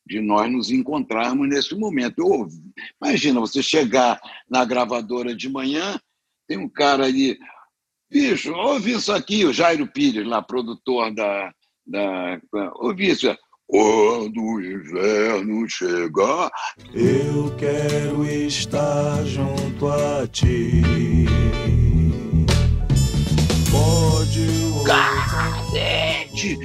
de 0.07 0.21
nós 0.21 0.51
nos 0.51 0.71
encontrarmos 0.71 1.49
nesse 1.49 1.75
momento. 1.75 2.21
Eu, 2.21 2.49
imagina 3.03 3.41
você 3.41 3.63
chegar 3.63 4.21
na 4.49 4.65
gravadora 4.65 5.35
de 5.35 5.49
manhã, 5.49 6.01
tem 6.47 6.57
um 6.57 6.69
cara 6.69 7.05
ali, 7.05 7.39
bicho, 8.11 8.53
ouve 8.53 8.93
isso 8.93 9.13
aqui, 9.13 9.45
o 9.45 9.53
Jairo 9.53 9.87
Pires, 9.87 10.27
lá, 10.27 10.41
produtor 10.41 11.13
da. 11.13 11.53
da 11.87 12.41
ouvi 12.77 13.11
isso. 13.11 13.27
Quando 13.69 14.41
o 14.41 14.61
inverno 14.61 15.69
chegar, 15.69 16.51
eu 16.95 17.53
quero 17.57 18.25
estar 18.25 19.25
junto 19.25 19.89
a 19.89 20.27
ti. 20.29 20.83
Pode 23.71 24.67
Cacete! 24.87 26.57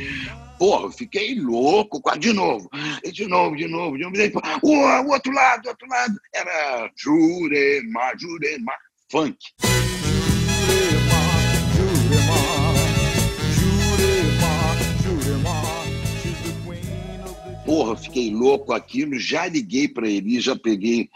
Porra, 0.60 0.91
fiquei 0.91 1.34
louco, 1.39 1.99
de 2.20 2.32
novo, 2.32 2.70
e 3.04 3.12
de 3.12 3.26
novo, 3.28 3.56
de 3.56 3.68
novo, 3.68 3.97
de 3.97 4.04
novo. 4.04 4.16
O, 4.62 5.12
outro 5.12 5.32
lado, 5.34 5.66
o 5.66 5.70
outro 5.70 5.88
lado, 5.88 6.14
era 6.36 6.91
Jurema, 6.95 8.14
Jurema, 8.16 8.74
funk. 9.12 9.38
Porra, 17.72 17.95
fiquei 17.95 18.30
louco 18.30 18.74
aquilo, 18.74 19.17
já 19.17 19.47
liguei 19.47 19.88
para 19.88 20.05
ele, 20.05 20.41
já 20.41 20.57
peguei 20.57 21.09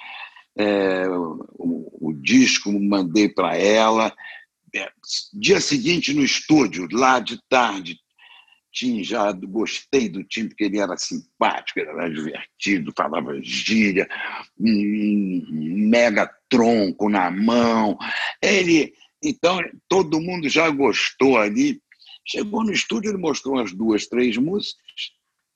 é, 0.58 1.06
o, 1.10 1.89
o, 1.99 2.14
disco, 2.14 2.72
mandei 2.72 3.28
para 3.28 3.58
ela. 3.58 4.16
É, 4.74 4.89
dia 5.34 5.60
seguinte 5.60 6.14
no 6.14 6.24
estúdio, 6.24 6.88
lá 6.93 7.20
de 7.20 7.38
tarde, 7.49 7.99
Tim 8.72 9.03
já 9.03 9.34
gostei 9.34 10.08
do 10.08 10.24
Tim 10.24 10.47
porque 10.47 10.64
ele 10.64 10.80
era 10.80 10.95
simpático, 10.95 11.82
ele 11.82 11.89
era 11.89 12.10
divertido, 12.10 12.93
falava 12.95 13.38
gíria, 13.41 14.08
um 14.58 15.45
mega 15.89 16.34
tronco 16.47 17.10
na 17.10 17.30
mão. 17.30 17.97
Ele, 18.41 18.93
então 19.22 19.60
todo 19.89 20.22
mundo 20.22 20.47
já 20.47 20.70
gostou 20.70 21.38
ali. 21.38 21.82
Chegou 22.26 22.64
no 22.64 22.72
estúdio, 22.72 23.12
ele 23.12 23.18
mostrou 23.18 23.56
umas 23.56 23.74
duas, 23.74 24.08
três 24.08 24.38
músicas 24.38 24.85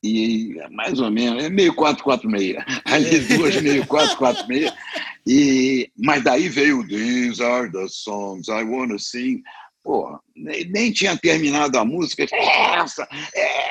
e 0.01 0.55
mais 0.71 0.99
ou 0.99 1.11
menos, 1.11 1.43
é 1.43 1.49
meio 1.49 1.73
446, 1.75 2.81
ali 2.85 3.15
é. 3.15 3.37
duas 3.37 3.61
meio 3.61 3.85
446, 3.85 4.73
e, 5.27 5.91
mas 5.97 6.23
daí 6.23 6.47
veio 6.47 6.87
These 6.87 7.43
are 7.43 7.69
the 7.69 7.87
songs 7.89 8.47
I 8.47 8.63
wanna 8.63 8.97
sing, 8.97 9.43
pô, 9.83 10.17
nem, 10.35 10.69
nem 10.69 10.91
tinha 10.91 11.17
terminado 11.17 11.77
a 11.77 11.83
música, 11.83 12.25
essa, 12.31 13.07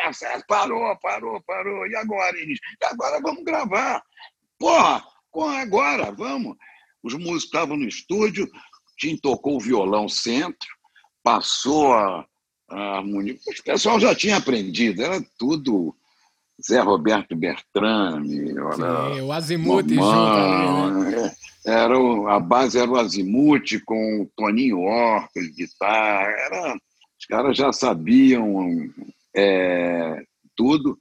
essa, 0.07 0.45
parou, 0.47 0.95
parou, 1.01 1.41
parou, 1.47 1.87
e 1.87 1.97
agora, 1.97 2.39
Inês? 2.39 2.59
E 2.81 2.85
agora 2.85 3.20
vamos 3.22 3.45
gravar, 3.45 4.03
porra, 4.59 5.03
agora, 5.61 6.12
vamos. 6.12 6.57
Os 7.03 7.14
músicos 7.14 7.45
estavam 7.45 7.76
no 7.76 7.89
estúdio, 7.89 8.51
Tim 8.99 9.16
tocou 9.16 9.57
o 9.57 9.61
violão 9.61 10.09
centro, 10.09 10.68
passou 11.22 11.93
a, 11.95 12.26
a 12.70 12.99
harmonia, 12.99 13.35
o 13.35 13.62
pessoal 13.62 13.99
já 13.99 14.14
tinha 14.14 14.37
aprendido, 14.37 15.03
era 15.03 15.24
tudo 15.39 15.97
Zé 16.67 16.81
Roberto 16.81 17.37
Bertrame, 17.37 18.49
Sim, 18.49 18.59
o 19.23 19.33
Azimuth 19.33 19.89
junto 19.89 20.03
ali, 20.03 21.11
né? 21.11 21.33
É, 21.65 21.71
era 21.71 21.99
o, 21.99 22.27
a 22.29 22.41
base 22.41 22.79
era 22.79 22.91
o 22.91 22.97
Azimuth 22.97 23.81
com 23.85 24.23
o 24.23 24.31
Toninho 24.37 24.81
Orca 24.81 25.41
de 25.41 25.51
guitarra, 25.51 26.27
era, 26.27 26.75
os 26.75 27.27
caras 27.27 27.57
já 27.57 27.73
sabiam 27.73 28.91
é, 29.37 30.23
tudo. 30.57 30.99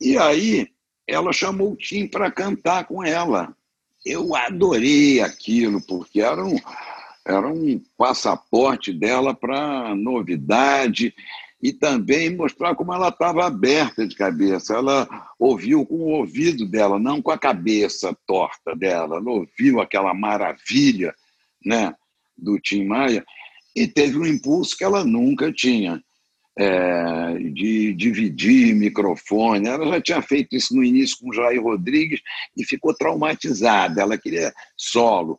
E 0.00 0.16
aí 0.16 0.68
ela 1.08 1.32
chamou 1.32 1.72
o 1.72 1.76
Tim 1.76 2.06
para 2.06 2.30
cantar 2.30 2.86
com 2.86 3.02
ela. 3.02 3.54
Eu 4.04 4.34
adorei 4.34 5.20
aquilo, 5.20 5.80
porque 5.86 6.20
era 6.20 6.44
um, 6.44 6.58
era 7.26 7.48
um 7.48 7.82
passaporte 7.96 8.92
dela 8.92 9.34
para 9.34 9.94
novidade 9.94 11.14
e 11.64 11.72
também 11.72 12.36
mostrar 12.36 12.74
como 12.74 12.92
ela 12.92 13.08
estava 13.08 13.46
aberta 13.46 14.06
de 14.06 14.14
cabeça. 14.14 14.74
Ela 14.74 15.08
ouviu 15.38 15.86
com 15.86 15.94
o 15.94 16.10
ouvido 16.10 16.68
dela, 16.68 16.98
não 16.98 17.22
com 17.22 17.30
a 17.30 17.38
cabeça 17.38 18.14
torta 18.26 18.76
dela. 18.76 19.16
Ela 19.16 19.30
ouviu 19.30 19.80
aquela 19.80 20.12
maravilha 20.12 21.14
né, 21.64 21.94
do 22.36 22.60
Tim 22.60 22.84
Maia. 22.84 23.24
e 23.74 23.88
teve 23.88 24.18
um 24.18 24.26
impulso 24.26 24.76
que 24.76 24.84
ela 24.84 25.02
nunca 25.04 25.50
tinha. 25.50 26.02
É, 26.56 27.36
de 27.52 27.92
dividir 27.94 28.76
microfone. 28.76 29.66
Ela 29.66 29.86
já 29.86 30.00
tinha 30.00 30.22
feito 30.22 30.54
isso 30.54 30.76
no 30.76 30.84
início 30.84 31.16
com 31.18 31.32
Jair 31.32 31.60
Rodrigues 31.60 32.20
e 32.56 32.64
ficou 32.64 32.94
traumatizada. 32.94 34.02
Ela 34.02 34.18
queria 34.18 34.52
solo. 34.76 35.36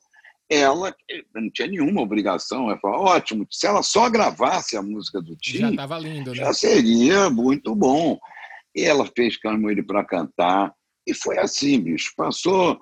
Ela 0.50 0.96
não 1.34 1.50
tinha 1.50 1.68
nenhuma 1.68 2.02
obrigação. 2.02 2.70
Ela 2.70 2.80
falou, 2.80 3.06
ótimo, 3.06 3.48
se 3.50 3.66
ela 3.66 3.82
só 3.82 4.10
gravasse 4.10 4.78
a 4.78 4.82
música 4.82 5.22
do 5.22 5.36
Tim, 5.36 5.58
já, 5.58 5.76
tava 5.76 5.98
lindo, 5.98 6.32
né? 6.32 6.38
já 6.38 6.54
seria 6.54 7.30
muito 7.30 7.76
bom. 7.76 8.20
E 8.76 8.84
ela 8.84 9.10
fez 9.16 9.38
Camo 9.38 9.70
ele 9.70 9.84
para 9.84 10.06
cantar. 10.06 10.74
E 11.08 11.14
foi 11.14 11.40
assim, 11.40 11.80
bicho. 11.80 12.14
Passou, 12.16 12.80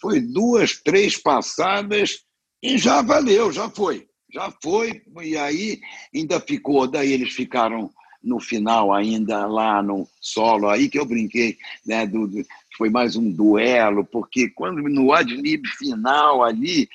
foi 0.00 0.20
duas, 0.20 0.80
três 0.82 1.16
passadas 1.16 2.20
e 2.62 2.78
já 2.78 3.02
valeu, 3.02 3.52
já 3.52 3.68
foi 3.68 4.08
já 4.34 4.52
foi, 4.60 5.00
e 5.22 5.36
aí 5.38 5.80
ainda 6.12 6.40
ficou, 6.40 6.88
daí 6.88 7.12
eles 7.12 7.32
ficaram 7.32 7.88
no 8.20 8.40
final 8.40 8.92
ainda 8.92 9.46
lá 9.46 9.80
no 9.80 10.08
solo, 10.20 10.68
aí 10.68 10.88
que 10.88 10.98
eu 10.98 11.06
brinquei, 11.06 11.56
né, 11.86 12.06
do, 12.06 12.26
do 12.26 12.44
foi 12.76 12.90
mais 12.90 13.16
um 13.16 13.30
duelo, 13.30 14.04
porque 14.04 14.48
quando 14.50 14.82
no 14.82 15.12
adlib 15.12 15.66
final 15.78 16.42
ali, 16.42 16.88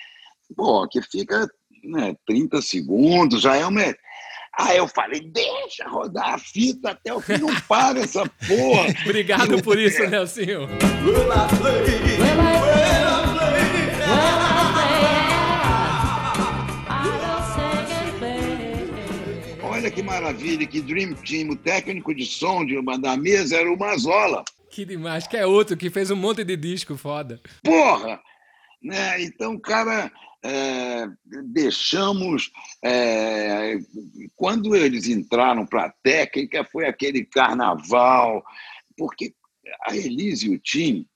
pô, 0.55 0.87
que 0.87 1.01
fica 1.01 1.49
né, 1.83 2.15
30 2.27 2.61
segundos, 2.61 3.41
já 3.41 3.55
é 3.55 3.65
uma... 3.65 3.81
Aí 4.57 4.77
eu 4.77 4.87
falei, 4.87 5.21
deixa 5.21 5.87
rodar 5.87 6.33
a 6.33 6.37
fita 6.37 6.91
até 6.91 7.13
o 7.13 7.21
fim, 7.21 7.37
não 7.37 7.53
para 7.67 7.99
essa 7.99 8.25
porra. 8.47 8.87
Obrigado 9.05 9.61
por 9.63 9.77
isso, 9.79 10.05
Nelsinho. 10.07 10.67
Olha 19.63 19.89
que 19.89 20.03
maravilha, 20.03 20.67
que 20.67 20.81
Dream 20.81 21.13
Team, 21.13 21.51
o 21.51 21.55
técnico 21.55 22.13
de 22.13 22.25
som 22.25 22.65
de 22.65 22.75
uma, 22.77 22.99
da 22.99 23.15
mesa 23.15 23.55
era 23.55 23.71
o 23.71 23.79
Mazola. 23.79 24.43
Que 24.69 24.85
demais, 24.85 25.27
que 25.27 25.37
é 25.37 25.45
outro 25.45 25.75
que 25.75 25.89
fez 25.89 26.11
um 26.11 26.15
monte 26.15 26.43
de 26.43 26.55
disco 26.55 26.95
foda. 26.95 27.41
Porra! 27.63 28.21
Né? 28.81 29.23
Então, 29.23 29.59
cara, 29.59 30.11
é, 30.43 31.05
deixamos. 31.45 32.51
É, 32.83 33.77
quando 34.35 34.75
eles 34.75 35.07
entraram 35.07 35.65
para 35.65 35.85
a 35.85 35.93
técnica, 36.03 36.63
foi 36.63 36.85
aquele 36.87 37.25
carnaval, 37.25 38.43
porque 38.97 39.33
a 39.85 39.95
Elise 39.95 40.47
e 40.47 40.55
o 40.55 40.59
Tim, 40.59 41.07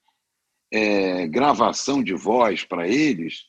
é, 0.72 1.28
gravação 1.28 2.04
de 2.04 2.14
voz 2.14 2.64
para 2.64 2.88
eles, 2.88 3.46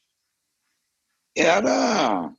era 1.37 2.33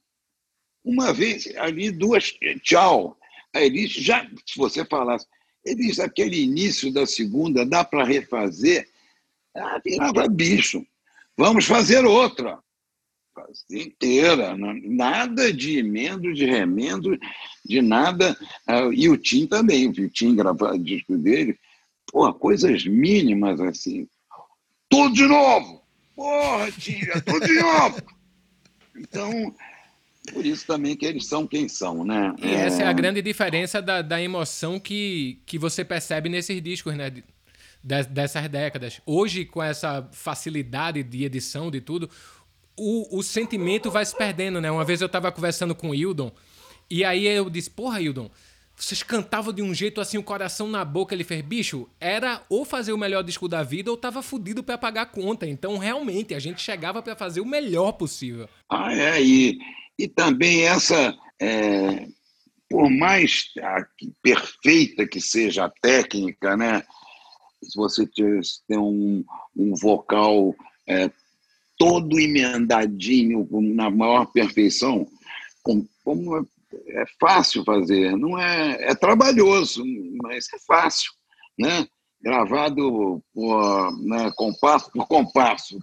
uma 0.83 1.11
vez 1.11 1.47
ali, 1.57 1.91
duas, 1.91 2.33
tchau. 2.61 3.17
Aí 3.53 3.65
ele 3.65 3.87
disse, 3.87 4.01
já, 4.01 4.29
se 4.45 4.57
você 4.57 4.85
falasse, 4.85 5.25
ele 5.65 5.87
disse, 5.87 6.01
aquele 6.01 6.41
início 6.41 6.93
da 6.93 7.05
segunda 7.05 7.65
dá 7.65 7.83
para 7.83 8.03
refazer? 8.03 8.87
Ah, 9.55 9.81
virava 9.83 10.27
bicho. 10.27 10.85
Vamos 11.35 11.65
fazer 11.65 12.05
outra. 12.05 12.59
Fazer 13.33 13.81
inteira. 13.81 14.55
Nada 14.57 15.51
de 15.51 15.79
emendo, 15.79 16.33
de 16.33 16.45
remendo, 16.45 17.17
de 17.65 17.81
nada. 17.81 18.37
Ah, 18.67 18.89
e 18.93 19.09
o 19.09 19.17
Tim 19.17 19.47
também, 19.47 19.87
o 19.87 20.09
Tim 20.09 20.35
gravava 20.35 20.75
o 20.75 20.83
disco 20.83 21.17
dele. 21.17 21.57
Porra, 22.11 22.33
coisas 22.33 22.85
mínimas 22.85 23.59
assim. 23.59 24.07
Tudo 24.87 25.15
de 25.15 25.27
novo! 25.27 25.83
Porra, 26.15 26.71
Tim, 26.71 26.99
tudo 27.25 27.45
de 27.45 27.59
novo! 27.59 28.01
Então, 28.95 29.53
por 30.25 30.45
isso 30.45 30.65
também 30.65 30.95
que 30.95 31.05
eles 31.05 31.25
são 31.25 31.47
quem 31.47 31.67
são, 31.67 32.03
né? 32.03 32.33
E 32.41 32.47
é... 32.47 32.65
essa 32.65 32.83
é 32.83 32.87
a 32.87 32.93
grande 32.93 33.21
diferença 33.21 33.81
da, 33.81 34.01
da 34.01 34.21
emoção 34.21 34.79
que, 34.79 35.39
que 35.45 35.57
você 35.57 35.83
percebe 35.83 36.29
nesses 36.29 36.61
discos, 36.61 36.95
né? 36.95 37.11
dessas 37.85 38.49
décadas. 38.49 38.99
Hoje, 39.05 39.45
com 39.45 39.61
essa 39.61 40.09
facilidade 40.11 41.03
de 41.03 41.23
edição, 41.23 41.69
de 41.69 41.79
tudo, 41.79 42.09
o, 42.75 43.19
o 43.19 43.21
sentimento 43.21 43.91
vai 43.91 44.03
se 44.03 44.15
perdendo, 44.15 44.59
né? 44.59 44.71
Uma 44.71 44.83
vez 44.83 45.01
eu 45.01 45.09
tava 45.09 45.31
conversando 45.31 45.75
com 45.75 45.89
o 45.91 45.95
Hildon, 45.95 46.31
e 46.89 47.03
aí 47.03 47.27
eu 47.27 47.49
disse, 47.49 47.69
porra, 47.69 48.01
Hildon, 48.01 48.29
vocês 48.75 49.01
cantavam 49.01 49.53
de 49.53 49.61
um 49.61 49.73
jeito 49.73 50.01
assim, 50.01 50.17
o 50.17 50.23
coração 50.23 50.67
na 50.67 50.83
boca. 50.83 51.15
Ele 51.15 51.23
fez, 51.23 51.41
bicho, 51.41 51.87
era 51.99 52.43
ou 52.49 52.65
fazer 52.65 52.91
o 52.91 52.97
melhor 52.97 53.23
disco 53.23 53.47
da 53.47 53.63
vida 53.63 53.89
ou 53.89 53.95
tava 53.95 54.21
fudido 54.21 54.61
para 54.63 54.77
pagar 54.77 55.03
a 55.03 55.05
conta. 55.05 55.47
Então, 55.47 55.77
realmente, 55.77 56.33
a 56.33 56.39
gente 56.39 56.61
chegava 56.61 57.01
para 57.01 57.15
fazer 57.15 57.39
o 57.39 57.45
melhor 57.45 57.93
possível. 57.93 58.49
Ah, 58.69 58.93
é, 58.93 59.21
e 59.21 59.57
e 59.97 60.07
também 60.07 60.63
essa, 60.63 61.15
é, 61.39 62.07
por 62.69 62.89
mais 62.89 63.45
perfeita 64.21 65.07
que 65.07 65.21
seja 65.21 65.65
a 65.65 65.69
técnica, 65.69 66.57
né? 66.57 66.83
se 67.65 67.75
você 67.75 68.07
tem 68.67 68.77
um, 68.77 69.23
um 69.55 69.75
vocal 69.75 70.55
é, 70.87 71.09
todo 71.77 72.19
emendadinho, 72.19 73.47
na 73.51 73.89
maior 73.89 74.25
perfeição, 74.27 75.07
como, 75.63 75.87
é, 76.37 77.01
é 77.01 77.05
fácil 77.19 77.63
fazer, 77.63 78.15
não 78.17 78.39
é, 78.39 78.91
é 78.91 78.95
trabalhoso, 78.95 79.83
mas 80.21 80.45
é 80.53 80.59
fácil, 80.65 81.11
né? 81.57 81.87
Gravado 82.21 83.21
por 83.33 83.91
né, 84.03 84.31
compasso 84.35 84.91
por 84.91 85.07
compasso, 85.07 85.77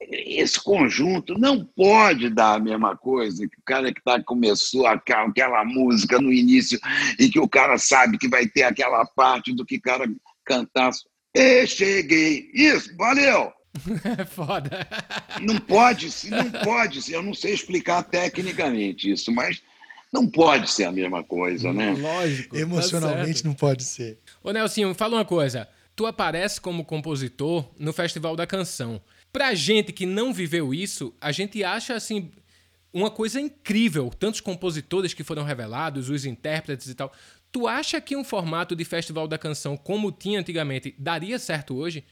esse 0.00 0.60
conjunto 0.62 1.38
não 1.38 1.64
pode 1.64 2.28
dar 2.28 2.54
a 2.54 2.60
mesma 2.60 2.96
coisa 2.96 3.48
que 3.48 3.58
o 3.58 3.62
cara 3.64 3.92
que 3.92 4.02
tá, 4.02 4.22
começou 4.22 4.86
aquela, 4.86 5.28
aquela 5.28 5.64
música 5.64 6.20
no 6.20 6.32
início 6.32 6.78
e 7.18 7.28
que 7.28 7.40
o 7.40 7.48
cara 7.48 7.78
sabe 7.78 8.18
que 8.18 8.28
vai 8.28 8.46
ter 8.46 8.64
aquela 8.64 9.04
parte 9.06 9.54
do 9.54 9.64
que 9.64 9.76
o 9.76 9.82
cara 9.82 10.06
cantar. 10.44 10.90
E 11.34 11.66
cheguei. 11.66 12.50
Isso, 12.54 12.94
valeu! 12.96 13.52
Foda. 14.30 14.86
Não 15.42 15.58
pode, 15.58 16.08
não 16.30 16.50
pode 16.50 17.02
ser. 17.02 17.14
Eu 17.14 17.22
não 17.22 17.34
sei 17.34 17.52
explicar 17.52 18.02
tecnicamente 18.02 19.10
isso, 19.10 19.30
mas 19.32 19.62
não 20.12 20.26
pode 20.26 20.70
ser 20.70 20.84
a 20.84 20.92
mesma 20.92 21.22
coisa, 21.22 21.72
né? 21.72 21.94
Lógico. 21.98 22.54
Tá 22.54 22.60
Emocionalmente 22.60 23.42
tá 23.42 23.48
não 23.48 23.54
pode 23.54 23.84
ser. 23.84 24.18
Ô 24.42 24.50
Nelsinho, 24.50 24.94
fala 24.94 25.16
uma 25.16 25.24
coisa. 25.24 25.68
Tu 25.94 26.06
aparece 26.06 26.60
como 26.60 26.84
compositor 26.84 27.68
no 27.78 27.92
Festival 27.92 28.36
da 28.36 28.46
Canção. 28.46 29.00
Pra 29.36 29.54
gente 29.54 29.92
que 29.92 30.06
não 30.06 30.32
viveu 30.32 30.72
isso, 30.72 31.14
a 31.20 31.30
gente 31.30 31.62
acha 31.62 31.92
assim 31.92 32.30
uma 32.90 33.10
coisa 33.10 33.38
incrível, 33.38 34.08
tantos 34.18 34.40
compositores 34.40 35.12
que 35.12 35.22
foram 35.22 35.44
revelados, 35.44 36.08
os 36.08 36.24
intérpretes 36.24 36.88
e 36.88 36.94
tal. 36.94 37.12
Tu 37.52 37.68
acha 37.68 38.00
que 38.00 38.16
um 38.16 38.24
formato 38.24 38.74
de 38.74 38.82
festival 38.82 39.28
da 39.28 39.36
canção 39.36 39.76
como 39.76 40.10
tinha 40.10 40.40
antigamente 40.40 40.94
daria 40.98 41.38
certo 41.38 41.76
hoje? 41.76 42.02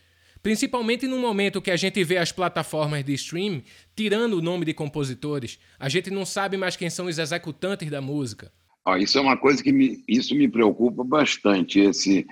Principalmente 0.43 1.07
no 1.07 1.19
momento 1.19 1.63
que 1.63 1.71
a 1.71 1.77
gente 1.77 2.05
vê 2.05 2.19
as 2.19 2.31
plataformas 2.31 3.03
de 3.03 3.15
stream 3.15 3.63
tirando 3.97 4.35
o 4.35 4.43
nome 4.43 4.67
de 4.67 4.75
compositores, 4.75 5.59
a 5.81 5.89
gente 5.89 6.11
não 6.11 6.27
sabe 6.27 6.59
mais 6.59 6.77
quem 6.77 6.91
são 6.91 7.07
os 7.07 7.19
executantes 7.19 7.89
da 7.89 8.03
música. 8.03 8.53
Isso 8.99 9.17
é 9.17 9.23
uma 9.23 9.39
coisa 9.39 9.63
que 9.63 9.73
me, 9.73 10.05
isso 10.07 10.35
me 10.35 10.47
preocupa 10.47 11.03
bastante, 11.03 11.81
esse, 11.81 12.27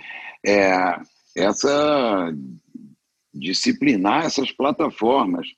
é, 0.45 1.01
essa 1.34 2.30
disciplinar 3.33 4.26
essas 4.26 4.53
plataformas, 4.53 5.49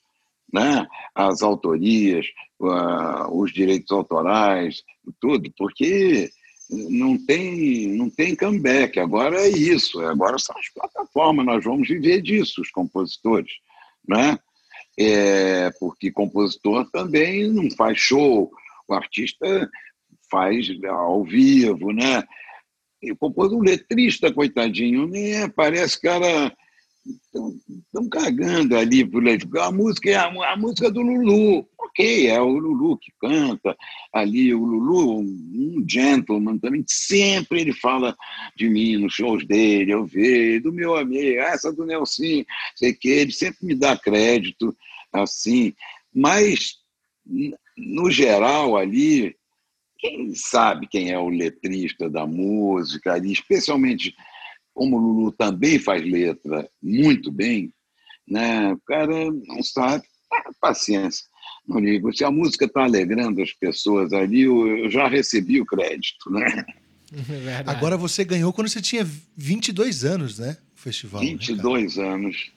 né? 0.53 0.87
as 1.15 1.43
autorias, 1.43 2.27
uh, 2.61 3.29
os 3.37 3.53
direitos 3.53 3.91
autorais, 3.91 4.83
tudo, 5.21 5.53
porque 5.57 6.31
não 6.71 7.19
tem, 7.19 7.89
não 7.89 8.09
tem 8.09 8.37
comeback. 8.37 8.99
Agora 8.99 9.37
é 9.41 9.49
isso, 9.49 10.01
agora 10.01 10.39
são 10.39 10.57
as 10.59 10.69
plataformas, 10.73 11.47
nós 11.47 11.65
vamos 11.65 11.89
viver 11.89 12.23
disso, 12.23 12.61
os 12.61 12.71
compositores. 12.71 13.53
Né? 14.07 14.39
É, 14.99 15.71
porque 15.81 16.11
compositor 16.11 16.89
também 16.91 17.49
não 17.49 17.71
faz 17.71 17.99
show, 17.99 18.51
o 18.87 18.95
artista 18.95 19.69
faz 20.31 20.69
ao 20.89 21.25
vivo, 21.25 21.93
né? 21.93 22.23
E 23.03 23.15
compositor, 23.15 23.59
o 23.59 23.65
letrista, 23.65 24.33
coitadinho, 24.33 25.07
nem 25.07 25.43
é, 25.43 25.49
parece 25.49 26.01
cara 26.01 26.55
estão 27.07 28.09
cagando 28.09 28.77
ali 28.77 29.05
por 29.05 29.23
A 29.61 29.71
música 29.71 30.11
é 30.11 30.15
a, 30.15 30.27
a, 30.27 30.57
música 30.57 30.91
do 30.91 31.03
Lulu. 31.03 31.69
Ok, 31.79 32.29
é 32.29 32.41
o 32.41 32.49
Lulu 32.49 32.97
que 32.99 33.13
canta 33.21 33.77
ali. 34.13 34.55
O 34.55 34.65
Lulu, 34.65 35.21
um 35.21 35.85
gentleman 35.87 36.59
também, 36.59 36.85
sempre 36.87 37.61
ele 37.61 37.73
fala 37.73 38.17
de 38.57 38.69
mim 38.69 38.97
nos 38.97 39.13
shows 39.13 39.47
dele. 39.47 39.93
Eu 39.93 40.07
vejo, 40.07 40.63
do 40.63 40.73
meu 40.73 40.97
amigo, 40.97 41.41
essa 41.41 41.73
do 41.73 41.85
Nelson, 41.85 42.45
sei 42.75 42.95
que, 42.95 43.09
ele 43.09 43.33
sempre 43.33 43.67
me 43.67 43.75
dá 43.75 43.97
crédito, 43.97 44.75
assim. 45.13 45.75
Mas, 46.15 46.77
no 47.77 48.11
geral, 48.11 48.77
ali, 48.77 49.37
quem 49.99 50.35
sabe 50.35 50.87
quem 50.87 51.11
é 51.11 51.19
o 51.19 51.29
letrista 51.29 52.09
da 52.09 52.27
música 52.27 53.13
ali, 53.13 53.33
especialmente 53.33 54.15
como 54.75 54.97
o 54.97 55.01
Lulu 55.01 55.33
também 55.33 55.79
faz 55.79 56.03
letra 56.03 56.69
muito 56.83 57.31
bem, 57.31 57.73
né? 58.27 58.73
o 58.73 58.81
cara 58.87 59.31
não 59.31 59.63
sabe, 59.63 60.05
ah, 60.33 60.51
paciência. 60.61 61.25
Não 61.67 61.79
ligo. 61.79 62.15
Se 62.15 62.25
a 62.25 62.31
música 62.31 62.67
está 62.67 62.85
alegrando 62.85 63.41
as 63.41 63.53
pessoas 63.53 64.13
ali, 64.13 64.43
eu, 64.43 64.91
já 64.91 65.09
recebi 65.09 65.61
o 65.61 65.67
crédito, 65.67 66.31
né? 66.31 66.65
Verdade. 67.11 67.71
Agora 67.71 67.97
você 67.97 68.25
ganhou 68.25 68.53
quando 68.53 68.69
você 68.69 68.83
tinha 68.83 69.07
22 69.37 70.05
anos, 70.05 70.39
né? 70.39 70.57
O 70.77 70.81
festival. 70.81 71.21
22 71.21 71.97
né, 71.97 72.09
anos. 72.09 72.51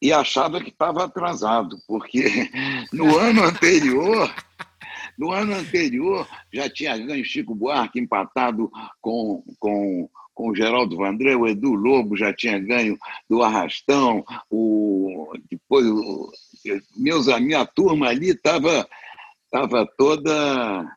E 0.00 0.12
achava 0.12 0.62
que 0.62 0.68
estava 0.68 1.04
atrasado, 1.04 1.78
porque 1.86 2.50
no 2.92 3.16
ano 3.18 3.44
anterior 3.44 4.32
no 5.18 5.32
ano 5.32 5.52
anterior, 5.54 6.28
já 6.52 6.70
tinha 6.70 6.96
ganho 6.96 7.24
Chico 7.24 7.54
Buarque 7.54 7.98
empatado 7.98 8.70
com, 9.00 9.42
com, 9.58 10.08
com 10.32 10.50
o 10.50 10.54
Geraldo 10.54 10.96
Vandré, 10.96 11.34
o 11.34 11.48
Edu 11.48 11.74
Lobo 11.74 12.16
já 12.16 12.32
tinha 12.32 12.58
ganho 12.58 12.96
do 13.28 13.42
Arrastão, 13.42 14.24
o, 14.48 15.32
depois 15.50 15.84
o, 15.86 16.30
meus, 16.96 17.28
a 17.28 17.40
minha 17.40 17.66
turma 17.66 18.08
ali 18.08 18.30
estava 18.30 18.88
tava 19.50 19.86
toda. 19.96 20.96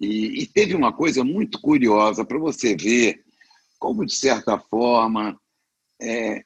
E, 0.00 0.42
e 0.42 0.46
teve 0.46 0.74
uma 0.74 0.92
coisa 0.92 1.22
muito 1.22 1.60
curiosa 1.60 2.24
para 2.24 2.38
você 2.38 2.74
ver 2.74 3.22
como, 3.78 4.04
de 4.04 4.14
certa 4.14 4.58
forma, 4.58 5.38
é, 6.00 6.42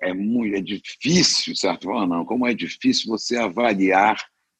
é 0.00 0.14
muito 0.14 0.56
é 0.56 0.60
difícil, 0.60 1.54
forma, 1.82 2.06
não, 2.16 2.24
como 2.24 2.46
é 2.46 2.54
difícil 2.54 3.08
você 3.08 3.36
avaliar 3.36 4.16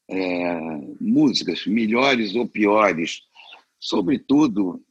é, 0.08 0.60
músicas, 1.00 1.66
melhores 1.66 2.34
ou 2.34 2.46
piores, 2.46 3.22
sobretudo 3.78 4.82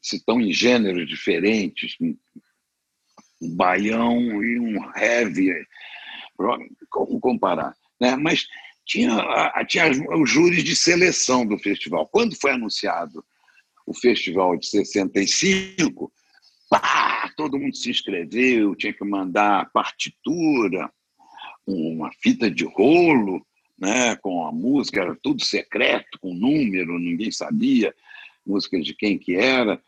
se 0.00 0.16
estão 0.16 0.40
em 0.40 0.52
gêneros 0.52 1.08
diferentes, 1.08 1.96
um 2.00 2.16
baião 3.56 4.42
e 4.42 4.58
um 4.58 4.76
heavy, 4.96 5.52
como 6.90 7.20
comparar? 7.20 7.74
Né? 8.00 8.16
Mas 8.16 8.46
tinha, 8.84 9.16
tinha 9.66 9.90
os 9.90 10.30
júris 10.30 10.62
de 10.62 10.76
seleção 10.76 11.46
do 11.46 11.58
festival. 11.58 12.06
Quando 12.08 12.38
foi 12.38 12.52
anunciado 12.52 13.24
o 13.86 13.94
festival 13.94 14.56
de 14.56 14.66
65, 14.66 16.12
pá, 16.68 17.32
todo 17.36 17.58
mundo 17.58 17.76
se 17.76 17.90
inscreveu, 17.90 18.74
tinha 18.74 18.92
que 18.92 19.04
mandar 19.04 19.70
partitura, 19.72 20.90
uma 21.66 22.10
fita 22.20 22.50
de 22.50 22.64
rolo, 22.64 23.44
né, 23.78 24.16
com 24.16 24.46
a 24.46 24.52
música, 24.52 25.00
era 25.00 25.16
tudo 25.22 25.44
secreto, 25.44 26.18
com 26.20 26.34
número, 26.34 26.98
ninguém 26.98 27.30
sabia 27.30 27.94
música 28.46 28.80
de 28.80 28.94
quem 28.94 29.18
que 29.18 29.34
era. 29.36 29.80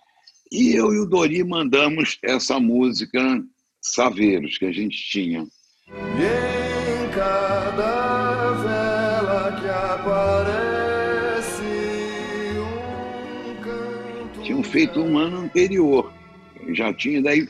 E 0.51 0.75
eu 0.75 0.93
e 0.93 0.99
o 1.01 1.07
Dori 1.07 1.43
mandamos 1.45 2.19
essa 2.23 2.59
música 2.61 3.43
Saveiros, 3.81 4.59
que 4.59 4.65
a 4.65 4.73
gente 4.73 4.97
tinha. 4.97 5.47
E 5.89 7.05
em 7.05 7.11
cada 7.11 8.53
vela 8.53 9.61
que 9.61 9.69
aparece 9.69 11.63
um 12.59 13.63
canto... 13.63 14.43
Tinham 14.43 14.63
feito 14.63 15.01
um 15.01 15.19
ano 15.19 15.39
anterior. 15.39 16.13
Já 16.73 16.93
tinha, 16.93 17.23
daí, 17.23 17.49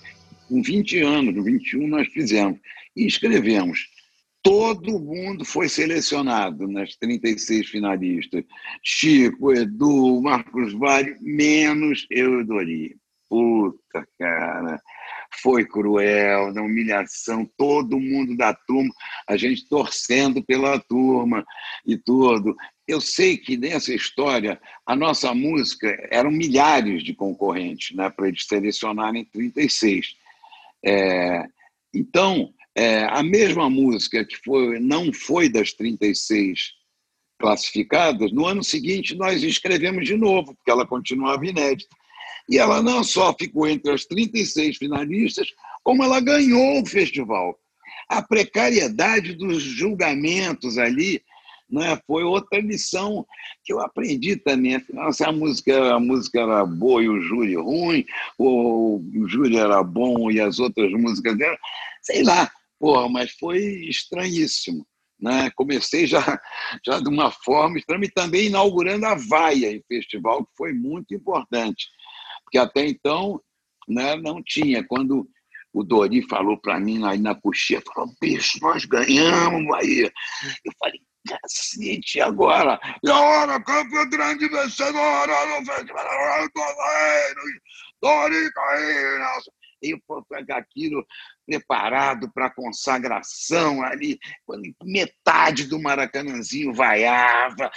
com 0.48 0.62
20 0.62 1.00
anos, 1.00 1.34
no 1.34 1.42
21 1.42 1.88
nós 1.88 2.08
fizemos. 2.08 2.58
E 2.94 3.06
escrevemos 3.06 3.88
todo 4.46 5.00
mundo 5.00 5.44
foi 5.44 5.68
selecionado 5.68 6.68
nas 6.68 6.94
36 6.94 7.68
finalistas. 7.68 8.44
Chico, 8.80 9.52
Edu, 9.52 10.22
Marcos 10.22 10.72
Vale, 10.72 11.16
menos 11.20 12.06
eu 12.08 12.40
e 12.40 12.44
Dori. 12.44 12.96
Puta, 13.28 14.06
cara. 14.16 14.80
Foi 15.42 15.64
cruel, 15.64 16.54
na 16.54 16.62
humilhação, 16.62 17.44
todo 17.58 17.98
mundo 17.98 18.36
da 18.36 18.54
turma, 18.54 18.94
a 19.28 19.36
gente 19.36 19.68
torcendo 19.68 20.40
pela 20.44 20.78
turma 20.78 21.44
e 21.84 21.98
tudo. 21.98 22.54
Eu 22.86 23.00
sei 23.00 23.36
que 23.36 23.56
nessa 23.56 23.92
história, 23.92 24.60
a 24.86 24.94
nossa 24.94 25.34
música 25.34 25.88
eram 26.08 26.30
milhares 26.30 27.02
de 27.02 27.12
concorrentes, 27.12 27.96
né, 27.96 28.08
para 28.10 28.28
eles 28.28 28.46
selecionarem 28.46 29.24
36. 29.24 30.14
É, 30.84 31.44
então, 31.92 32.54
é, 32.76 33.04
a 33.04 33.22
mesma 33.22 33.70
música 33.70 34.22
que 34.22 34.36
foi, 34.44 34.78
não 34.78 35.10
foi 35.10 35.48
das 35.48 35.72
36 35.72 36.74
classificadas, 37.38 38.30
no 38.32 38.46
ano 38.46 38.62
seguinte 38.62 39.14
nós 39.14 39.42
escrevemos 39.42 40.06
de 40.06 40.16
novo, 40.16 40.54
porque 40.54 40.70
ela 40.70 40.86
continuava 40.86 41.46
inédita. 41.46 41.96
E 42.48 42.58
ela 42.58 42.82
não 42.82 43.02
só 43.02 43.34
ficou 43.34 43.66
entre 43.66 43.92
as 43.92 44.04
36 44.04 44.76
finalistas, 44.76 45.48
como 45.82 46.04
ela 46.04 46.20
ganhou 46.20 46.82
o 46.82 46.86
festival. 46.86 47.58
A 48.08 48.22
precariedade 48.22 49.34
dos 49.34 49.62
julgamentos 49.62 50.76
ali 50.78 51.22
né, 51.68 51.98
foi 52.06 52.22
outra 52.22 52.60
lição 52.60 53.26
que 53.64 53.72
eu 53.72 53.80
aprendi 53.80 54.36
também. 54.36 54.80
Se 55.12 55.24
a 55.24 55.32
música, 55.32 55.94
a 55.94 55.98
música 55.98 56.40
era 56.40 56.64
boa 56.64 57.02
e 57.02 57.08
o 57.08 57.20
júri 57.20 57.56
ruim, 57.56 58.04
ou 58.38 59.00
o 59.00 59.28
júri 59.28 59.56
era 59.56 59.82
bom 59.82 60.30
e 60.30 60.40
as 60.40 60.58
outras 60.58 60.92
músicas 60.92 61.40
eram, 61.40 61.58
sei 62.02 62.22
lá, 62.22 62.50
Porra, 62.78 63.08
mas 63.08 63.32
foi 63.32 63.58
estranhíssimo. 63.88 64.86
Né? 65.18 65.50
Comecei 65.56 66.06
já, 66.06 66.20
já 66.84 67.00
de 67.00 67.08
uma 67.08 67.30
forma 67.30 67.78
estranha 67.78 68.04
e 68.04 68.10
também 68.10 68.46
inaugurando 68.46 69.06
a 69.06 69.14
Vaia 69.14 69.72
em 69.72 69.82
festival, 69.88 70.44
que 70.44 70.52
foi 70.56 70.72
muito 70.72 71.14
importante, 71.14 71.88
porque 72.44 72.58
até 72.58 72.86
então 72.86 73.40
né, 73.88 74.16
não 74.16 74.42
tinha. 74.42 74.84
Quando 74.86 75.26
o 75.72 75.82
Dori 75.82 76.26
falou 76.28 76.58
para 76.58 76.78
mim 76.78 77.04
aí 77.04 77.18
na 77.18 77.34
coxinha, 77.34 77.82
falou, 77.94 78.14
bicho, 78.20 78.58
nós 78.60 78.84
ganhamos 78.84 79.66
Bahia. 79.68 80.12
Eu 80.64 80.72
falei, 80.78 81.00
cacete, 81.26 82.20
agora? 82.20 82.78
E 83.02 83.10
agora, 83.10 83.62
campeão 83.62 84.08
grande 84.08 84.48
vencedor 84.48 85.26
do 85.26 85.72
festival 85.72 86.48
Dori 88.00 88.52
Caína. 88.52 89.26
E 89.82 89.90
eu 89.90 89.98
pegar 90.28 90.58
aquilo 90.58 91.04
preparado 91.46 92.30
para 92.32 92.46
a 92.46 92.54
consagração 92.54 93.82
ali, 93.82 94.18
quando 94.44 94.74
metade 94.82 95.64
do 95.64 95.80
Maracanãzinho 95.80 96.74
vaiava. 96.74 97.70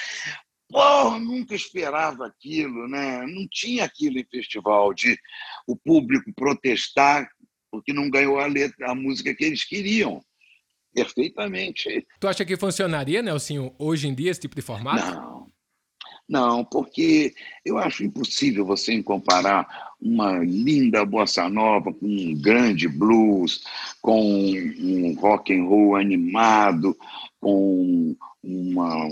Porra, 0.67 1.20
nunca 1.20 1.55
esperava 1.55 2.28
aquilo, 2.28 2.88
né? 2.88 3.26
Não 3.26 3.47
tinha 3.49 3.86
aquilo 3.86 4.20
em 4.20 4.26
festival 4.30 4.93
de 4.93 5.17
o 5.67 5.76
público 5.76 6.32
protestar 6.36 7.28
porque 7.72 7.93
não 7.93 8.09
ganhou 8.09 8.39
a 8.39 8.47
letra, 8.47 8.91
a 8.91 8.95
música 8.95 9.34
que 9.34 9.43
eles 9.45 9.63
queriam. 9.63 10.22
Perfeitamente. 10.93 12.05
Tu 12.20 12.28
acha 12.28 12.43
que 12.43 12.57
funcionaria, 12.57 13.22
Nelson, 13.22 13.74
hoje 13.78 14.07
em 14.07 14.15
dia, 14.15 14.32
esse 14.32 14.41
tipo 14.41 14.55
de 14.55 14.61
formato? 14.61 15.05
Não. 15.05 15.39
Não, 16.30 16.63
porque 16.63 17.34
eu 17.65 17.80
acho 17.80 18.03
impossível 18.03 18.63
você 18.63 19.01
comparar 19.01 19.67
uma 19.99 20.38
linda 20.38 21.03
bossa 21.03 21.49
nova 21.49 21.91
com 21.91 22.05
um 22.05 22.39
grande 22.39 22.88
blues, 22.88 23.63
com 23.99 24.21
um 24.21 25.15
rock 25.15 25.51
and 25.51 25.63
roll 25.63 25.95
animado, 25.95 26.95
com 27.41 28.15
uma 28.43 29.09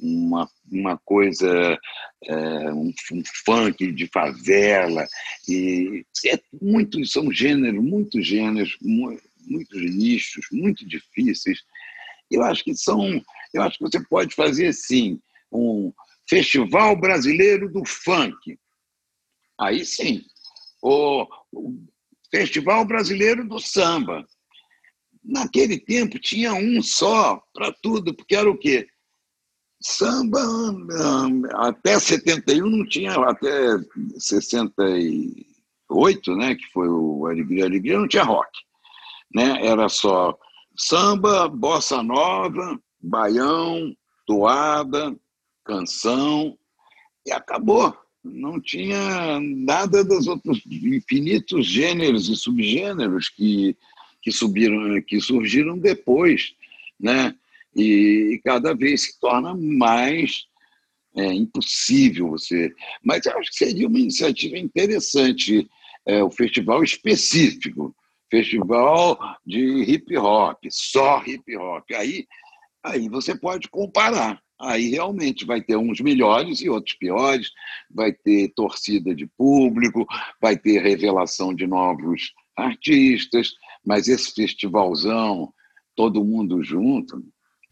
uma, 0.00 0.48
uma 0.70 0.98
coisa, 0.98 1.78
é, 2.24 2.72
um, 2.72 2.92
um, 3.12 3.22
funk 3.44 3.90
de 3.90 4.06
favela. 4.08 5.06
E 5.48 6.04
é 6.26 6.38
muito, 6.60 7.04
são 7.06 7.32
gêneros, 7.32 7.82
muitos 7.82 8.26
gêneros, 8.26 8.76
muitos 8.82 9.80
nichos, 9.94 10.46
muito 10.52 10.86
difíceis. 10.86 11.58
Eu 12.30 12.42
acho 12.42 12.62
que 12.62 12.74
são. 12.76 13.20
Eu 13.52 13.62
acho 13.62 13.78
que 13.78 13.84
você 13.84 14.00
pode 14.08 14.34
fazer 14.34 14.72
sim 14.74 15.18
um 15.54 15.92
Festival 16.28 16.96
Brasileiro 16.96 17.72
do 17.72 17.84
Funk. 17.84 18.58
Aí 19.58 19.84
sim. 19.84 20.22
O, 20.82 21.26
Festival 22.34 22.84
Brasileiro 22.84 23.46
do 23.46 23.60
Samba. 23.60 24.26
Naquele 25.22 25.78
tempo 25.78 26.18
tinha 26.18 26.52
um 26.52 26.82
só 26.82 27.40
para 27.54 27.72
tudo, 27.80 28.12
porque 28.12 28.34
era 28.34 28.50
o 28.50 28.58
quê? 28.58 28.88
Samba 29.80 30.40
até 31.52 32.00
71 32.00 32.68
não 32.68 32.84
tinha, 32.88 33.12
até 33.12 33.78
68, 34.18 36.36
né, 36.36 36.56
que 36.56 36.66
foi 36.72 36.88
o 36.88 37.26
Alegria 37.26 37.66
Alegria, 37.66 38.00
não 38.00 38.08
tinha 38.08 38.24
rock. 38.24 38.50
Né? 39.32 39.64
Era 39.64 39.88
só 39.88 40.36
samba, 40.76 41.48
bossa 41.48 42.02
nova, 42.02 42.76
baião, 43.00 43.94
toada, 44.26 45.16
canção, 45.64 46.56
e 47.26 47.32
acabou. 47.32 47.96
Não 48.22 48.60
tinha 48.60 49.38
nada 49.40 50.02
dos 50.04 50.26
outros 50.26 50.62
infinitos 50.66 51.66
gêneros 51.66 52.28
e 52.28 52.36
subgêneros 52.36 53.28
que, 53.28 53.76
que, 54.22 54.32
subiram, 54.32 55.00
que 55.02 55.20
surgiram 55.20 55.78
depois, 55.78 56.54
né? 56.98 57.34
E, 57.76 58.34
e 58.34 58.40
cada 58.42 58.74
vez 58.74 59.02
se 59.02 59.20
torna 59.20 59.54
mais 59.54 60.46
é, 61.16 61.32
impossível 61.32 62.30
você. 62.30 62.72
Mas 63.02 63.26
eu 63.26 63.38
acho 63.38 63.50
que 63.50 63.56
seria 63.56 63.88
uma 63.88 63.98
iniciativa 63.98 64.56
interessante, 64.56 65.68
é, 66.06 66.22
o 66.22 66.30
festival 66.30 66.82
específico, 66.82 67.94
festival 68.30 69.18
de 69.44 69.82
hip 69.82 70.16
hop, 70.16 70.58
só 70.70 71.22
hip 71.26 71.56
hop. 71.56 71.84
Aí 71.92 72.26
aí 72.84 73.08
você 73.08 73.34
pode 73.34 73.68
comparar. 73.68 74.43
Aí 74.64 74.90
realmente 74.90 75.44
vai 75.44 75.60
ter 75.60 75.76
uns 75.76 76.00
melhores 76.00 76.60
e 76.60 76.68
outros 76.68 76.96
piores, 76.96 77.50
vai 77.90 78.12
ter 78.12 78.52
torcida 78.54 79.14
de 79.14 79.26
público, 79.26 80.06
vai 80.40 80.56
ter 80.56 80.82
revelação 80.82 81.54
de 81.54 81.66
novos 81.66 82.32
artistas, 82.56 83.52
mas 83.84 84.08
esse 84.08 84.32
festivalzão, 84.32 85.52
todo 85.94 86.24
mundo 86.24 86.62
junto, 86.62 87.22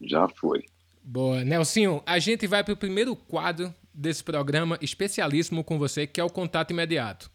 já 0.01 0.29
foi. 0.29 0.65
Boa. 1.03 1.45
Nelsinho, 1.45 2.03
a 2.07 2.19
gente 2.19 2.47
vai 2.47 2.63
para 2.63 2.75
o 2.75 2.77
primeiro 2.77 3.17
quadro 3.17 3.75
desse 3.93 4.23
programa 4.23 4.79
especialíssimo 4.81 5.65
com 5.65 5.79
você, 5.79 6.07
que 6.07 6.21
é 6.21 6.25
o 6.25 6.31
contato 6.31 6.71
imediato. 6.73 7.31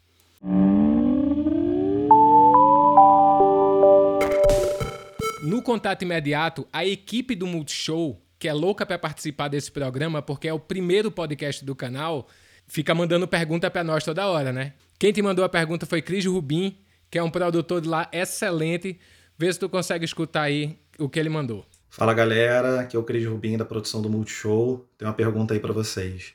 No 5.44 5.62
contato 5.62 6.02
imediato, 6.04 6.68
a 6.72 6.86
equipe 6.86 7.36
do 7.36 7.48
Multishow, 7.48 8.22
que 8.40 8.48
é 8.48 8.54
louca 8.54 8.86
para 8.86 9.00
participar 9.00 9.48
desse 9.48 9.72
programa, 9.72 10.22
porque 10.22 10.48
é 10.48 10.54
o 10.54 10.60
primeiro 10.60 11.12
podcast 11.12 11.64
do 11.66 11.76
canal, 11.76 12.28
fica 12.68 12.94
mandando 12.94 13.28
pergunta 13.28 13.70
para 13.70 13.84
nós 13.84 14.04
toda 14.04 14.28
hora, 14.28 14.52
né? 14.52 14.74
Quem 15.00 15.12
te 15.12 15.22
mandou 15.22 15.44
a 15.44 15.50
pergunta 15.50 15.86
foi 15.86 16.02
Cris 16.02 16.26
Rubim, 16.26 16.78
que 17.10 17.18
é 17.18 17.24
um 17.24 17.30
produtor 17.30 17.82
de 17.82 17.88
lá 17.88 18.10
excelente. 18.12 19.00
Vê 19.38 19.52
se 19.52 19.60
tu 19.60 19.70
consegue 19.70 20.06
escutar 20.06 20.44
aí 20.44 20.78
o 20.98 21.08
que 21.08 21.20
ele 21.20 21.30
mandou. 21.30 21.66
Fala 21.90 22.14
galera, 22.14 22.82
aqui 22.82 22.96
é 22.96 23.00
o 23.00 23.04
Cris 23.04 23.26
Rubim 23.26 23.58
da 23.58 23.66
produção 23.66 24.02
do 24.02 24.10
Multishow. 24.10 24.88
Tem 24.98 25.08
uma 25.08 25.14
pergunta 25.14 25.54
aí 25.54 25.60
para 25.60 25.74
vocês. 25.74 26.34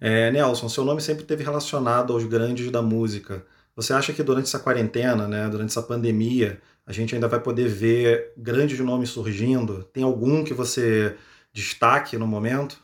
É, 0.00 0.30
Nelson, 0.30 0.68
seu 0.68 0.84
nome 0.84 1.00
sempre 1.00 1.24
teve 1.24 1.42
relacionado 1.42 2.12
aos 2.12 2.24
grandes 2.24 2.70
da 2.70 2.82
música. 2.82 3.44
Você 3.76 3.92
acha 3.92 4.12
que 4.12 4.22
durante 4.22 4.46
essa 4.46 4.58
quarentena, 4.58 5.26
né, 5.26 5.48
durante 5.48 5.70
essa 5.70 5.82
pandemia, 5.82 6.60
a 6.86 6.92
gente 6.92 7.14
ainda 7.14 7.26
vai 7.26 7.40
poder 7.40 7.68
ver 7.68 8.32
grandes 8.36 8.78
nomes 8.78 9.10
surgindo? 9.10 9.82
Tem 9.84 10.02
algum 10.04 10.44
que 10.44 10.54
você 10.54 11.16
destaque 11.54 12.18
no 12.18 12.26
momento? 12.26 12.82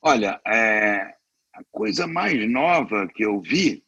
Olha, 0.00 0.40
é, 0.46 1.14
a 1.52 1.62
coisa 1.72 2.06
mais 2.06 2.48
nova 2.48 3.08
que 3.08 3.24
eu 3.24 3.40
vi, 3.40 3.82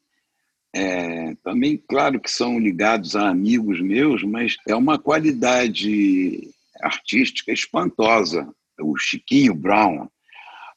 é, 0.74 1.34
também, 1.36 1.82
claro 1.88 2.20
que 2.20 2.30
são 2.30 2.58
ligados 2.58 3.14
a 3.14 3.28
amigos 3.28 3.80
meus, 3.80 4.22
mas 4.24 4.56
é 4.66 4.74
uma 4.74 4.98
qualidade 4.98 6.50
artística 6.82 7.52
espantosa. 7.52 8.52
O 8.80 8.96
Chiquinho 8.98 9.54
Brown, 9.54 10.08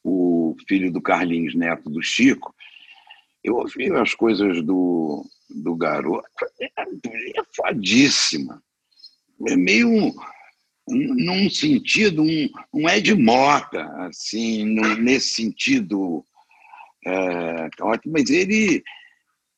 o 0.03 0.55
filho 0.67 0.91
do 0.91 1.01
Carlinhos 1.01 1.55
Neto 1.55 1.89
do 1.89 2.01
Chico, 2.01 2.55
eu 3.43 3.55
ouvi 3.55 3.91
as 3.91 4.13
coisas 4.13 4.61
do, 4.61 5.25
do 5.49 5.75
garoto, 5.75 6.27
é, 6.59 6.65
é 6.67 7.43
fadíssima. 7.55 8.61
É 9.47 9.55
meio 9.55 10.13
num 10.91 11.49
sentido, 11.49 12.21
um, 12.21 12.49
um 12.73 12.89
Ed 12.89 13.13
Mota, 13.15 13.83
assim, 14.07 14.65
no, 14.65 14.95
nesse 14.95 15.29
sentido 15.29 16.23
é, 17.05 17.69
ótimo, 17.81 18.13
mas 18.13 18.29
ele 18.29 18.83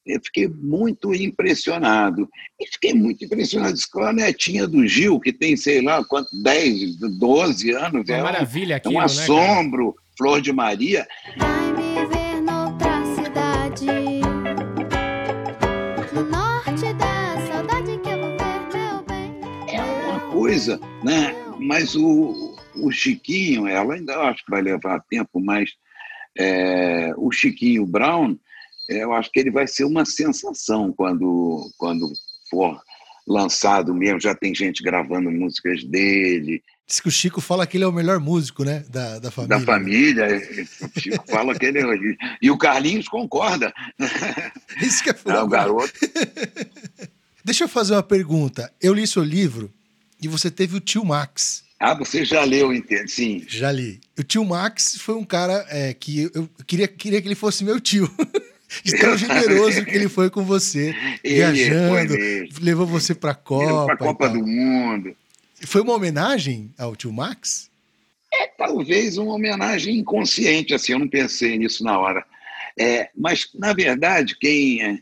eu 0.05 0.19
fiquei 0.23 0.47
muito 0.47 1.13
impressionado. 1.13 2.29
E 2.59 2.67
fiquei 2.67 2.93
muito 2.93 3.23
impressionado 3.23 3.77
com 3.91 4.03
a 4.03 4.11
netinha 4.11 4.67
do 4.67 4.85
Gil, 4.85 5.19
que 5.19 5.31
tem, 5.31 5.55
sei 5.55 5.81
lá, 5.81 6.03
quanto, 6.03 6.29
10, 6.43 6.97
12 7.17 7.71
anos. 7.71 8.09
Uma 8.09 8.17
é 8.17 8.23
maravilha 8.23 8.75
aqui. 8.75 8.87
É 8.87 8.91
um 8.91 8.99
né, 8.99 9.05
assombro, 9.05 9.95
Flor 10.17 10.41
de 10.41 10.51
Maria. 10.51 11.07
Coisa, 20.53 20.79
né? 21.03 21.33
Mas 21.59 21.95
o, 21.95 22.55
o 22.75 22.91
Chiquinho, 22.91 23.67
ela 23.67 23.95
ainda 23.95 24.15
acho 24.19 24.45
que 24.45 24.51
vai 24.51 24.61
levar 24.61 25.03
tempo, 25.09 25.39
mas 25.39 25.71
é, 26.37 27.11
o 27.17 27.31
Chiquinho 27.31 27.87
Brown, 27.87 28.37
é, 28.87 29.03
eu 29.03 29.13
acho 29.13 29.31
que 29.31 29.39
ele 29.39 29.49
vai 29.49 29.65
ser 29.65 29.83
uma 29.83 30.05
sensação 30.05 30.93
quando, 30.93 31.71
quando 31.75 32.07
for 32.51 32.79
lançado 33.27 33.95
mesmo. 33.95 34.19
Já 34.19 34.35
tem 34.35 34.53
gente 34.53 34.83
gravando 34.83 35.31
músicas 35.31 35.83
dele, 35.83 36.61
Diz 36.85 36.99
que 36.99 37.07
o 37.07 37.11
Chico 37.11 37.39
fala 37.39 37.65
que 37.65 37.77
ele 37.77 37.85
é 37.85 37.87
o 37.87 37.93
melhor 37.93 38.19
músico, 38.19 38.63
né? 38.65 38.83
Da, 38.89 39.17
da 39.17 39.31
família. 39.31 39.57
da 39.57 39.65
família. 39.65 40.27
O 40.81 40.99
Chico 40.99 41.25
fala 41.31 41.57
que 41.57 41.65
ele 41.65 41.79
é. 41.79 42.15
E 42.41 42.51
o 42.51 42.57
Carlinhos 42.57 43.07
concorda. 43.07 43.73
Isso 44.81 45.01
que 45.01 45.09
é 45.09 45.15
É, 45.25 45.39
o 45.39 45.47
garoto. 45.47 45.93
Deixa 47.43 47.63
eu 47.63 47.69
fazer 47.69 47.93
uma 47.93 48.03
pergunta. 48.03 48.71
Eu 48.81 48.93
li 48.93 49.07
seu 49.07 49.23
livro 49.23 49.73
e 50.23 50.27
você 50.27 50.49
teve 50.49 50.77
o 50.77 50.79
tio 50.79 51.03
Max. 51.03 51.63
Ah, 51.79 51.93
você 51.93 52.23
já 52.23 52.43
leu, 52.43 52.73
entende? 52.73 53.11
Sim. 53.11 53.43
Já 53.47 53.71
li. 53.71 53.99
O 54.17 54.23
tio 54.23 54.45
Max 54.45 54.97
foi 54.97 55.15
um 55.15 55.25
cara 55.25 55.65
é, 55.69 55.93
que 55.93 56.31
eu 56.33 56.49
queria, 56.65 56.87
queria 56.87 57.21
que 57.21 57.27
ele 57.27 57.35
fosse 57.35 57.63
meu 57.63 57.79
tio. 57.79 58.09
De 58.83 58.97
tão 58.97 59.15
generoso 59.17 59.85
que 59.85 59.91
ele 59.91 60.09
foi 60.09 60.31
com 60.31 60.43
você, 60.43 60.95
Ele 61.23 61.35
viajando, 61.35 62.15
levou 62.59 62.87
você 62.87 63.13
pra 63.13 63.35
Copa. 63.35 63.85
Para 63.85 63.93
a 63.93 63.97
Copa 63.97 64.29
do 64.29 64.47
Mundo. 64.47 65.15
Foi 65.65 65.81
uma 65.81 65.93
homenagem 65.93 66.73
ao 66.77 66.95
tio 66.95 67.13
Max? 67.13 67.69
É 68.33 68.47
talvez 68.47 69.17
uma 69.17 69.35
homenagem 69.35 69.99
inconsciente, 69.99 70.73
assim, 70.73 70.93
eu 70.93 70.99
não 70.99 71.07
pensei 71.07 71.57
nisso 71.57 71.83
na 71.83 71.99
hora. 71.99 72.25
É, 72.79 73.09
mas, 73.15 73.47
na 73.53 73.73
verdade, 73.73 74.35
quem 74.39 74.81
é, 74.81 74.97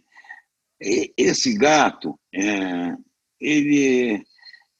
esse 1.17 1.53
gato, 1.57 2.19
é, 2.33 2.93
ele, 3.39 4.21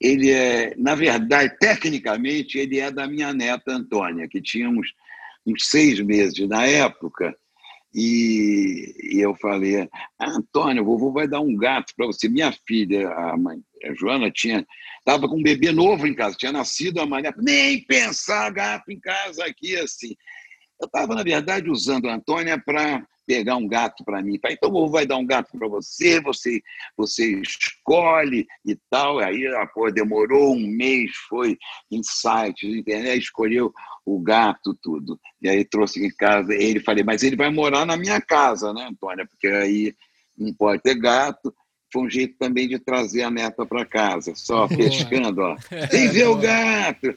ele 0.02 0.32
é, 0.32 0.74
na 0.78 0.96
verdade, 0.96 1.56
tecnicamente, 1.60 2.58
ele 2.58 2.80
é 2.80 2.90
da 2.90 3.08
minha 3.08 3.32
neta 3.34 3.72
Antônia, 3.72 4.28
que 4.28 4.42
tinha 4.42 4.68
uns, 4.68 4.88
uns 5.46 5.70
seis 5.70 6.00
meses 6.00 6.48
na 6.48 6.66
época, 6.66 7.36
e, 7.94 8.96
e 9.14 9.20
eu 9.20 9.36
falei, 9.36 9.88
"Ah, 10.18 10.30
Antônia, 10.30 10.82
o 10.82 10.86
vovô 10.86 11.12
vai 11.12 11.28
dar 11.28 11.42
um 11.42 11.56
gato 11.56 11.94
para 11.96 12.08
você. 12.08 12.30
Minha 12.30 12.52
filha, 12.66 13.10
a, 13.10 13.38
mãe, 13.38 13.62
a 13.84 13.94
Joana, 13.94 14.32
tinha 14.32 14.66
estava 15.00 15.28
com 15.28 15.38
um 15.38 15.44
bebê 15.44 15.72
novo 15.72 16.08
em 16.08 16.14
casa, 16.14 16.38
tinha 16.38 16.52
nascido 16.52 17.00
a 17.00 17.06
Maria, 17.06 17.34
nem 17.38 17.84
pensar 17.86 18.52
gato 18.52 18.92
em 18.92 19.00
casa 19.00 19.46
aqui 19.46 19.76
assim. 19.76 20.16
Eu 20.80 20.86
estava, 20.86 21.14
na 21.14 21.24
verdade, 21.24 21.70
usando 21.70 22.08
a 22.08 22.16
Antônia 22.16 22.58
para 22.64 23.06
pegar 23.32 23.56
um 23.56 23.66
gato 23.66 24.04
para 24.04 24.22
mim. 24.22 24.38
Falei, 24.42 24.58
então 24.58 24.70
o 24.70 24.74
vovô 24.74 24.92
vai 24.92 25.06
dar 25.06 25.16
um 25.16 25.26
gato 25.26 25.58
para 25.58 25.70
você, 25.70 26.20
você 26.20 26.62
você 26.98 27.40
escolhe 27.40 28.46
e 28.66 28.78
tal. 28.90 29.20
Aí 29.20 29.48
a 29.48 29.66
pô, 29.66 29.90
demorou 29.90 30.54
um 30.54 30.68
mês, 30.68 31.12
foi 31.30 31.58
em 31.90 32.02
sites, 32.04 32.76
internet, 32.76 33.24
escolheu 33.24 33.72
o 34.06 34.20
gato, 34.20 34.78
tudo. 34.82 35.18
E 35.42 35.48
aí 35.48 35.64
trouxe 35.64 36.06
em 36.06 36.10
casa 36.10 36.54
ele, 36.54 36.82
falei, 36.82 37.06
mas 37.06 37.24
ele 37.24 37.38
vai 37.38 37.50
morar 37.50 37.86
na 37.86 37.96
minha 37.96 38.20
casa, 38.20 38.74
né, 38.74 38.88
Antônia? 38.90 39.26
Porque 39.26 39.48
aí 39.48 39.96
não 40.38 40.54
pode 40.54 40.82
ter 40.82 40.96
gato. 40.96 41.56
Foi 41.94 42.04
um 42.04 42.10
jeito 42.10 42.38
também 42.38 42.68
de 42.68 42.80
trazer 42.80 43.24
a 43.24 43.32
neta 43.32 43.66
para 43.66 43.86
casa, 43.86 44.34
só 44.36 44.68
pescando, 44.68 45.42
ó. 45.42 45.56
Vem 45.92 46.10
ver 46.10 46.28
o 46.28 46.36
gato! 46.36 47.08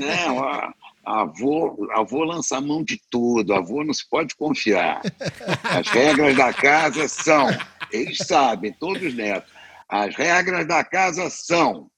Não, 0.00 0.36
ó, 0.36 0.72
avô, 1.06 1.88
avô 1.92 2.24
lança 2.24 2.56
a 2.56 2.60
mão 2.60 2.82
de 2.82 3.00
tudo, 3.08 3.54
avô 3.54 3.84
não 3.84 3.94
se 3.94 4.08
pode 4.08 4.34
confiar. 4.34 5.00
As 5.62 5.86
regras 5.86 6.36
da 6.36 6.52
casa 6.52 7.06
são, 7.06 7.46
eles 7.92 8.18
sabem, 8.18 8.72
todos 8.72 9.02
os 9.02 9.14
netos, 9.14 9.50
as 9.88 10.14
regras 10.16 10.66
da 10.66 10.82
casa 10.82 11.30
são, 11.30 11.88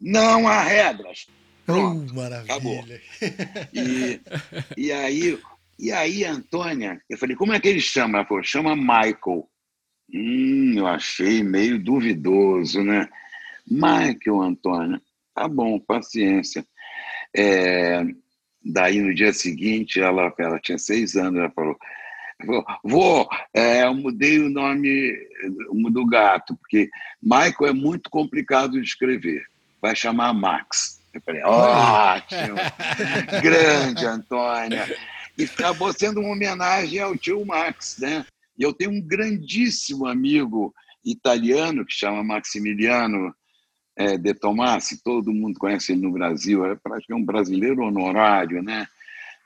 não 0.00 0.48
há 0.48 0.60
regras. 0.62 1.26
Pronto, 1.64 2.14
maravilha. 2.14 3.00
E, 3.72 4.20
e 4.76 4.90
aí, 4.90 5.38
e 5.78 5.92
aí, 5.92 6.24
Antônia, 6.24 7.00
eu 7.08 7.16
falei, 7.16 7.36
como 7.36 7.52
é 7.52 7.60
que 7.60 7.68
ele 7.68 7.80
chama? 7.80 8.18
Ela 8.18 8.26
falou, 8.26 8.42
chama 8.42 8.74
Michael. 8.74 9.48
Hum, 10.12 10.74
eu 10.76 10.86
achei 10.86 11.44
meio 11.44 11.78
duvidoso, 11.78 12.82
né? 12.82 13.08
Michael, 13.70 14.40
Antônia, 14.40 15.00
tá 15.34 15.46
bom, 15.46 15.78
paciência. 15.78 16.66
É, 17.36 18.02
daí, 18.68 19.00
no 19.00 19.14
dia 19.14 19.32
seguinte, 19.32 20.00
ela, 20.00 20.32
ela 20.38 20.58
tinha 20.60 20.78
seis 20.78 21.16
anos, 21.16 21.40
ela 21.40 21.50
falou, 21.50 21.76
Vô, 22.84 23.28
é, 23.52 23.82
eu 23.82 23.94
mudei 23.94 24.38
o 24.38 24.48
nome 24.48 25.12
do 25.90 26.06
gato, 26.06 26.56
porque 26.56 26.88
Michael 27.20 27.70
é 27.70 27.72
muito 27.72 28.08
complicado 28.10 28.80
de 28.80 28.86
escrever. 28.86 29.42
Vai 29.82 29.96
chamar 29.96 30.32
Max. 30.32 31.00
Eu 31.12 31.20
falei, 31.22 31.42
ótimo, 31.42 32.56
grande, 33.42 34.06
Antônia. 34.06 34.86
E 35.36 35.44
acabou 35.44 35.92
sendo 35.92 36.20
uma 36.20 36.30
homenagem 36.30 37.00
ao 37.00 37.16
tio 37.16 37.44
Max, 37.44 37.98
né? 37.98 38.24
E 38.56 38.62
eu 38.62 38.72
tenho 38.72 38.92
um 38.92 39.00
grandíssimo 39.00 40.06
amigo 40.06 40.72
italiano 41.04 41.84
que 41.84 41.92
chama 41.92 42.22
Maximiliano 42.22 43.34
é, 43.98 44.16
De 44.16 44.32
Tomassi, 44.32 45.02
todo 45.02 45.32
mundo 45.32 45.58
conhece 45.58 45.92
ele 45.92 46.02
no 46.02 46.12
Brasil, 46.12 46.64
é 46.64 46.76
praticamente 46.76 47.22
um 47.22 47.26
brasileiro 47.26 47.82
honorário, 47.82 48.62
né? 48.62 48.86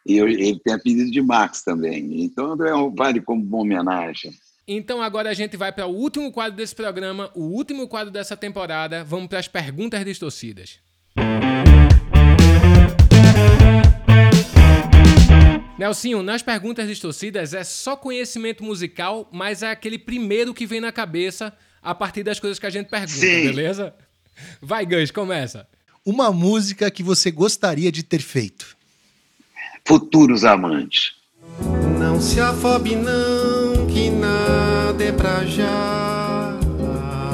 E 0.06 0.16
eu- 0.16 0.28
ele 0.28 0.58
tem 0.58 0.74
apelido 0.74 1.10
de 1.10 1.22
Max 1.22 1.62
também. 1.62 2.22
Então, 2.22 2.54
é 2.66 2.74
um- 2.74 2.94
vale 2.94 3.20
como 3.20 3.42
uma 3.42 3.58
homenagem. 3.58 4.32
Então 4.68 5.02
agora 5.02 5.30
a 5.30 5.34
gente 5.34 5.56
vai 5.56 5.72
para 5.72 5.86
o 5.86 5.90
último 5.94 6.30
quadro 6.30 6.56
desse 6.56 6.74
programa, 6.74 7.30
o 7.34 7.42
último 7.42 7.88
quadro 7.88 8.12
dessa 8.12 8.36
temporada. 8.36 9.02
Vamos 9.02 9.26
para 9.28 9.38
as 9.40 9.48
perguntas 9.48 10.04
distorcidas. 10.04 10.78
Nelsinho, 15.78 16.22
nas 16.22 16.42
perguntas 16.42 16.86
distorcidas 16.86 17.54
é 17.54 17.64
só 17.64 17.96
conhecimento 17.96 18.62
musical, 18.62 19.28
mas 19.32 19.62
é 19.64 19.70
aquele 19.70 19.98
primeiro 19.98 20.54
que 20.54 20.64
vem 20.64 20.80
na 20.80 20.92
cabeça 20.92 21.52
a 21.82 21.92
partir 21.94 22.22
das 22.22 22.38
coisas 22.38 22.58
que 22.58 22.66
a 22.66 22.70
gente 22.70 22.88
pergunta, 22.88 23.12
Sim. 23.12 23.42
beleza? 23.46 23.92
Vai, 24.60 24.86
Gans, 24.86 25.10
começa. 25.10 25.66
Uma 26.04 26.32
música 26.32 26.90
que 26.90 27.02
você 27.02 27.30
gostaria 27.30 27.92
de 27.92 28.02
ter 28.02 28.20
feito. 28.20 28.76
Futuros 29.86 30.44
amantes. 30.44 31.12
Não 31.98 32.20
se 32.20 32.40
afobe 32.40 32.96
não, 32.96 33.86
que 33.86 34.10
nada 34.10 35.04
é 35.04 35.12
pra 35.12 35.44
já. 35.44 36.58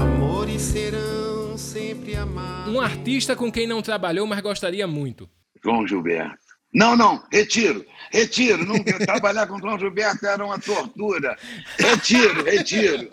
Amores 0.03 0.63
serão 0.63 1.57
sempre 1.57 2.15
amados. 2.15 2.73
Um 2.73 2.81
artista 2.81 3.35
com 3.35 3.51
quem 3.51 3.67
não 3.67 3.81
trabalhou, 3.81 4.27
mas 4.27 4.41
gostaria 4.41 4.87
muito. 4.87 5.29
João 5.63 5.87
Gilberto. 5.87 6.48
Não, 6.73 6.95
não, 6.95 7.23
retiro, 7.33 7.85
retiro. 8.13 8.65
Não, 8.65 8.77
trabalhar 9.07 9.47
com 9.47 9.59
João 9.59 9.79
Gilberto 9.79 10.27
era 10.27 10.45
uma 10.45 10.59
tortura. 10.59 11.37
Retiro, 11.79 12.45
retiro. 12.45 13.09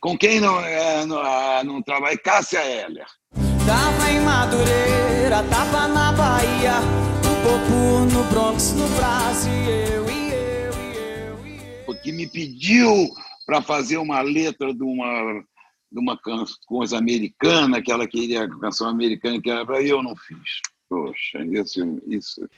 Com 0.00 0.16
quem 0.16 0.40
não, 0.40 0.60
é, 0.60 1.04
não, 1.04 1.18
ah, 1.18 1.62
não 1.64 1.82
trabalha? 1.82 2.16
Cássia 2.18 2.64
Heller. 2.64 3.06
Tava 3.66 4.10
em 4.10 4.20
Madureira, 4.20 5.42
tava 5.44 5.88
na 5.88 6.12
Bahia, 6.12 6.80
no 6.80 7.34
Popu, 7.42 8.14
no 8.14 8.24
Bronx, 8.24 8.72
no 8.72 8.88
Brasil, 8.96 9.52
eu 9.52 10.10
e 10.10 10.32
eu 10.32 10.72
e 10.74 10.96
eu 10.96 11.46
e 11.46 11.84
eu. 11.88 12.02
que 12.02 12.12
me 12.12 12.28
pediu 12.28 13.08
para 13.46 13.62
fazer 13.62 13.98
uma 13.98 14.20
letra 14.20 14.72
de 14.72 14.82
uma, 14.82 15.44
de 15.90 15.98
uma 15.98 16.18
coisa 16.66 16.98
americana, 16.98 17.82
que 17.82 17.92
ela 17.92 18.06
queria, 18.06 18.48
canção 18.60 18.88
americana, 18.88 19.40
que 19.40 19.50
era 19.50 19.64
para 19.64 19.82
eu 19.82 20.02
não 20.02 20.16
fiz. 20.16 20.60
Poxa, 20.96 21.38
isso. 21.50 22.02
isso. 22.06 22.48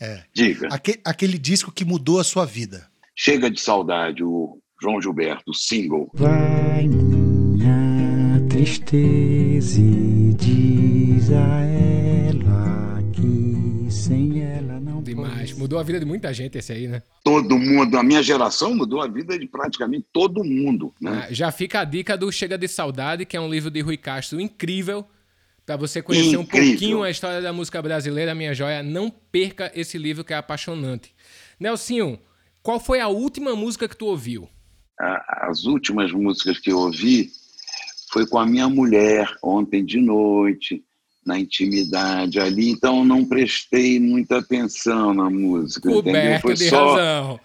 É. 0.00 0.22
Diga, 0.32 0.68
Aque- 0.70 1.00
aquele 1.04 1.36
disco 1.36 1.72
que 1.72 1.84
mudou 1.84 2.20
a 2.20 2.24
sua 2.24 2.44
vida. 2.46 2.86
chega 3.14 3.50
de 3.50 3.60
saudade, 3.60 4.22
o 4.22 4.58
João 4.80 5.00
Gilberto, 5.02 5.52
single. 5.52 6.08
Vai 6.14 6.86
minha 6.86 8.40
tristeza 8.48 9.80
e 9.80 10.32
diz 10.34 11.30
a 11.32 11.60
ela 11.64 13.02
que 13.12 13.90
sem 13.90 14.42
ela 14.42 14.78
não 14.80 15.02
Demais. 15.02 15.50
posso. 15.50 15.60
Mudou 15.60 15.78
a 15.78 15.82
vida 15.82 15.98
de 16.00 16.06
muita 16.06 16.32
gente 16.32 16.56
esse 16.58 16.72
aí, 16.72 16.86
né? 16.88 17.02
Todo 17.24 17.58
mundo, 17.58 17.96
a 17.98 18.02
minha 18.02 18.22
geração 18.22 18.74
mudou 18.74 19.00
a 19.02 19.08
vida 19.08 19.38
de 19.38 19.46
praticamente 19.46 20.06
todo 20.12 20.42
mundo. 20.44 20.94
Né? 21.00 21.26
Ah, 21.28 21.32
Já 21.32 21.50
fica 21.52 21.80
a 21.80 21.84
dica 21.84 22.16
do 22.16 22.30
Chega 22.32 22.56
de 22.56 22.68
Saudade, 22.68 23.24
que 23.26 23.36
é 23.36 23.40
um 23.40 23.48
livro 23.50 23.70
de 23.70 23.80
Rui 23.80 23.96
Castro 23.96 24.40
incrível. 24.40 25.04
Pra 25.64 25.76
você 25.76 26.02
conhecer 26.02 26.36
um 26.36 26.42
Incrível. 26.42 26.70
pouquinho 26.70 27.02
a 27.02 27.10
história 27.10 27.40
da 27.40 27.52
música 27.52 27.80
brasileira, 27.80 28.34
minha 28.34 28.52
joia, 28.52 28.82
não 28.82 29.08
perca 29.08 29.70
esse 29.74 29.96
livro 29.96 30.24
que 30.24 30.32
é 30.32 30.36
apaixonante. 30.36 31.14
Nelsinho, 31.58 32.18
qual 32.62 32.80
foi 32.80 33.00
a 33.00 33.08
última 33.08 33.54
música 33.54 33.88
que 33.88 33.96
tu 33.96 34.06
ouviu? 34.06 34.48
As 34.98 35.64
últimas 35.64 36.12
músicas 36.12 36.58
que 36.58 36.70
eu 36.70 36.78
ouvi 36.78 37.30
foi 38.12 38.26
com 38.26 38.38
a 38.38 38.46
minha 38.46 38.68
mulher, 38.68 39.28
ontem 39.42 39.84
de 39.84 40.00
noite, 40.00 40.84
na 41.24 41.38
intimidade 41.38 42.38
ali, 42.38 42.70
então 42.70 43.04
não 43.04 43.24
prestei 43.24 43.98
muita 43.98 44.38
atenção 44.38 45.14
na 45.14 45.30
música. 45.30 45.88
Coberto 45.88 46.42
Foi 46.42 46.54
de 46.54 46.68
só 46.68 46.94
razão. 46.94 47.40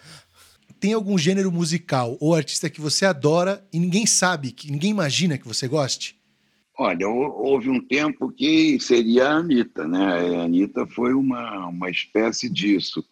Tem 0.79 0.93
algum 0.93 1.17
gênero 1.17 1.51
musical 1.51 2.17
ou 2.19 2.35
artista 2.35 2.69
que 2.69 2.81
você 2.81 3.05
adora 3.05 3.65
e 3.71 3.79
ninguém 3.79 4.05
sabe, 4.05 4.51
que 4.51 4.71
ninguém 4.71 4.91
imagina 4.91 5.37
que 5.37 5.47
você 5.47 5.67
goste? 5.67 6.16
Olha, 6.79 7.07
hou- 7.09 7.43
houve 7.45 7.69
um 7.69 7.79
tempo 7.85 8.31
que 8.31 8.79
seria 8.79 9.29
a 9.29 9.37
Anitta, 9.37 9.87
né? 9.87 10.37
A 10.37 10.43
Anitta 10.43 10.85
foi 10.85 11.13
uma, 11.13 11.67
uma 11.67 11.89
espécie 11.89 12.47
disso. 12.49 13.03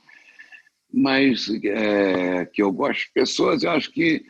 Mas 0.93 1.49
é, 1.63 2.45
que 2.45 2.61
eu 2.61 2.71
gosto 2.71 3.05
de 3.07 3.11
pessoas, 3.13 3.63
eu 3.63 3.71
acho 3.71 3.91
que 3.91 4.23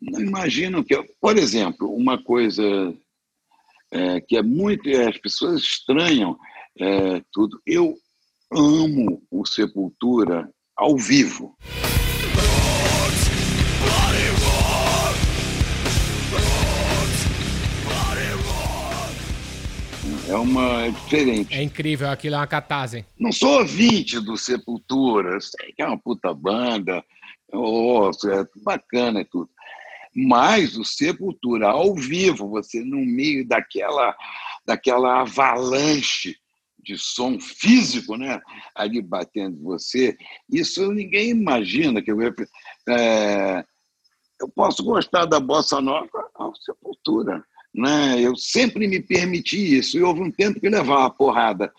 não 0.00 0.20
imaginam 0.20 0.82
que. 0.82 0.94
eu- 0.94 1.06
Por 1.20 1.38
exemplo, 1.38 1.94
uma 1.94 2.22
coisa 2.22 2.62
é, 3.92 4.20
que 4.20 4.36
é 4.36 4.42
muito. 4.42 4.90
As 4.90 5.16
pessoas 5.18 5.60
estranham 5.62 6.36
é, 6.78 7.22
tudo. 7.32 7.60
Eu 7.64 7.96
amo 8.52 9.22
o 9.30 9.46
Sepultura 9.46 10.50
ao 10.76 10.96
vivo. 10.98 11.56
É 20.30 20.36
uma 20.36 20.84
é 20.86 20.90
diferente. 20.90 21.52
É 21.52 21.60
incrível, 21.60 22.08
aquilo 22.08 22.36
é 22.36 22.38
uma 22.38 22.46
catarse. 22.46 23.04
Não 23.18 23.32
sou 23.32 23.58
ouvinte 23.58 24.20
do 24.20 24.36
Sepultura, 24.36 25.40
sei 25.40 25.72
que 25.72 25.82
é 25.82 25.86
uma 25.86 25.98
puta 25.98 26.32
banda, 26.32 27.04
oh, 27.52 28.10
é 28.10 28.46
bacana 28.62 29.22
e 29.22 29.24
tudo. 29.24 29.50
Mas 30.14 30.76
o 30.76 30.84
Sepultura 30.84 31.70
ao 31.70 31.96
vivo, 31.96 32.48
você 32.48 32.84
no 32.84 33.04
meio 33.04 33.44
daquela, 33.44 34.16
daquela 34.64 35.22
avalanche 35.22 36.36
de 36.78 36.96
som 36.96 37.40
físico, 37.40 38.16
né, 38.16 38.40
ali 38.76 39.02
batendo 39.02 39.58
em 39.58 39.62
você, 39.64 40.16
isso 40.48 40.92
ninguém 40.92 41.30
imagina 41.30 42.00
que 42.00 42.12
eu, 42.12 42.18
é, 42.88 43.64
eu 44.40 44.48
posso 44.54 44.84
gostar 44.84 45.26
da 45.26 45.40
bossa 45.40 45.80
nova 45.80 46.30
ao 46.36 46.54
Sepultura, 46.54 47.44
né? 47.74 48.16
Eu 48.20 48.36
sempre 48.36 48.86
me 48.86 49.00
permiti 49.00 49.78
isso. 49.78 49.96
E 49.96 50.02
houve 50.02 50.20
um 50.20 50.30
tempo 50.30 50.60
que 50.60 50.68
levava 50.68 51.06
a 51.06 51.10
porrada 51.10 51.72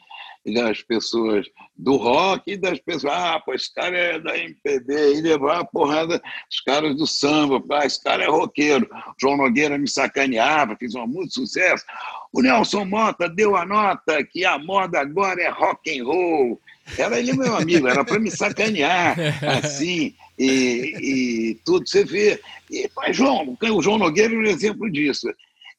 das 0.45 0.81
pessoas 0.81 1.45
do 1.77 1.97
rock 1.97 2.51
e 2.51 2.57
das 2.57 2.79
pessoas, 2.79 3.13
ah, 3.13 3.39
pô, 3.39 3.53
esse 3.53 3.71
cara 3.73 3.95
é 3.95 4.19
da 4.19 4.37
MPB, 4.37 5.15
e 5.15 5.21
levar 5.21 5.59
a 5.59 5.65
porrada 5.65 6.19
dos 6.49 6.59
caras 6.61 6.95
do 6.95 7.05
samba, 7.05 7.61
ah, 7.71 7.85
esse 7.85 8.01
cara 8.03 8.23
é 8.23 8.27
roqueiro. 8.27 8.89
João 9.19 9.37
Nogueira 9.37 9.77
me 9.77 9.87
sacaneava, 9.87 10.75
fiz 10.75 10.95
uma 10.95 11.05
muito 11.05 11.33
sucesso. 11.33 11.85
O 12.33 12.41
Nelson 12.41 12.85
Mota 12.85 13.29
deu 13.29 13.55
a 13.55 13.65
nota 13.65 14.23
que 14.23 14.45
a 14.45 14.57
moda 14.57 14.99
agora 14.99 15.41
é 15.41 15.49
rock 15.49 15.99
and 15.99 16.03
roll. 16.03 16.59
Era 16.97 17.19
ele 17.19 17.33
meu 17.33 17.55
amigo, 17.55 17.87
era 17.87 18.03
para 18.03 18.19
me 18.19 18.31
sacanear, 18.31 19.15
assim, 19.63 20.15
e, 20.37 20.95
e 20.99 21.55
tudo, 21.63 21.87
você 21.87 22.03
vê. 22.03 22.41
E, 22.69 22.89
mas, 22.95 23.15
João, 23.15 23.57
o 23.61 23.81
João 23.81 23.97
Nogueira 23.99 24.33
é 24.33 24.37
um 24.37 24.43
exemplo 24.43 24.91
disso. 24.91 25.27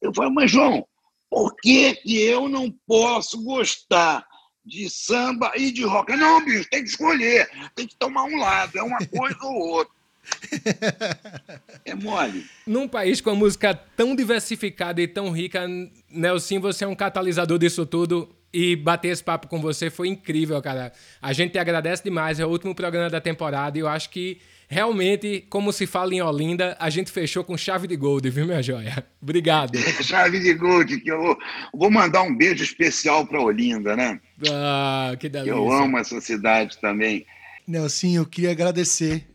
Eu 0.02 0.12
falei, 0.12 0.32
mas, 0.32 0.50
João, 0.50 0.84
por 1.30 1.56
que, 1.56 1.94
que 1.94 2.20
eu 2.20 2.48
não 2.48 2.70
posso 2.86 3.42
gostar 3.42 4.26
de 4.66 4.90
samba 4.90 5.52
e 5.56 5.70
de 5.72 5.84
rock? 5.84 6.14
Não, 6.16 6.44
bicho, 6.44 6.68
tem 6.68 6.82
que 6.82 6.90
escolher, 6.90 7.48
tem 7.74 7.86
que 7.86 7.96
tomar 7.96 8.24
um 8.24 8.38
lado, 8.38 8.76
é 8.76 8.82
uma 8.82 8.98
coisa 9.06 9.38
ou 9.44 9.54
outra. 9.54 9.94
É 11.84 11.94
mole. 11.96 12.46
Num 12.64 12.86
país 12.86 13.20
com 13.20 13.30
a 13.30 13.34
música 13.34 13.74
tão 13.74 14.14
diversificada 14.14 15.02
e 15.02 15.08
tão 15.08 15.30
rica, 15.30 15.66
Nelson, 16.08 16.60
você 16.60 16.84
é 16.84 16.86
um 16.86 16.94
catalisador 16.94 17.58
disso 17.58 17.84
tudo. 17.84 18.32
E 18.52 18.76
bater 18.76 19.08
esse 19.08 19.24
papo 19.24 19.48
com 19.48 19.60
você 19.60 19.90
foi 19.90 20.08
incrível, 20.08 20.60
cara. 20.62 20.92
A 21.20 21.32
gente 21.32 21.52
te 21.52 21.58
agradece 21.58 22.04
demais. 22.04 22.38
É 22.38 22.46
o 22.46 22.50
último 22.50 22.74
programa 22.74 23.10
da 23.10 23.20
temporada 23.20 23.76
e 23.78 23.80
eu 23.80 23.88
acho 23.88 24.10
que 24.10 24.40
realmente, 24.68 25.44
como 25.48 25.72
se 25.72 25.86
fala 25.86 26.14
em 26.14 26.22
Olinda, 26.22 26.76
a 26.78 26.90
gente 26.90 27.10
fechou 27.10 27.44
com 27.44 27.56
chave 27.56 27.86
de 27.86 27.96
gold, 27.96 28.28
viu, 28.30 28.46
minha 28.46 28.62
joia? 28.62 29.06
Obrigado. 29.20 29.78
Chave 30.02 30.40
de 30.40 30.54
Gold, 30.54 31.00
que 31.00 31.10
eu 31.10 31.38
vou 31.72 31.90
mandar 31.90 32.22
um 32.22 32.34
beijo 32.34 32.64
especial 32.64 33.26
para 33.26 33.40
Olinda, 33.40 33.94
né? 33.94 34.20
Ah, 34.50 35.14
que 35.18 35.28
delícia. 35.28 35.52
eu 35.52 35.70
amo 35.70 35.98
essa 35.98 36.20
cidade 36.20 36.78
também. 36.80 37.24
Nelson, 37.66 38.08
eu 38.08 38.26
queria 38.26 38.50
agradecer 38.50 39.26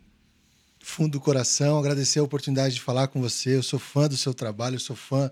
fundo 0.88 1.13
do 1.13 1.19
coração, 1.19 1.78
agradecer 1.78 2.19
a 2.19 2.23
oportunidade 2.23 2.75
de 2.75 2.82
falar 2.82 3.09
com 3.09 3.21
você. 3.21 3.55
Eu 3.55 3.63
sou 3.63 3.78
fã 3.78 4.07
do 4.07 4.15
seu 4.15 4.34
trabalho, 4.34 4.75
eu 4.75 4.80
sou 4.80 4.95
fã, 4.95 5.30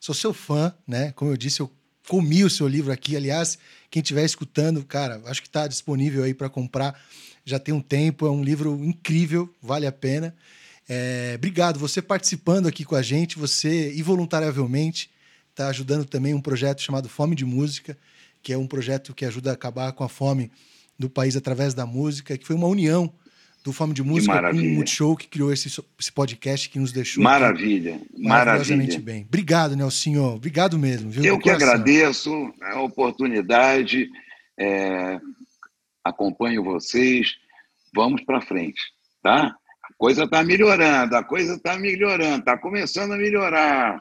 sou 0.00 0.14
seu 0.14 0.34
fã, 0.34 0.74
né? 0.86 1.12
Como 1.12 1.30
eu 1.30 1.36
disse, 1.36 1.60
eu 1.60 1.70
comi 2.08 2.42
o 2.42 2.50
seu 2.50 2.66
livro 2.66 2.92
aqui. 2.92 3.16
Aliás, 3.16 3.58
quem 3.90 4.02
estiver 4.02 4.24
escutando, 4.24 4.84
cara, 4.84 5.22
acho 5.26 5.40
que 5.40 5.48
está 5.48 5.68
disponível 5.68 6.24
aí 6.24 6.34
para 6.34 6.48
comprar. 6.48 7.00
Já 7.48 7.58
tem 7.58 7.74
um 7.74 7.80
tempo, 7.80 8.26
é 8.26 8.30
um 8.30 8.42
livro 8.42 8.74
incrível, 8.84 9.48
vale 9.62 9.86
a 9.86 9.92
pena. 9.92 10.34
É, 10.86 11.32
obrigado, 11.36 11.78
você 11.78 12.02
participando 12.02 12.66
aqui 12.66 12.84
com 12.84 12.94
a 12.94 13.00
gente, 13.00 13.38
você 13.38 13.94
involuntariamente 13.94 15.10
está 15.50 15.68
ajudando 15.68 16.04
também 16.04 16.34
um 16.34 16.40
projeto 16.42 16.82
chamado 16.82 17.08
Fome 17.08 17.34
de 17.34 17.46
Música, 17.46 17.96
que 18.42 18.52
é 18.52 18.58
um 18.58 18.66
projeto 18.66 19.14
que 19.14 19.24
ajuda 19.24 19.50
a 19.50 19.54
acabar 19.54 19.92
com 19.92 20.04
a 20.04 20.08
fome 20.08 20.50
do 20.98 21.08
país 21.08 21.36
através 21.36 21.72
da 21.72 21.86
música, 21.86 22.36
que 22.36 22.46
foi 22.46 22.54
uma 22.54 22.66
união 22.66 23.10
do 23.64 23.72
Fome 23.72 23.94
de 23.94 24.02
Música 24.02 24.40
com 24.50 24.56
o. 24.56 24.62
Multishow 24.62 25.16
que 25.16 25.26
criou 25.26 25.52
esse, 25.52 25.68
esse 25.98 26.12
podcast 26.12 26.68
que 26.68 26.78
nos 26.78 26.92
deixou 26.92 27.22
Maravilha, 27.22 27.98
maravilhosamente 28.16 28.92
maravilha. 28.92 29.00
bem. 29.00 29.24
Obrigado, 29.26 29.74
Nelsinho. 29.74 30.22
Obrigado 30.34 30.78
mesmo. 30.78 31.10
Viu? 31.10 31.24
Eu 31.24 31.38
que 31.38 31.48
agradeço 31.48 32.30
a 32.60 32.80
oportunidade, 32.82 34.08
é, 34.58 35.18
acompanho 36.08 36.64
vocês, 36.64 37.36
vamos 37.94 38.22
para 38.24 38.40
frente, 38.40 38.80
tá? 39.22 39.54
A 39.82 39.94
coisa 39.96 40.24
está 40.24 40.42
melhorando, 40.42 41.16
a 41.16 41.24
coisa 41.24 41.54
está 41.54 41.78
melhorando, 41.78 42.40
está 42.40 42.58
começando 42.58 43.12
a 43.12 43.16
melhorar. 43.16 43.98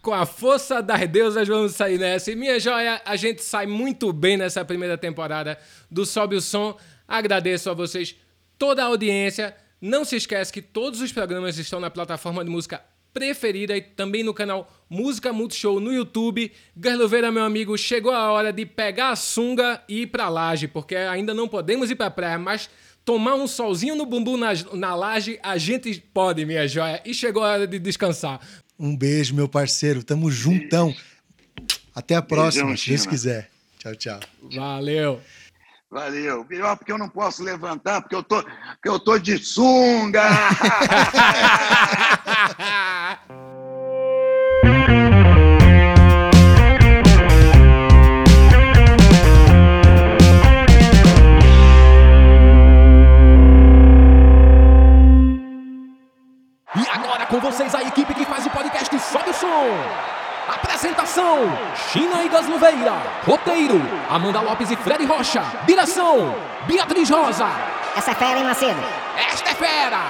Com 0.00 0.14
a 0.14 0.24
força 0.24 0.80
das 0.80 1.06
deusas, 1.08 1.46
vamos 1.46 1.74
sair 1.74 1.98
nessa. 1.98 2.30
E 2.30 2.36
minha 2.36 2.58
joia, 2.58 3.00
a 3.04 3.16
gente 3.16 3.42
sai 3.42 3.66
muito 3.66 4.12
bem 4.12 4.36
nessa 4.36 4.64
primeira 4.64 4.96
temporada 4.96 5.58
do 5.90 6.06
Sobe 6.06 6.36
o 6.36 6.40
Som. 6.40 6.76
Agradeço 7.06 7.68
a 7.68 7.74
vocês 7.74 8.16
toda 8.56 8.82
a 8.82 8.86
audiência. 8.86 9.54
Não 9.80 10.04
se 10.04 10.16
esquece 10.16 10.52
que 10.52 10.62
todos 10.62 11.00
os 11.00 11.12
programas 11.12 11.58
estão 11.58 11.78
na 11.78 11.90
plataforma 11.90 12.44
de 12.44 12.50
música 12.50 12.82
preferida 13.18 13.76
e 13.76 13.80
também 13.80 14.22
no 14.22 14.32
canal 14.32 14.72
Música 14.88 15.32
Multishow 15.32 15.80
no 15.80 15.92
YouTube. 15.92 16.52
Garloveira, 16.76 17.32
meu 17.32 17.42
amigo, 17.42 17.76
chegou 17.76 18.12
a 18.12 18.30
hora 18.30 18.52
de 18.52 18.64
pegar 18.64 19.10
a 19.10 19.16
sunga 19.16 19.82
e 19.88 20.02
ir 20.02 20.06
pra 20.06 20.28
laje, 20.28 20.68
porque 20.68 20.94
ainda 20.94 21.34
não 21.34 21.48
podemos 21.48 21.90
ir 21.90 21.96
pra 21.96 22.10
praia, 22.10 22.38
mas 22.38 22.70
tomar 23.04 23.34
um 23.34 23.48
solzinho 23.48 23.96
no 23.96 24.06
bumbum 24.06 24.36
na, 24.36 24.50
na 24.72 24.94
laje 24.94 25.40
a 25.42 25.58
gente 25.58 26.00
pode, 26.14 26.44
minha 26.44 26.68
joia. 26.68 27.02
E 27.04 27.12
chegou 27.12 27.42
a 27.42 27.48
hora 27.48 27.66
de 27.66 27.80
descansar. 27.80 28.40
Um 28.78 28.96
beijo, 28.96 29.34
meu 29.34 29.48
parceiro. 29.48 30.04
Tamo 30.04 30.30
juntão. 30.30 30.94
Até 31.92 32.14
a 32.14 32.22
próxima, 32.22 32.66
Beijão, 32.66 32.76
se 32.76 32.90
Deus 32.90 33.06
quiser. 33.06 33.50
Tchau, 33.80 33.96
tchau. 33.96 34.20
Valeu. 34.54 35.20
Valeu. 35.90 36.44
Pior 36.44 36.76
porque 36.76 36.92
eu 36.92 36.98
não 36.98 37.08
posso 37.08 37.42
levantar, 37.42 38.02
porque 38.02 38.14
eu 38.14 38.22
tô, 38.22 38.42
porque 38.42 38.88
eu 38.88 39.00
tô 39.00 39.18
de 39.18 39.38
sunga. 39.38 40.22
com 57.28 57.40
vocês 57.40 57.74
a 57.74 57.82
equipe 57.82 58.14
que 58.14 58.24
faz 58.24 58.46
o 58.46 58.50
podcast 58.50 58.98
Sobe 58.98 59.30
o 59.30 59.34
Som. 59.34 59.66
Apresentação: 60.48 61.38
China 61.92 62.22
e 62.24 62.28
Gasluveira. 62.28 62.94
Roteiro: 63.26 63.80
Amanda 64.08 64.40
Lopes 64.40 64.70
e 64.70 64.76
Fred 64.76 65.04
Rocha. 65.04 65.42
Direção: 65.66 66.34
Beatriz 66.66 67.10
Rosa. 67.10 67.46
Essa 67.96 68.12
é 68.12 68.14
fera, 68.14 68.38
hein, 68.38 68.44
Macedo? 68.44 68.80
Esta 69.30 69.50
é 69.50 69.54
fera. 69.54 70.00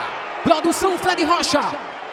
Produção 0.45 0.97
Fred 0.97 1.25
Rocha. 1.25 1.61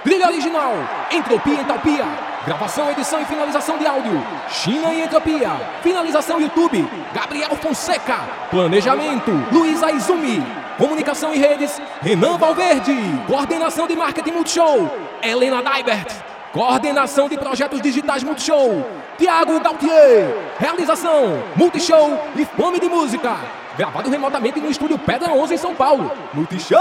Trilha 0.04 0.28
original: 0.28 0.74
Entropia 1.12 1.54
e 1.54 1.62
Entalpia. 1.62 2.06
Gravação, 2.46 2.92
edição 2.92 3.20
e 3.20 3.26
finalização 3.26 3.76
de 3.76 3.88
áudio: 3.88 4.24
China 4.48 4.94
e 4.94 5.02
Entropia. 5.02 5.50
Finalização 5.82 6.40
YouTube: 6.40 6.88
Gabriel 7.12 7.56
Fonseca. 7.56 8.20
Planejamento: 8.52 9.32
Luísa 9.52 9.92
Izumi. 9.92 10.46
Comunicação 10.78 11.34
e 11.34 11.40
redes: 11.40 11.82
Renan 12.02 12.38
Valverde. 12.38 12.96
Coordenação 13.26 13.88
de 13.88 13.96
marketing 13.96 14.32
Multishow: 14.32 14.96
Helena 15.24 15.64
Daibert. 15.64 16.14
Coordenação 16.54 17.28
de 17.28 17.36
projetos 17.36 17.82
digitais 17.82 18.22
Multishow: 18.22 18.86
Tiago 19.18 19.60
Gautier. 19.60 20.38
Realização: 20.60 21.42
Multishow 21.56 22.28
e 22.36 22.46
Fome 22.46 22.80
de 22.80 22.88
Música. 22.88 23.38
Gravado 23.76 24.08
remotamente 24.08 24.60
no 24.60 24.70
estúdio 24.70 25.00
Pedra 25.00 25.34
11 25.34 25.56
em 25.56 25.58
São 25.58 25.74
Paulo. 25.74 26.12
Multishow! 26.32 26.80